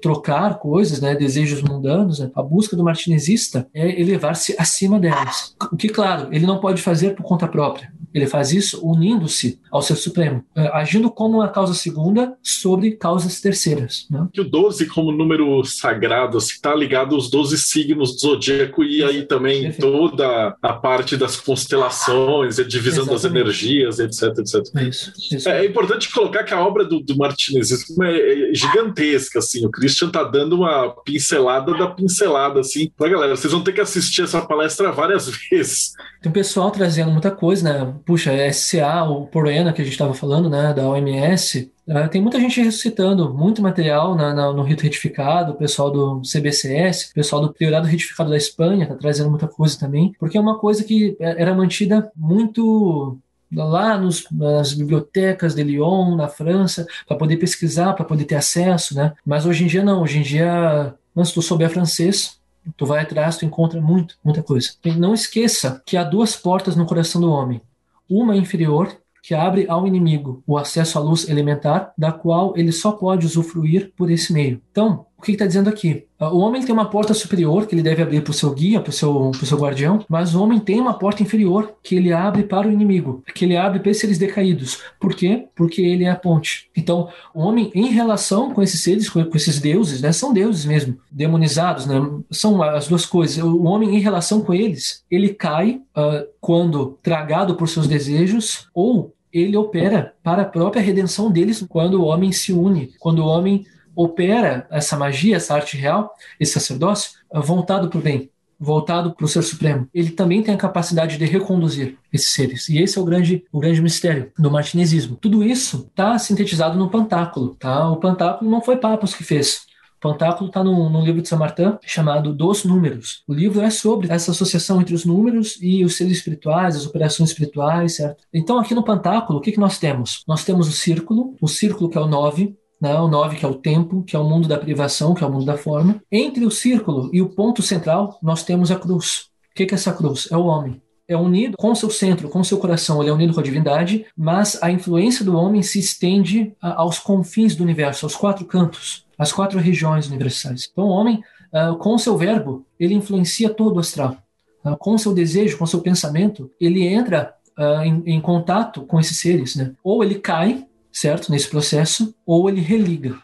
trocar 0.00 0.58
coisas, 0.58 1.00
né, 1.00 1.14
desejos 1.14 1.62
mundanos, 1.62 2.18
né, 2.18 2.30
a 2.34 2.42
busca 2.42 2.76
do 2.76 2.84
martinezista 2.84 3.66
é 3.74 4.00
elevar-se 4.00 4.54
acima 4.58 4.98
delas. 4.98 5.54
O 5.72 5.76
que, 5.76 5.88
claro, 5.88 6.28
ele 6.32 6.46
não 6.46 6.60
pode 6.60 6.80
fazer 6.80 7.14
por 7.14 7.22
conta 7.22 7.48
própria. 7.48 7.92
Ele 8.14 8.28
faz 8.28 8.52
isso 8.52 8.80
unindo-se 8.86 9.58
ao 9.72 9.82
Ser 9.82 9.96
Supremo, 9.96 10.44
é, 10.54 10.68
agindo 10.68 11.10
como 11.10 11.38
uma 11.38 11.48
causa 11.48 11.74
segunda 11.74 12.34
sobre 12.40 12.92
causas 12.92 13.40
terceiras. 13.40 14.06
Né? 14.08 14.28
O 14.38 14.44
12, 14.44 14.86
como 14.86 15.10
número 15.10 15.64
sagrado, 15.64 16.38
está 16.38 16.70
assim, 16.70 16.78
ligado 16.78 17.16
aos 17.16 17.28
12 17.28 17.58
signos 17.58 18.14
do 18.14 18.20
zodíaco 18.20 18.84
e 18.84 19.02
aí 19.02 19.24
também 19.24 19.62
Perfeito. 19.62 19.90
toda 19.90 20.56
a 20.62 20.72
parte 20.74 21.16
das 21.16 21.40
constelações, 21.40 22.60
a 22.60 22.62
divisão 22.62 23.02
Exatamente. 23.02 23.22
das 23.22 23.24
energias, 23.24 23.98
etc, 23.98 24.38
etc. 24.38 24.88
Isso, 24.88 25.12
isso. 25.32 25.48
É, 25.48 25.64
é, 25.64 25.66
importante 25.66 26.12
colocar 26.12 26.44
que 26.44 26.54
a 26.54 26.64
obra 26.64 26.84
do, 26.84 27.00
do 27.00 27.16
Martinezismo 27.16 28.04
é, 28.04 28.50
é 28.50 28.54
gigantesca, 28.54 29.40
assim. 29.40 29.63
O 29.64 29.70
Christian 29.70 30.08
está 30.08 30.22
dando 30.22 30.56
uma 30.56 30.90
pincelada 31.04 31.72
da 31.76 31.88
pincelada, 31.88 32.60
assim. 32.60 32.90
Pra 32.96 33.08
galera, 33.08 33.36
vocês 33.36 33.52
vão 33.52 33.62
ter 33.62 33.72
que 33.72 33.80
assistir 33.80 34.22
essa 34.22 34.40
palestra 34.42 34.92
várias 34.92 35.28
vezes. 35.50 35.92
Tem 36.20 36.30
um 36.30 36.32
pessoal 36.32 36.70
trazendo 36.70 37.10
muita 37.10 37.30
coisa, 37.30 37.64
né? 37.64 37.94
puxa, 38.04 38.32
é 38.32 38.50
SCA, 38.52 39.04
o 39.04 39.26
Porena 39.26 39.72
que 39.72 39.80
a 39.80 39.84
gente 39.84 39.94
estava 39.94 40.14
falando, 40.14 40.48
né, 40.48 40.72
da 40.72 40.88
OMS, 40.88 41.72
uh, 41.88 42.08
tem 42.08 42.20
muita 42.20 42.40
gente 42.40 42.60
ressuscitando, 42.60 43.32
muito 43.32 43.62
material 43.62 44.14
na, 44.14 44.32
na, 44.34 44.52
no 44.52 44.62
rito 44.62 44.82
retificado, 44.82 45.52
o 45.52 45.56
pessoal 45.56 45.90
do 45.90 46.22
CBCS, 46.22 47.10
o 47.10 47.14
pessoal 47.14 47.42
do 47.42 47.52
Priorado 47.52 47.86
Retificado 47.86 48.30
da 48.30 48.36
Espanha 48.36 48.84
está 48.84 48.94
trazendo 48.94 49.30
muita 49.30 49.48
coisa 49.48 49.78
também, 49.78 50.12
porque 50.18 50.38
é 50.38 50.40
uma 50.40 50.58
coisa 50.58 50.84
que 50.84 51.16
é, 51.20 51.42
era 51.42 51.54
mantida 51.54 52.10
muito 52.16 53.18
lá 53.54 53.96
nos, 53.96 54.26
nas 54.30 54.72
bibliotecas 54.72 55.54
de 55.54 55.62
Lyon, 55.62 56.16
na 56.16 56.28
França, 56.28 56.86
para 57.06 57.16
poder 57.16 57.36
pesquisar, 57.36 57.92
para 57.94 58.04
poder 58.04 58.24
ter 58.24 58.36
acesso, 58.36 58.94
né? 58.94 59.12
Mas 59.24 59.46
hoje 59.46 59.64
em 59.64 59.66
dia 59.66 59.84
não, 59.84 60.02
hoje 60.02 60.18
em 60.18 60.22
dia, 60.22 60.94
mas 61.14 61.28
se 61.28 61.34
tu 61.34 61.42
souber 61.42 61.70
francês, 61.70 62.38
tu 62.76 62.86
vai 62.86 63.02
atrás, 63.02 63.36
tu 63.36 63.44
encontra 63.44 63.80
muito, 63.80 64.16
muita 64.24 64.42
coisa. 64.42 64.70
E 64.84 64.90
não 64.92 65.14
esqueça 65.14 65.82
que 65.84 65.96
há 65.96 66.04
duas 66.04 66.34
portas 66.36 66.76
no 66.76 66.86
coração 66.86 67.20
do 67.20 67.30
homem 67.30 67.60
uma 68.08 68.36
inferior 68.36 68.96
que 69.22 69.34
abre 69.34 69.64
ao 69.68 69.86
inimigo 69.86 70.42
o 70.46 70.58
acesso 70.58 70.98
à 70.98 71.00
luz 71.00 71.26
elementar, 71.30 71.94
da 71.96 72.12
qual 72.12 72.52
ele 72.56 72.70
só 72.70 72.92
pode 72.92 73.24
usufruir 73.24 73.90
por 73.96 74.10
esse 74.10 74.34
meio. 74.34 74.60
Então, 74.70 75.06
que 75.24 75.32
está 75.32 75.46
dizendo 75.46 75.68
aqui? 75.68 76.04
Ah, 76.18 76.30
o 76.32 76.38
homem 76.38 76.62
tem 76.62 76.72
uma 76.72 76.88
porta 76.88 77.12
superior 77.14 77.66
que 77.66 77.74
ele 77.74 77.82
deve 77.82 78.02
abrir 78.02 78.22
para 78.22 78.30
o 78.30 78.34
seu 78.34 78.52
guia, 78.52 78.80
para 78.80 78.90
o 78.90 78.92
seu, 78.92 79.32
seu 79.42 79.58
guardião, 79.58 80.04
mas 80.08 80.34
o 80.34 80.42
homem 80.42 80.58
tem 80.60 80.80
uma 80.80 80.94
porta 80.94 81.22
inferior 81.22 81.74
que 81.82 81.96
ele 81.96 82.12
abre 82.12 82.44
para 82.44 82.68
o 82.68 82.72
inimigo, 82.72 83.22
que 83.34 83.44
ele 83.44 83.56
abre 83.56 83.80
para 83.80 83.90
esses 83.90 84.00
seres 84.00 84.18
decaídos. 84.18 84.80
Por 85.00 85.14
quê? 85.14 85.46
Porque 85.54 85.82
ele 85.82 86.04
é 86.04 86.10
a 86.10 86.16
ponte. 86.16 86.70
Então, 86.76 87.08
o 87.34 87.40
homem, 87.40 87.70
em 87.74 87.88
relação 87.88 88.52
com 88.52 88.62
esses 88.62 88.82
seres, 88.82 89.08
com, 89.08 89.24
com 89.24 89.36
esses 89.36 89.60
deuses, 89.60 90.00
né, 90.00 90.12
são 90.12 90.32
deuses 90.32 90.64
mesmo, 90.64 90.96
demonizados, 91.10 91.86
né, 91.86 91.96
são 92.30 92.62
as 92.62 92.86
duas 92.86 93.06
coisas. 93.06 93.42
O 93.42 93.64
homem, 93.64 93.96
em 93.96 94.00
relação 94.00 94.40
com 94.40 94.54
eles, 94.54 95.04
ele 95.10 95.30
cai 95.30 95.80
uh, 95.96 96.26
quando 96.40 96.98
tragado 97.02 97.56
por 97.56 97.68
seus 97.68 97.86
desejos 97.86 98.68
ou 98.74 99.14
ele 99.32 99.56
opera 99.56 100.14
para 100.22 100.42
a 100.42 100.46
própria 100.46 100.80
redenção 100.80 101.28
deles 101.28 101.64
quando 101.68 101.94
o 101.94 102.04
homem 102.04 102.30
se 102.30 102.52
une, 102.52 102.92
quando 103.00 103.18
o 103.18 103.26
homem 103.26 103.66
opera 103.94 104.66
essa 104.70 104.96
magia, 104.96 105.36
essa 105.36 105.54
arte 105.54 105.76
real, 105.76 106.12
esse 106.38 106.52
sacerdócio, 106.52 107.12
é 107.32 107.40
voltado 107.40 107.88
para 107.88 107.98
o 107.98 108.02
bem, 108.02 108.30
voltado 108.58 109.14
para 109.14 109.24
o 109.24 109.28
Ser 109.28 109.42
Supremo. 109.42 109.88
Ele 109.92 110.10
também 110.10 110.42
tem 110.42 110.54
a 110.54 110.58
capacidade 110.58 111.18
de 111.18 111.24
reconduzir 111.24 111.96
esses 112.12 112.30
seres. 112.32 112.68
E 112.68 112.78
esse 112.78 112.98
é 112.98 113.00
o 113.00 113.04
grande, 113.04 113.44
o 113.52 113.60
grande 113.60 113.82
mistério 113.82 114.32
do 114.38 114.50
martinesismo. 114.50 115.16
Tudo 115.16 115.42
isso 115.42 115.88
está 115.88 116.18
sintetizado 116.18 116.78
no 116.78 116.90
Pantáculo. 116.90 117.54
Tá? 117.56 117.90
O 117.90 117.96
Pantáculo 117.96 118.50
não 118.50 118.60
foi 118.60 118.76
Papos 118.76 119.14
que 119.14 119.24
fez. 119.24 119.66
Pantáculo 120.04 120.48
está 120.48 120.62
num, 120.62 120.90
num, 120.90 121.02
livro 121.02 121.22
de 121.22 121.28
São 121.30 121.38
Martin 121.38 121.78
chamado 121.80 122.34
Dos 122.34 122.62
Números. 122.62 123.22
O 123.26 123.32
livro 123.32 123.62
é 123.62 123.70
sobre 123.70 124.12
essa 124.12 124.32
associação 124.32 124.78
entre 124.78 124.94
os 124.94 125.06
números 125.06 125.56
e 125.62 125.82
os 125.82 125.96
seres 125.96 126.18
espirituais, 126.18 126.76
as 126.76 126.84
operações 126.84 127.30
espirituais, 127.30 127.96
certo? 127.96 128.22
Então, 128.30 128.58
aqui 128.58 128.74
no 128.74 128.84
Pantáculo, 128.84 129.38
o 129.38 129.40
que, 129.40 129.52
que 129.52 129.58
nós 129.58 129.78
temos? 129.78 130.22
Nós 130.28 130.44
temos 130.44 130.68
o 130.68 130.72
círculo, 130.72 131.34
o 131.40 131.48
círculo 131.48 131.88
que 131.88 131.96
é 131.96 132.00
o 132.02 132.06
9, 132.06 132.54
né, 132.80 132.94
o 132.94 133.08
9 133.08 133.36
que 133.36 133.44
é 133.44 133.48
o 133.48 133.54
tempo, 133.54 134.02
que 134.02 134.16
é 134.16 134.18
o 134.18 134.24
mundo 134.24 134.48
da 134.48 134.58
privação, 134.58 135.14
que 135.14 135.24
é 135.24 135.26
o 135.26 135.30
mundo 135.32 135.44
da 135.44 135.56
forma. 135.56 136.00
Entre 136.10 136.44
o 136.44 136.50
círculo 136.50 137.10
e 137.12 137.22
o 137.22 137.30
ponto 137.30 137.62
central, 137.62 138.18
nós 138.22 138.42
temos 138.42 138.70
a 138.70 138.76
cruz. 138.76 139.28
O 139.50 139.54
que 139.54 139.62
é 139.62 139.74
essa 139.74 139.92
cruz? 139.92 140.28
É 140.30 140.36
o 140.36 140.44
homem. 140.44 140.82
É 141.06 141.16
unido 141.16 141.56
com 141.58 141.74
seu 141.74 141.90
centro, 141.90 142.30
com 142.30 142.42
seu 142.42 142.56
coração, 142.58 143.00
ele 143.00 143.10
é 143.10 143.12
unido 143.12 143.34
com 143.34 143.40
a 143.40 143.42
divindade, 143.42 144.06
mas 144.16 144.58
a 144.62 144.70
influência 144.70 145.22
do 145.24 145.36
homem 145.36 145.62
se 145.62 145.78
estende 145.78 146.54
aos 146.60 146.98
confins 146.98 147.54
do 147.54 147.62
universo, 147.62 148.06
aos 148.06 148.16
quatro 148.16 148.46
cantos, 148.46 149.04
às 149.18 149.30
quatro 149.30 149.58
regiões 149.58 150.08
universais. 150.08 150.68
Então, 150.72 150.84
o 150.84 150.88
homem, 150.90 151.22
uh, 151.52 151.76
com 151.76 151.98
seu 151.98 152.16
verbo, 152.16 152.64
ele 152.80 152.94
influencia 152.94 153.50
todo 153.50 153.76
o 153.76 153.80
astral. 153.80 154.16
Uh, 154.64 154.76
com 154.78 154.96
seu 154.96 155.12
desejo, 155.12 155.58
com 155.58 155.66
seu 155.66 155.82
pensamento, 155.82 156.50
ele 156.58 156.86
entra 156.86 157.34
uh, 157.58 157.82
em, 157.82 158.02
em, 158.06 158.20
contato 158.20 158.82
com 158.82 158.98
esses 158.98 159.18
seres. 159.18 159.56
Né? 159.56 159.72
Ou 159.84 160.02
ele 160.02 160.14
cai 160.14 160.66
certo? 160.94 161.30
Nesse 161.30 161.48
processo, 161.48 162.14
ou 162.24 162.48
ele 162.48 162.60
religa 162.60 163.18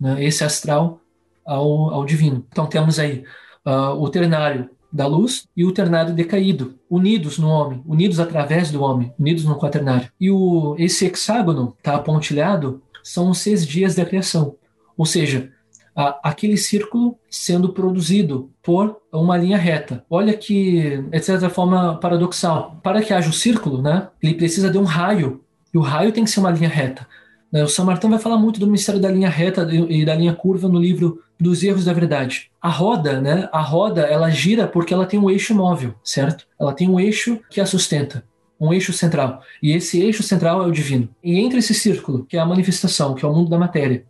né, 0.00 0.24
esse 0.24 0.44
astral 0.44 1.00
ao, 1.44 1.90
ao 1.92 2.04
divino. 2.04 2.46
Então 2.48 2.66
temos 2.66 2.98
aí 2.98 3.24
uh, 3.66 4.00
o 4.00 4.08
ternário 4.08 4.70
da 4.92 5.06
luz 5.06 5.46
e 5.54 5.64
o 5.64 5.72
ternário 5.72 6.14
decaído, 6.14 6.78
unidos 6.88 7.36
no 7.36 7.48
homem, 7.48 7.82
unidos 7.84 8.20
através 8.20 8.70
do 8.70 8.80
homem, 8.80 9.12
unidos 9.18 9.44
no 9.44 9.58
quaternário. 9.58 10.08
E 10.18 10.30
o, 10.30 10.76
esse 10.78 11.04
hexágono 11.04 11.74
está 11.76 11.96
apontilhado 11.96 12.80
são 13.02 13.30
os 13.30 13.38
seis 13.38 13.66
dias 13.66 13.94
da 13.94 14.04
criação, 14.04 14.56
ou 14.96 15.04
seja, 15.04 15.52
a, 15.94 16.28
aquele 16.28 16.56
círculo 16.56 17.18
sendo 17.30 17.72
produzido 17.72 18.50
por 18.62 18.96
uma 19.12 19.36
linha 19.36 19.56
reta. 19.56 20.04
Olha 20.08 20.36
que, 20.36 20.98
de 21.10 21.20
certa 21.20 21.48
forma, 21.48 21.98
paradoxal. 21.98 22.80
Para 22.82 23.02
que 23.02 23.12
haja 23.12 23.26
o 23.26 23.30
um 23.30 23.32
círculo, 23.32 23.82
né, 23.82 24.08
ele 24.22 24.34
precisa 24.34 24.70
de 24.70 24.78
um 24.78 24.84
raio 24.84 25.44
e 25.76 25.78
o 25.78 25.82
raio 25.82 26.10
tem 26.10 26.24
que 26.24 26.30
ser 26.30 26.40
uma 26.40 26.50
linha 26.50 26.70
reta. 26.70 27.06
Né, 27.52 27.62
o 27.62 27.68
São 27.68 27.84
Martin 27.84 28.08
vai 28.08 28.18
falar 28.18 28.38
muito 28.38 28.58
do 28.58 28.66
mistério 28.66 28.98
da 28.98 29.10
linha 29.10 29.28
reta 29.28 29.68
e 29.70 30.06
da 30.06 30.14
linha 30.14 30.32
curva 30.32 30.68
no 30.68 30.78
livro 30.78 31.22
dos 31.38 31.62
erros 31.62 31.84
da 31.84 31.92
verdade. 31.92 32.50
A 32.62 32.70
roda, 32.70 33.20
né? 33.20 33.46
A 33.52 33.60
roda, 33.60 34.00
ela 34.00 34.30
gira 34.30 34.66
porque 34.66 34.94
ela 34.94 35.04
tem 35.04 35.20
um 35.20 35.28
eixo 35.28 35.54
móvel, 35.54 35.94
certo? 36.02 36.46
Ela 36.58 36.72
tem 36.72 36.88
um 36.88 36.98
eixo 36.98 37.38
que 37.50 37.60
a 37.60 37.66
sustenta, 37.66 38.24
um 38.58 38.72
eixo 38.72 38.90
central. 38.90 39.42
E 39.62 39.72
esse 39.72 40.00
eixo 40.00 40.22
central 40.22 40.64
é 40.64 40.66
o 40.66 40.72
divino. 40.72 41.10
E 41.22 41.38
entre 41.38 41.58
esse 41.58 41.74
círculo, 41.74 42.24
que 42.24 42.38
é 42.38 42.40
a 42.40 42.46
manifestação, 42.46 43.14
que 43.14 43.22
é 43.22 43.28
o 43.28 43.34
mundo 43.34 43.50
da 43.50 43.58
matéria, 43.58 44.02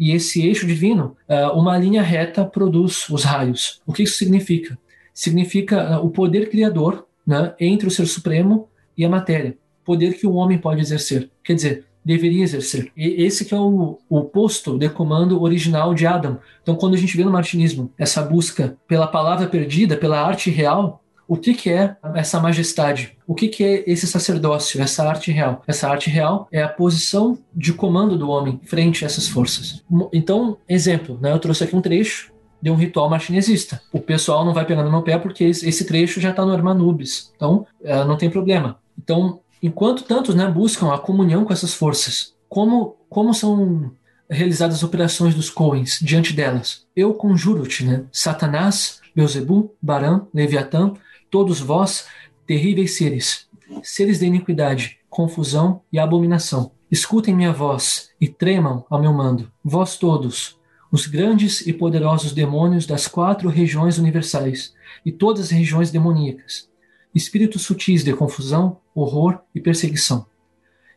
e 0.00 0.10
esse 0.10 0.44
eixo 0.44 0.66
divino, 0.66 1.16
ah, 1.28 1.52
uma 1.52 1.78
linha 1.78 2.02
reta 2.02 2.44
produz 2.44 3.08
os 3.08 3.22
raios. 3.22 3.80
O 3.86 3.92
que 3.92 4.02
isso 4.02 4.18
significa? 4.18 4.76
Significa 5.14 5.82
ah, 5.82 6.00
o 6.00 6.10
poder 6.10 6.50
criador 6.50 7.06
né, 7.24 7.54
entre 7.60 7.86
o 7.86 7.92
ser 7.92 8.06
supremo 8.06 8.68
e 8.98 9.04
a 9.04 9.08
matéria 9.08 9.56
poder 9.84 10.14
que 10.14 10.26
o 10.26 10.34
homem 10.34 10.58
pode 10.58 10.80
exercer. 10.80 11.30
Quer 11.44 11.54
dizer, 11.54 11.84
deveria 12.04 12.42
exercer. 12.42 12.90
E 12.96 13.22
esse 13.24 13.44
que 13.44 13.54
é 13.54 13.58
o, 13.58 13.98
o 14.08 14.24
posto 14.24 14.78
de 14.78 14.88
comando 14.88 15.40
original 15.40 15.94
de 15.94 16.06
Adam. 16.06 16.38
Então, 16.62 16.74
quando 16.74 16.94
a 16.94 16.98
gente 16.98 17.16
vê 17.16 17.24
no 17.24 17.30
martinismo 17.30 17.92
essa 17.96 18.22
busca 18.22 18.76
pela 18.88 19.06
palavra 19.06 19.46
perdida, 19.46 19.96
pela 19.96 20.20
arte 20.20 20.50
real, 20.50 21.02
o 21.26 21.36
que, 21.36 21.54
que 21.54 21.70
é 21.70 21.96
essa 22.14 22.40
majestade? 22.40 23.16
O 23.26 23.34
que, 23.34 23.48
que 23.48 23.64
é 23.64 23.84
esse 23.86 24.06
sacerdócio, 24.06 24.82
essa 24.82 25.08
arte 25.08 25.30
real? 25.30 25.62
Essa 25.66 25.88
arte 25.88 26.10
real 26.10 26.48
é 26.52 26.62
a 26.62 26.68
posição 26.68 27.38
de 27.54 27.72
comando 27.72 28.18
do 28.18 28.28
homem 28.28 28.60
frente 28.64 29.04
a 29.04 29.06
essas 29.06 29.28
forças. 29.28 29.82
Então, 30.12 30.58
exemplo, 30.68 31.18
né, 31.20 31.32
eu 31.32 31.38
trouxe 31.38 31.64
aqui 31.64 31.74
um 31.74 31.80
trecho 31.80 32.32
de 32.60 32.70
um 32.70 32.74
ritual 32.74 33.08
martinezista. 33.08 33.80
O 33.92 33.98
pessoal 33.98 34.44
não 34.44 34.52
vai 34.52 34.64
pegando 34.64 34.86
no 34.86 34.90
meu 34.90 35.02
pé 35.02 35.18
porque 35.18 35.44
esse 35.44 35.84
trecho 35.86 36.20
já 36.20 36.30
está 36.30 36.44
no 36.44 36.52
Hermanubis. 36.52 37.32
Então, 37.34 37.66
eh, 37.82 38.04
não 38.04 38.16
tem 38.16 38.30
problema. 38.30 38.78
Então, 38.96 39.40
enquanto 39.62 40.04
tantos 40.04 40.34
né, 40.34 40.46
buscam 40.48 40.92
a 40.92 40.98
comunhão 40.98 41.44
com 41.44 41.52
essas 41.52 41.72
forças, 41.72 42.34
como, 42.48 42.96
como 43.08 43.32
são 43.32 43.92
realizadas 44.28 44.76
as 44.76 44.82
operações 44.82 45.34
dos 45.34 45.48
Coens 45.48 45.98
diante 46.02 46.32
delas? 46.32 46.86
Eu 46.96 47.14
conjuro-te, 47.14 47.84
né? 47.84 48.04
Satanás, 48.10 49.00
Beuzebu, 49.14 49.74
Barã, 49.80 50.22
Leviatã, 50.34 50.92
todos 51.30 51.60
vós, 51.60 52.06
terríveis 52.46 52.96
seres, 52.96 53.48
seres 53.82 54.18
de 54.18 54.26
iniquidade, 54.26 54.98
confusão 55.08 55.82
e 55.92 55.98
abominação. 55.98 56.72
Escutem 56.90 57.34
minha 57.34 57.52
voz 57.52 58.10
e 58.20 58.28
tremam 58.28 58.84
ao 58.90 59.00
meu 59.00 59.12
mando, 59.12 59.50
vós 59.64 59.96
todos, 59.96 60.58
os 60.90 61.06
grandes 61.06 61.66
e 61.66 61.72
poderosos 61.72 62.32
demônios 62.32 62.84
das 62.84 63.08
quatro 63.08 63.48
regiões 63.48 63.96
universais 63.96 64.74
e 65.06 65.10
todas 65.10 65.46
as 65.46 65.50
regiões 65.50 65.90
demoníacas, 65.90 66.68
espíritos 67.14 67.62
sutis 67.62 68.04
de 68.04 68.12
confusão, 68.12 68.81
horror 68.94 69.40
e 69.54 69.60
perseguição. 69.60 70.26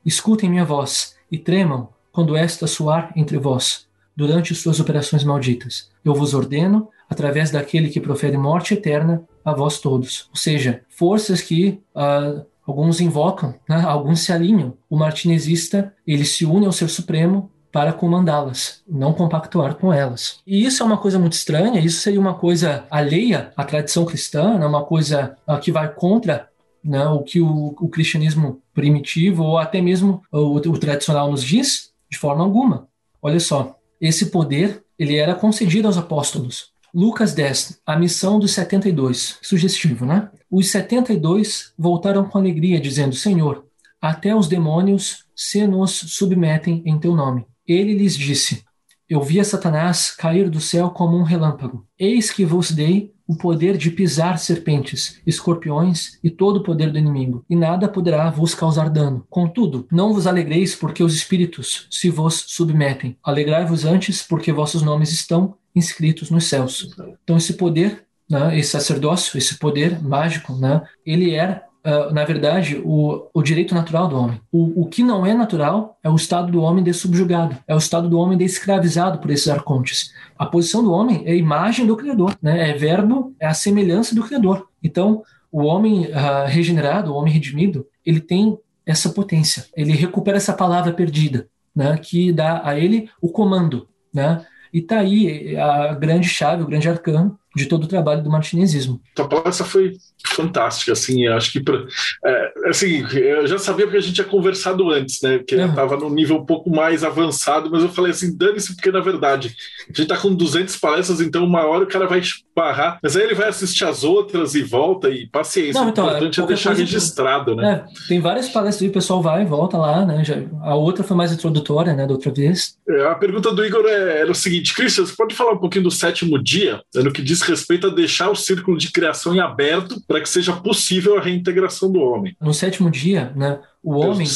Escutem 0.05 0.49
minha 0.49 0.65
voz 0.65 1.15
e 1.31 1.37
tremam 1.37 1.89
quando 2.11 2.35
esta 2.35 2.67
soar 2.67 3.11
entre 3.15 3.37
vós, 3.37 3.87
durante 4.15 4.55
suas 4.55 4.79
operações 4.79 5.23
malditas. 5.23 5.89
Eu 6.03 6.13
vos 6.13 6.33
ordeno, 6.33 6.89
através 7.09 7.51
daquele 7.51 7.89
que 7.89 7.99
profere 7.99 8.37
morte 8.37 8.73
eterna, 8.73 9.23
a 9.43 9.53
vós 9.53 9.79
todos. 9.79 10.27
Ou 10.29 10.37
seja, 10.37 10.81
forças 10.89 11.41
que 11.41 11.81
uh, 11.95 12.45
alguns 12.65 13.01
invocam, 13.01 13.53
né? 13.67 13.81
alguns 13.81 14.21
se 14.21 14.31
alinham. 14.31 14.75
O 14.89 14.97
martinezista 14.97 15.93
ele 16.05 16.25
se 16.25 16.45
une 16.45 16.65
ao 16.65 16.71
Ser 16.71 16.89
Supremo 16.89 17.51
para 17.71 17.91
comandá-las, 17.91 18.81
não 18.87 19.11
compactuar 19.11 19.75
com 19.75 19.91
elas. 19.91 20.39
E 20.47 20.65
isso 20.65 20.81
é 20.81 20.85
uma 20.85 20.97
coisa 20.97 21.19
muito 21.19 21.33
estranha, 21.33 21.81
isso 21.81 21.99
seria 21.99 22.21
uma 22.21 22.35
coisa 22.35 22.85
alheia 22.89 23.51
à 23.57 23.65
tradição 23.65 24.05
cristã, 24.05 24.57
né? 24.57 24.65
uma 24.65 24.85
coisa 24.85 25.35
uh, 25.45 25.59
que 25.59 25.73
vai 25.73 25.93
contra 25.93 26.49
né, 26.85 27.05
o 27.07 27.23
que 27.23 27.41
o, 27.41 27.75
o, 27.79 27.89
cristianismo 27.89 28.61
primitivo 28.73 29.43
ou 29.43 29.57
até 29.57 29.81
mesmo 29.81 30.21
o, 30.31 30.57
o 30.57 30.77
tradicional 30.77 31.31
nos 31.31 31.43
diz, 31.43 31.91
de 32.09 32.17
forma 32.17 32.43
alguma. 32.43 32.87
Olha 33.21 33.39
só, 33.39 33.77
esse 33.99 34.27
poder 34.27 34.83
ele 34.97 35.15
era 35.17 35.35
concedido 35.35 35.87
aos 35.87 35.97
apóstolos. 35.97 36.69
Lucas 36.93 37.33
10, 37.33 37.81
a 37.85 37.97
missão 37.97 38.39
dos 38.39 38.51
72. 38.53 39.37
Sugestivo, 39.41 40.05
né? 40.05 40.29
Os 40.49 40.71
72 40.71 41.73
voltaram 41.77 42.23
com 42.23 42.37
alegria, 42.37 42.79
dizendo: 42.79 43.15
Senhor, 43.15 43.65
até 43.99 44.33
os 44.33 44.47
demônios 44.47 45.25
se 45.35 45.65
nos 45.67 45.91
submetem 45.91 46.81
em 46.85 46.97
teu 46.97 47.15
nome. 47.15 47.45
Ele 47.67 47.93
lhes 47.95 48.15
disse: 48.15 48.63
Eu 49.09 49.21
vi 49.21 49.39
a 49.39 49.43
Satanás 49.43 50.11
cair 50.11 50.49
do 50.49 50.61
céu 50.61 50.89
como 50.89 51.17
um 51.17 51.23
relâmpago. 51.23 51.85
Eis 51.99 52.31
que 52.31 52.45
vos 52.45 52.71
dei 52.71 53.14
o 53.27 53.35
poder 53.35 53.77
de 53.77 53.89
pisar 53.89 54.37
serpentes, 54.37 55.21
escorpiões 55.25 56.19
e 56.23 56.29
todo 56.29 56.57
o 56.57 56.63
poder 56.63 56.91
do 56.91 56.97
inimigo, 56.97 57.43
e 57.49 57.55
nada 57.55 57.87
poderá 57.87 58.29
vos 58.29 58.53
causar 58.53 58.89
dano. 58.89 59.25
Contudo, 59.29 59.87
não 59.91 60.13
vos 60.13 60.27
alegreis 60.27 60.75
porque 60.75 61.03
os 61.03 61.15
espíritos 61.15 61.87
se 61.89 62.09
vos 62.09 62.45
submetem. 62.47 63.17
Alegrai-vos 63.23 63.85
antes 63.85 64.21
porque 64.21 64.51
vossos 64.51 64.81
nomes 64.81 65.11
estão 65.11 65.55
inscritos 65.75 66.29
nos 66.29 66.45
céus. 66.45 66.95
Então 67.23 67.37
esse 67.37 67.53
poder, 67.53 68.05
né, 68.29 68.57
esse 68.57 68.71
sacerdócio, 68.71 69.37
esse 69.37 69.57
poder 69.57 70.01
mágico, 70.01 70.53
né, 70.55 70.81
ele 71.05 71.31
era 71.31 71.63
uh, 71.85 72.13
na 72.13 72.25
verdade, 72.25 72.81
o, 72.83 73.29
o 73.33 73.41
direito 73.41 73.75
natural 73.75 74.07
do 74.07 74.17
homem. 74.17 74.41
O, 74.51 74.81
o 74.83 74.85
que 74.87 75.03
não 75.03 75.25
é 75.25 75.33
natural 75.33 75.97
é 76.03 76.09
o 76.09 76.15
estado 76.15 76.51
do 76.51 76.61
homem 76.61 76.83
de 76.83 76.93
subjugado, 76.93 77.55
é 77.67 77.75
o 77.75 77.77
estado 77.77 78.09
do 78.09 78.17
homem 78.17 78.37
de 78.37 78.43
escravizado 78.43 79.19
por 79.19 79.29
esses 79.29 79.47
arcontes. 79.47 80.13
A 80.37 80.45
posição 80.45 80.83
do 80.83 80.91
homem 80.91 81.23
é 81.25 81.31
a 81.31 81.35
imagem 81.35 81.85
do 81.85 81.95
Criador, 81.95 82.35
né? 82.41 82.71
é 82.71 82.73
verbo, 82.73 83.33
é 83.39 83.45
a 83.45 83.53
semelhança 83.53 84.15
do 84.15 84.23
Criador. 84.23 84.67
Então, 84.83 85.23
o 85.51 85.63
homem 85.63 86.07
uh, 86.07 86.47
regenerado, 86.47 87.13
o 87.13 87.15
homem 87.15 87.31
redimido, 87.31 87.85
ele 88.05 88.19
tem 88.19 88.57
essa 88.85 89.09
potência, 89.09 89.65
ele 89.75 89.93
recupera 89.93 90.37
essa 90.37 90.53
palavra 90.53 90.91
perdida, 90.91 91.47
né? 91.75 91.97
que 91.97 92.31
dá 92.31 92.61
a 92.63 92.77
ele 92.77 93.09
o 93.21 93.29
comando. 93.29 93.87
Né? 94.13 94.45
E 94.73 94.79
está 94.79 94.99
aí 94.99 95.55
a 95.57 95.93
grande 95.93 96.27
chave, 96.27 96.63
o 96.63 96.67
grande 96.67 96.89
arcano 96.89 97.39
de 97.55 97.65
todo 97.65 97.85
o 97.85 97.87
trabalho 97.87 98.21
do 98.21 98.29
martinezismo. 98.29 99.01
A 99.17 99.23
palestra 99.23 99.65
foi 99.65 99.97
fantástica, 100.29 100.91
assim, 100.93 101.27
acho 101.27 101.51
que 101.51 101.59
pra, 101.59 101.83
é, 102.25 102.53
assim, 102.67 103.05
eu 103.13 103.47
já 103.47 103.57
sabia 103.57 103.85
porque 103.85 103.97
a 103.97 104.01
gente 104.01 104.15
tinha 104.15 104.27
conversado 104.27 104.89
antes, 104.91 105.21
né, 105.21 105.39
que 105.39 105.55
uhum. 105.55 105.69
estava 105.69 105.97
num 105.97 106.09
nível 106.09 106.37
um 106.37 106.45
pouco 106.45 106.69
mais 106.69 107.03
avançado, 107.03 107.69
mas 107.71 107.83
eu 107.83 107.89
falei 107.89 108.11
assim, 108.11 108.35
dane-se, 108.35 108.75
porque 108.75 108.91
na 108.91 108.99
verdade, 108.99 109.55
a 109.83 109.87
gente 109.87 110.03
está 110.03 110.17
com 110.17 110.33
200 110.33 110.75
palestras, 110.77 111.21
então 111.21 111.43
uma 111.43 111.65
hora 111.65 111.83
o 111.83 111.87
cara 111.87 112.07
vai 112.07 112.21
barrar, 112.55 112.99
mas 113.01 113.15
aí 113.15 113.23
ele 113.23 113.35
vai 113.35 113.49
assistir 113.49 113.85
as 113.85 114.03
outras 114.03 114.55
e 114.55 114.63
volta, 114.63 115.09
e 115.09 115.27
paciência, 115.27 115.81
Não, 115.81 115.89
então, 115.89 116.05
o 116.05 116.09
importante 116.09 116.39
é, 116.39 116.43
é 116.43 116.47
deixar 116.47 116.73
registrado, 116.73 117.55
né. 117.55 117.85
É, 117.87 118.07
tem 118.07 118.19
várias 118.19 118.49
palestras 118.49 118.81
e 118.81 118.89
o 118.89 118.93
pessoal 118.93 119.21
vai 119.21 119.43
e 119.43 119.45
volta 119.45 119.77
lá, 119.77 120.05
né, 120.05 120.23
já, 120.23 120.35
a 120.61 120.75
outra 120.75 121.03
foi 121.03 121.15
mais 121.15 121.31
introdutória, 121.31 121.93
né, 121.93 122.05
da 122.05 122.13
outra 122.13 122.31
vez. 122.31 122.77
É, 122.87 123.07
a 123.07 123.15
pergunta 123.15 123.53
do 123.53 123.65
Igor 123.65 123.85
é, 123.85 124.19
era 124.21 124.31
o 124.31 124.35
seguinte, 124.35 124.73
Christian, 124.73 125.05
você 125.05 125.15
pode 125.15 125.35
falar 125.35 125.53
um 125.53 125.59
pouquinho 125.59 125.83
do 125.83 125.91
sétimo 125.91 126.41
dia, 126.41 126.81
no 126.93 127.11
que 127.11 127.21
diz 127.21 127.41
respeito 127.41 127.87
a 127.87 127.89
deixar 127.89 128.29
o 128.29 128.35
círculo 128.35 128.77
de 128.77 128.91
criação 128.91 129.35
em 129.35 129.39
aberto 129.39 130.01
para 130.07 130.14
que 130.21 130.29
seja 130.29 130.53
possível 130.53 131.17
a 131.17 131.21
reintegração 131.21 131.91
do 131.91 131.99
homem. 131.99 132.35
No 132.41 132.53
sétimo 132.53 132.89
dia, 132.89 133.31
né, 133.35 133.59
o 133.83 133.99
Deus 133.99 134.05
homem 134.05 134.27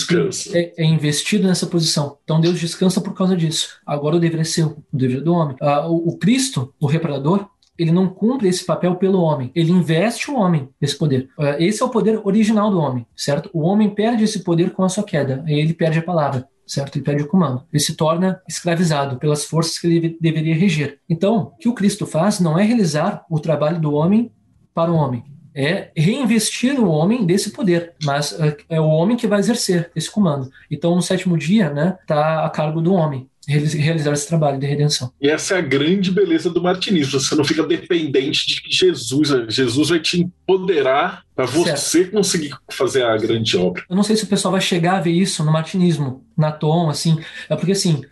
é, 0.54 0.84
é, 0.84 0.86
investido 0.86 1.48
nessa 1.48 1.66
posição. 1.66 2.18
Então 2.24 2.40
Deus 2.40 2.60
descansa 2.60 3.02
por 3.02 3.14
causa 3.14 3.36
disso. 3.36 3.80
Agora 3.86 4.16
o 4.16 4.20
dever 4.20 4.42
é 4.42 4.44
seu, 4.44 4.84
o 4.92 4.98
dever 4.98 5.22
do 5.22 5.34
homem. 5.34 5.56
Ah, 5.62 5.88
o, 5.88 6.10
o 6.10 6.18
Cristo, 6.18 6.74
o 6.80 6.88
reparador, 6.88 7.48
ele 7.78 7.92
não 7.92 8.08
cumpre 8.10 8.50
esse 8.50 8.66
papel 8.66 8.96
pelo 8.96 9.22
homem, 9.22 9.52
ele 9.56 9.72
investe 9.72 10.30
o 10.30 10.36
homem 10.36 10.70
nesse 10.82 10.98
poder. 10.98 11.30
Ah, 11.38 11.56
esse 11.60 11.82
é 11.82 11.86
o 11.86 11.90
poder 11.90 12.20
original 12.24 12.70
do 12.70 12.80
homem, 12.80 13.06
certo? 13.16 13.50
O 13.54 13.62
homem 13.62 13.90
perde 13.90 14.24
esse 14.24 14.44
poder 14.44 14.72
com 14.72 14.84
a 14.84 14.90
sua 14.90 15.04
queda, 15.04 15.44
ele 15.48 15.74
perde 15.74 16.00
a 16.00 16.04
palavra 16.04 16.48
certo? 16.70 16.98
Ele 16.98 17.04
perde 17.04 17.24
o 17.24 17.28
comando. 17.28 17.64
Ele 17.74 17.82
se 17.82 17.96
torna 17.96 18.40
escravizado 18.48 19.18
pelas 19.18 19.44
forças 19.44 19.80
que 19.80 19.88
ele 19.88 20.18
deveria 20.22 20.56
reger. 20.56 21.00
Então, 21.10 21.38
o 21.38 21.58
que 21.58 21.68
o 21.68 21.74
Cristo 21.74 22.06
faz 22.06 22.40
não 22.40 22.60
é 22.60 22.64
realizar 22.64 23.26
o 23.30 23.40
trabalho 23.40 23.82
do 23.82 23.94
homem 23.94 24.32
para 24.74 24.92
o 24.92 24.96
homem, 24.96 25.24
é 25.60 25.92
reinvestir 25.94 26.80
o 26.80 26.88
homem 26.88 27.26
desse 27.26 27.52
poder, 27.52 27.92
mas 28.06 28.32
é, 28.40 28.56
é 28.70 28.80
o 28.80 28.88
homem 28.88 29.18
que 29.18 29.28
vai 29.28 29.40
exercer 29.40 29.92
esse 29.94 30.10
comando. 30.10 30.50
Então, 30.72 30.96
no 30.96 31.02
sétimo 31.02 31.38
dia, 31.38 31.70
né, 31.70 31.98
está 32.02 32.46
a 32.46 32.50
cargo 32.50 32.80
do 32.80 32.94
homem 32.94 33.30
realizar 33.46 34.14
esse 34.14 34.28
trabalho 34.28 34.60
de 34.60 34.68
redenção. 34.68 35.12
E 35.20 35.28
essa 35.28 35.56
é 35.56 35.58
a 35.58 35.62
grande 35.62 36.12
beleza 36.12 36.52
do 36.52 36.62
martinismo. 36.62 37.20
Você 37.20 37.34
não 37.34 37.44
fica 37.44 37.64
dependente 37.64 38.46
de 38.48 38.62
que 38.62 38.72
Jesus, 38.72 39.30
Jesus 39.50 39.90
vai 39.90 40.00
te 40.00 40.22
empoderar 40.22 41.24
para 41.36 41.46
você 41.46 41.76
certo. 41.76 42.12
conseguir 42.12 42.56
fazer 42.72 43.04
a 43.04 43.18
grande 43.18 43.58
obra. 43.58 43.84
Eu 43.90 43.96
não 43.96 44.04
sei 44.04 44.16
se 44.16 44.24
o 44.24 44.28
pessoal 44.28 44.52
vai 44.52 44.62
chegar 44.62 44.98
a 44.98 45.02
ver 45.02 45.12
isso 45.12 45.44
no 45.44 45.52
martinismo, 45.52 46.24
na 46.38 46.52
Tom, 46.52 46.90
assim, 46.90 47.20
é 47.50 47.56
porque 47.56 47.72
assim, 47.72 48.04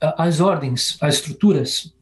as 0.00 0.40
ordens, 0.40 0.96
as 1.02 1.16
estruturas, 1.16 1.92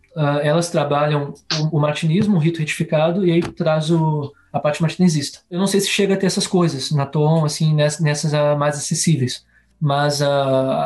elas 0.43 0.71
trabalham 0.71 1.35
o 1.73 1.81
martinismo, 1.81 2.37
o 2.37 2.39
rito 2.39 2.61
retificado, 2.61 3.27
e 3.27 3.33
aí 3.33 3.43
traz 3.43 3.91
o, 3.91 4.33
a 4.53 4.61
parte 4.61 4.81
martinezista. 4.81 5.41
Eu 5.51 5.59
não 5.59 5.67
sei 5.67 5.81
se 5.81 5.89
chega 5.89 6.15
a 6.15 6.17
ter 6.17 6.27
essas 6.27 6.47
coisas 6.47 6.91
na 6.91 7.07
Tom, 7.07 7.45
assim, 7.45 7.75
nessas, 7.75 8.01
nessas 8.01 8.33
mais 8.57 8.77
acessíveis 8.77 9.45
mas 9.81 10.21
uh, 10.21 10.25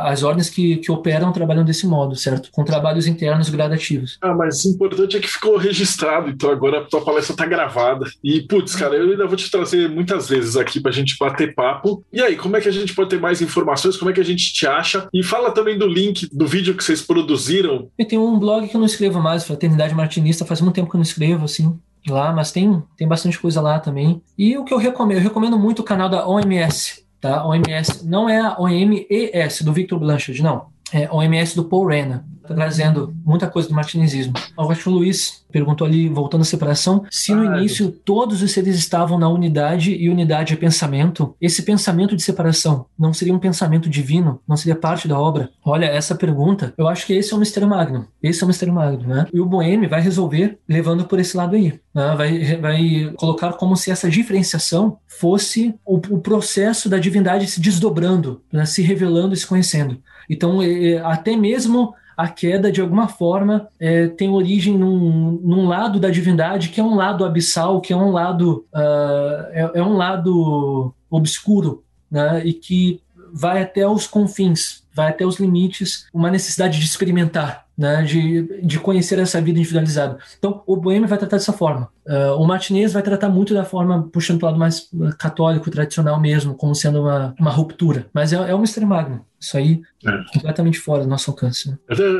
as 0.04 0.22
ordens 0.22 0.50
que, 0.50 0.76
que 0.76 0.90
operam 0.90 1.32
trabalham 1.32 1.64
desse 1.64 1.86
modo, 1.86 2.16
certo? 2.16 2.50
Com 2.50 2.64
trabalhos 2.64 3.06
internos 3.06 3.48
gradativos. 3.48 4.18
Ah, 4.20 4.34
mas 4.34 4.64
o 4.64 4.70
importante 4.70 5.16
é 5.16 5.20
que 5.20 5.28
ficou 5.28 5.56
registrado, 5.56 6.30
então 6.30 6.50
agora 6.50 6.80
a 6.80 6.84
tua 6.84 7.00
palestra 7.00 7.36
tá 7.36 7.46
gravada. 7.46 8.06
E, 8.22 8.42
putz, 8.42 8.74
cara, 8.74 8.96
eu 8.96 9.10
ainda 9.10 9.26
vou 9.26 9.36
te 9.36 9.50
trazer 9.50 9.88
muitas 9.88 10.28
vezes 10.28 10.56
aqui 10.56 10.80
pra 10.80 10.92
gente 10.92 11.16
bater 11.18 11.54
papo. 11.54 12.04
E 12.12 12.20
aí, 12.20 12.36
como 12.36 12.56
é 12.56 12.60
que 12.60 12.68
a 12.68 12.72
gente 12.72 12.94
pode 12.94 13.10
ter 13.10 13.20
mais 13.20 13.40
informações? 13.40 13.96
Como 13.96 14.10
é 14.10 14.14
que 14.14 14.20
a 14.20 14.24
gente 14.24 14.52
te 14.52 14.66
acha? 14.66 15.08
E 15.12 15.22
fala 15.22 15.52
também 15.52 15.78
do 15.78 15.86
link 15.86 16.28
do 16.32 16.46
vídeo 16.46 16.76
que 16.76 16.84
vocês 16.84 17.00
produziram. 17.00 17.88
E 17.98 18.04
tem 18.04 18.18
um 18.18 18.38
blog 18.38 18.68
que 18.68 18.76
eu 18.76 18.80
não 18.80 18.86
escrevo 18.86 19.20
mais, 19.20 19.44
Fraternidade 19.44 19.94
Martinista, 19.94 20.44
faz 20.44 20.60
muito 20.60 20.74
tempo 20.74 20.90
que 20.90 20.96
eu 20.96 20.98
não 20.98 21.02
escrevo, 21.02 21.44
assim 21.44 21.78
lá, 22.08 22.32
mas 22.32 22.52
tem, 22.52 22.82
tem 22.96 23.08
bastante 23.08 23.38
coisa 23.38 23.60
lá 23.60 23.78
também. 23.78 24.22
E 24.38 24.56
o 24.56 24.64
que 24.64 24.72
eu 24.72 24.78
recomendo, 24.78 25.18
eu 25.18 25.24
recomendo 25.24 25.58
muito 25.58 25.80
o 25.80 25.84
canal 25.84 26.08
da 26.08 26.26
OMS, 26.26 27.04
tá? 27.20 27.44
OMS 27.44 28.06
não 28.06 28.28
é 28.28 28.40
a 28.40 28.56
OMES 28.58 29.62
do 29.62 29.72
Victor 29.72 29.98
Blanchard, 29.98 30.42
não. 30.42 30.66
É 30.92 31.08
OMS 31.10 31.54
do 31.54 31.64
Paul 31.64 31.86
Rena. 31.86 32.24
Trazendo 32.54 33.14
muita 33.24 33.48
coisa 33.48 33.68
do 33.68 33.74
martinezismo. 33.74 34.34
Eu 34.58 34.70
acho 34.70 34.82
que 34.82 34.88
o 34.88 34.92
Luiz 34.92 35.44
perguntou 35.50 35.86
ali, 35.86 36.08
voltando 36.08 36.42
à 36.42 36.44
separação, 36.44 37.04
se 37.10 37.34
no 37.34 37.48
ah, 37.48 37.58
início 37.58 37.90
todos 37.90 38.42
os 38.42 38.52
seres 38.52 38.76
estavam 38.76 39.18
na 39.18 39.28
unidade 39.28 39.92
e 39.92 40.08
unidade 40.08 40.54
é 40.54 40.56
pensamento, 40.56 41.34
esse 41.40 41.62
pensamento 41.62 42.14
de 42.14 42.22
separação 42.22 42.86
não 42.98 43.12
seria 43.12 43.34
um 43.34 43.38
pensamento 43.38 43.88
divino? 43.88 44.40
Não 44.46 44.56
seria 44.56 44.76
parte 44.76 45.08
da 45.08 45.18
obra? 45.18 45.50
Olha, 45.64 45.86
essa 45.86 46.14
pergunta, 46.14 46.72
eu 46.76 46.86
acho 46.88 47.06
que 47.06 47.12
esse 47.12 47.32
é 47.32 47.36
o 47.36 47.40
mistério 47.40 47.68
magno. 47.68 48.06
Esse 48.22 48.42
é 48.42 48.44
o 48.44 48.48
mistério 48.48 48.74
magno, 48.74 49.08
né? 49.08 49.26
E 49.32 49.40
o 49.40 49.46
Boêmio 49.46 49.88
vai 49.88 50.00
resolver 50.00 50.58
levando 50.68 51.04
por 51.04 51.18
esse 51.18 51.36
lado 51.36 51.56
aí. 51.56 51.80
Né? 51.94 52.14
Vai, 52.16 52.56
vai 52.56 53.12
colocar 53.16 53.52
como 53.54 53.76
se 53.76 53.90
essa 53.90 54.08
diferenciação 54.08 54.98
fosse 55.06 55.74
o, 55.84 55.96
o 55.96 56.20
processo 56.20 56.88
da 56.88 56.98
divindade 56.98 57.46
se 57.46 57.60
desdobrando, 57.60 58.42
né? 58.52 58.64
se 58.64 58.82
revelando 58.82 59.34
e 59.34 59.36
se 59.36 59.46
conhecendo. 59.46 60.00
Então, 60.28 60.62
é, 60.62 60.92
é, 60.92 60.98
até 61.00 61.36
mesmo 61.36 61.94
a 62.20 62.28
queda, 62.28 62.70
de 62.70 62.80
alguma 62.82 63.08
forma, 63.08 63.68
é, 63.78 64.08
tem 64.08 64.28
origem 64.28 64.76
num, 64.76 65.40
num, 65.42 65.66
lado 65.66 65.98
da 65.98 66.10
divindade 66.10 66.68
que 66.68 66.78
é 66.78 66.84
um 66.84 66.94
lado 66.94 67.24
abissal, 67.24 67.80
que 67.80 67.94
é 67.94 67.96
um 67.96 68.10
lado, 68.10 68.66
uh, 68.74 69.46
é, 69.52 69.70
é, 69.76 69.82
um 69.82 69.96
lado 69.96 70.94
obscuro, 71.10 71.82
né? 72.10 72.42
e 72.44 72.52
que 72.52 73.00
vai 73.32 73.62
até 73.62 73.86
os 73.86 74.06
confins, 74.06 74.82
vai 74.92 75.08
até 75.08 75.24
os 75.24 75.40
limites, 75.40 76.06
uma 76.12 76.30
necessidade 76.30 76.78
de 76.78 76.84
experimentar, 76.84 77.64
né, 77.78 78.02
de, 78.02 78.60
de 78.66 78.78
conhecer 78.78 79.18
essa 79.18 79.40
vida 79.40 79.58
individualizada. 79.58 80.18
Então, 80.38 80.62
o 80.66 80.76
Boêmio 80.76 81.08
vai 81.08 81.16
tratar 81.16 81.36
dessa 81.36 81.52
forma. 81.52 81.88
Uh, 82.06 82.34
o 82.38 82.46
Martinez 82.46 82.92
vai 82.92 83.02
tratar 83.02 83.28
muito 83.28 83.54
da 83.54 83.64
forma, 83.64 84.08
puxando 84.12 84.40
para 84.40 84.48
o 84.48 84.50
lado 84.50 84.58
mais 84.58 84.90
católico, 85.18 85.70
tradicional 85.70 86.20
mesmo, 86.20 86.54
como 86.54 86.74
sendo 86.74 87.00
uma, 87.00 87.34
uma 87.38 87.50
ruptura. 87.50 88.06
Mas 88.12 88.32
é, 88.32 88.36
é 88.36 88.54
um 88.54 88.60
mistério 88.60 88.88
magno. 88.88 89.24
Isso 89.40 89.56
aí 89.56 89.80
é. 90.06 90.10
completamente 90.34 90.78
fora 90.78 91.02
do 91.02 91.08
nosso 91.08 91.30
alcance. 91.30 91.70
Né? 91.70 91.78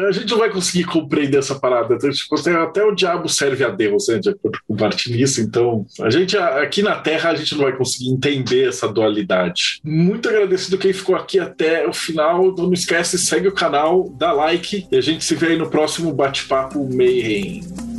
A 0.09 0.13
gente 0.13 0.31
não 0.31 0.39
vai 0.39 0.51
conseguir 0.51 0.85
compreender 0.85 1.39
essa 1.39 1.55
parada. 1.55 1.95
Então, 1.95 2.11
tipo, 2.11 2.35
até 2.35 2.83
o 2.83 2.95
diabo 2.95 3.29
serve 3.29 3.63
a 3.63 3.69
Deus, 3.69 4.09
né, 4.09 4.19
de 4.19 4.31
acordo 4.31 4.59
com 4.67 4.75
o 4.75 4.81
Martinez. 4.81 5.39
Então, 5.39 5.85
a 6.01 6.09
gente 6.09 6.37
aqui 6.37 6.83
na 6.83 6.97
Terra 6.97 7.31
a 7.31 7.35
gente 7.35 7.55
não 7.55 7.65
vai 7.65 7.77
conseguir 7.77 8.11
entender 8.11 8.69
essa 8.69 8.89
dualidade. 8.89 9.81
Muito 9.85 10.29
agradecido 10.29 10.79
quem 10.79 10.93
ficou 10.93 11.15
aqui 11.15 11.39
até 11.39 11.87
o 11.87 11.93
final. 11.93 12.55
Não 12.57 12.73
esquece, 12.73 13.19
segue 13.19 13.49
o 13.49 13.55
canal, 13.55 14.09
dá 14.19 14.33
like 14.33 14.87
e 14.91 14.97
a 14.97 15.01
gente 15.01 15.25
se 15.25 15.35
vê 15.35 15.49
aí 15.49 15.59
no 15.59 15.69
próximo 15.69 16.13
bate-papo 16.13 16.89
Mayhem. 16.95 17.90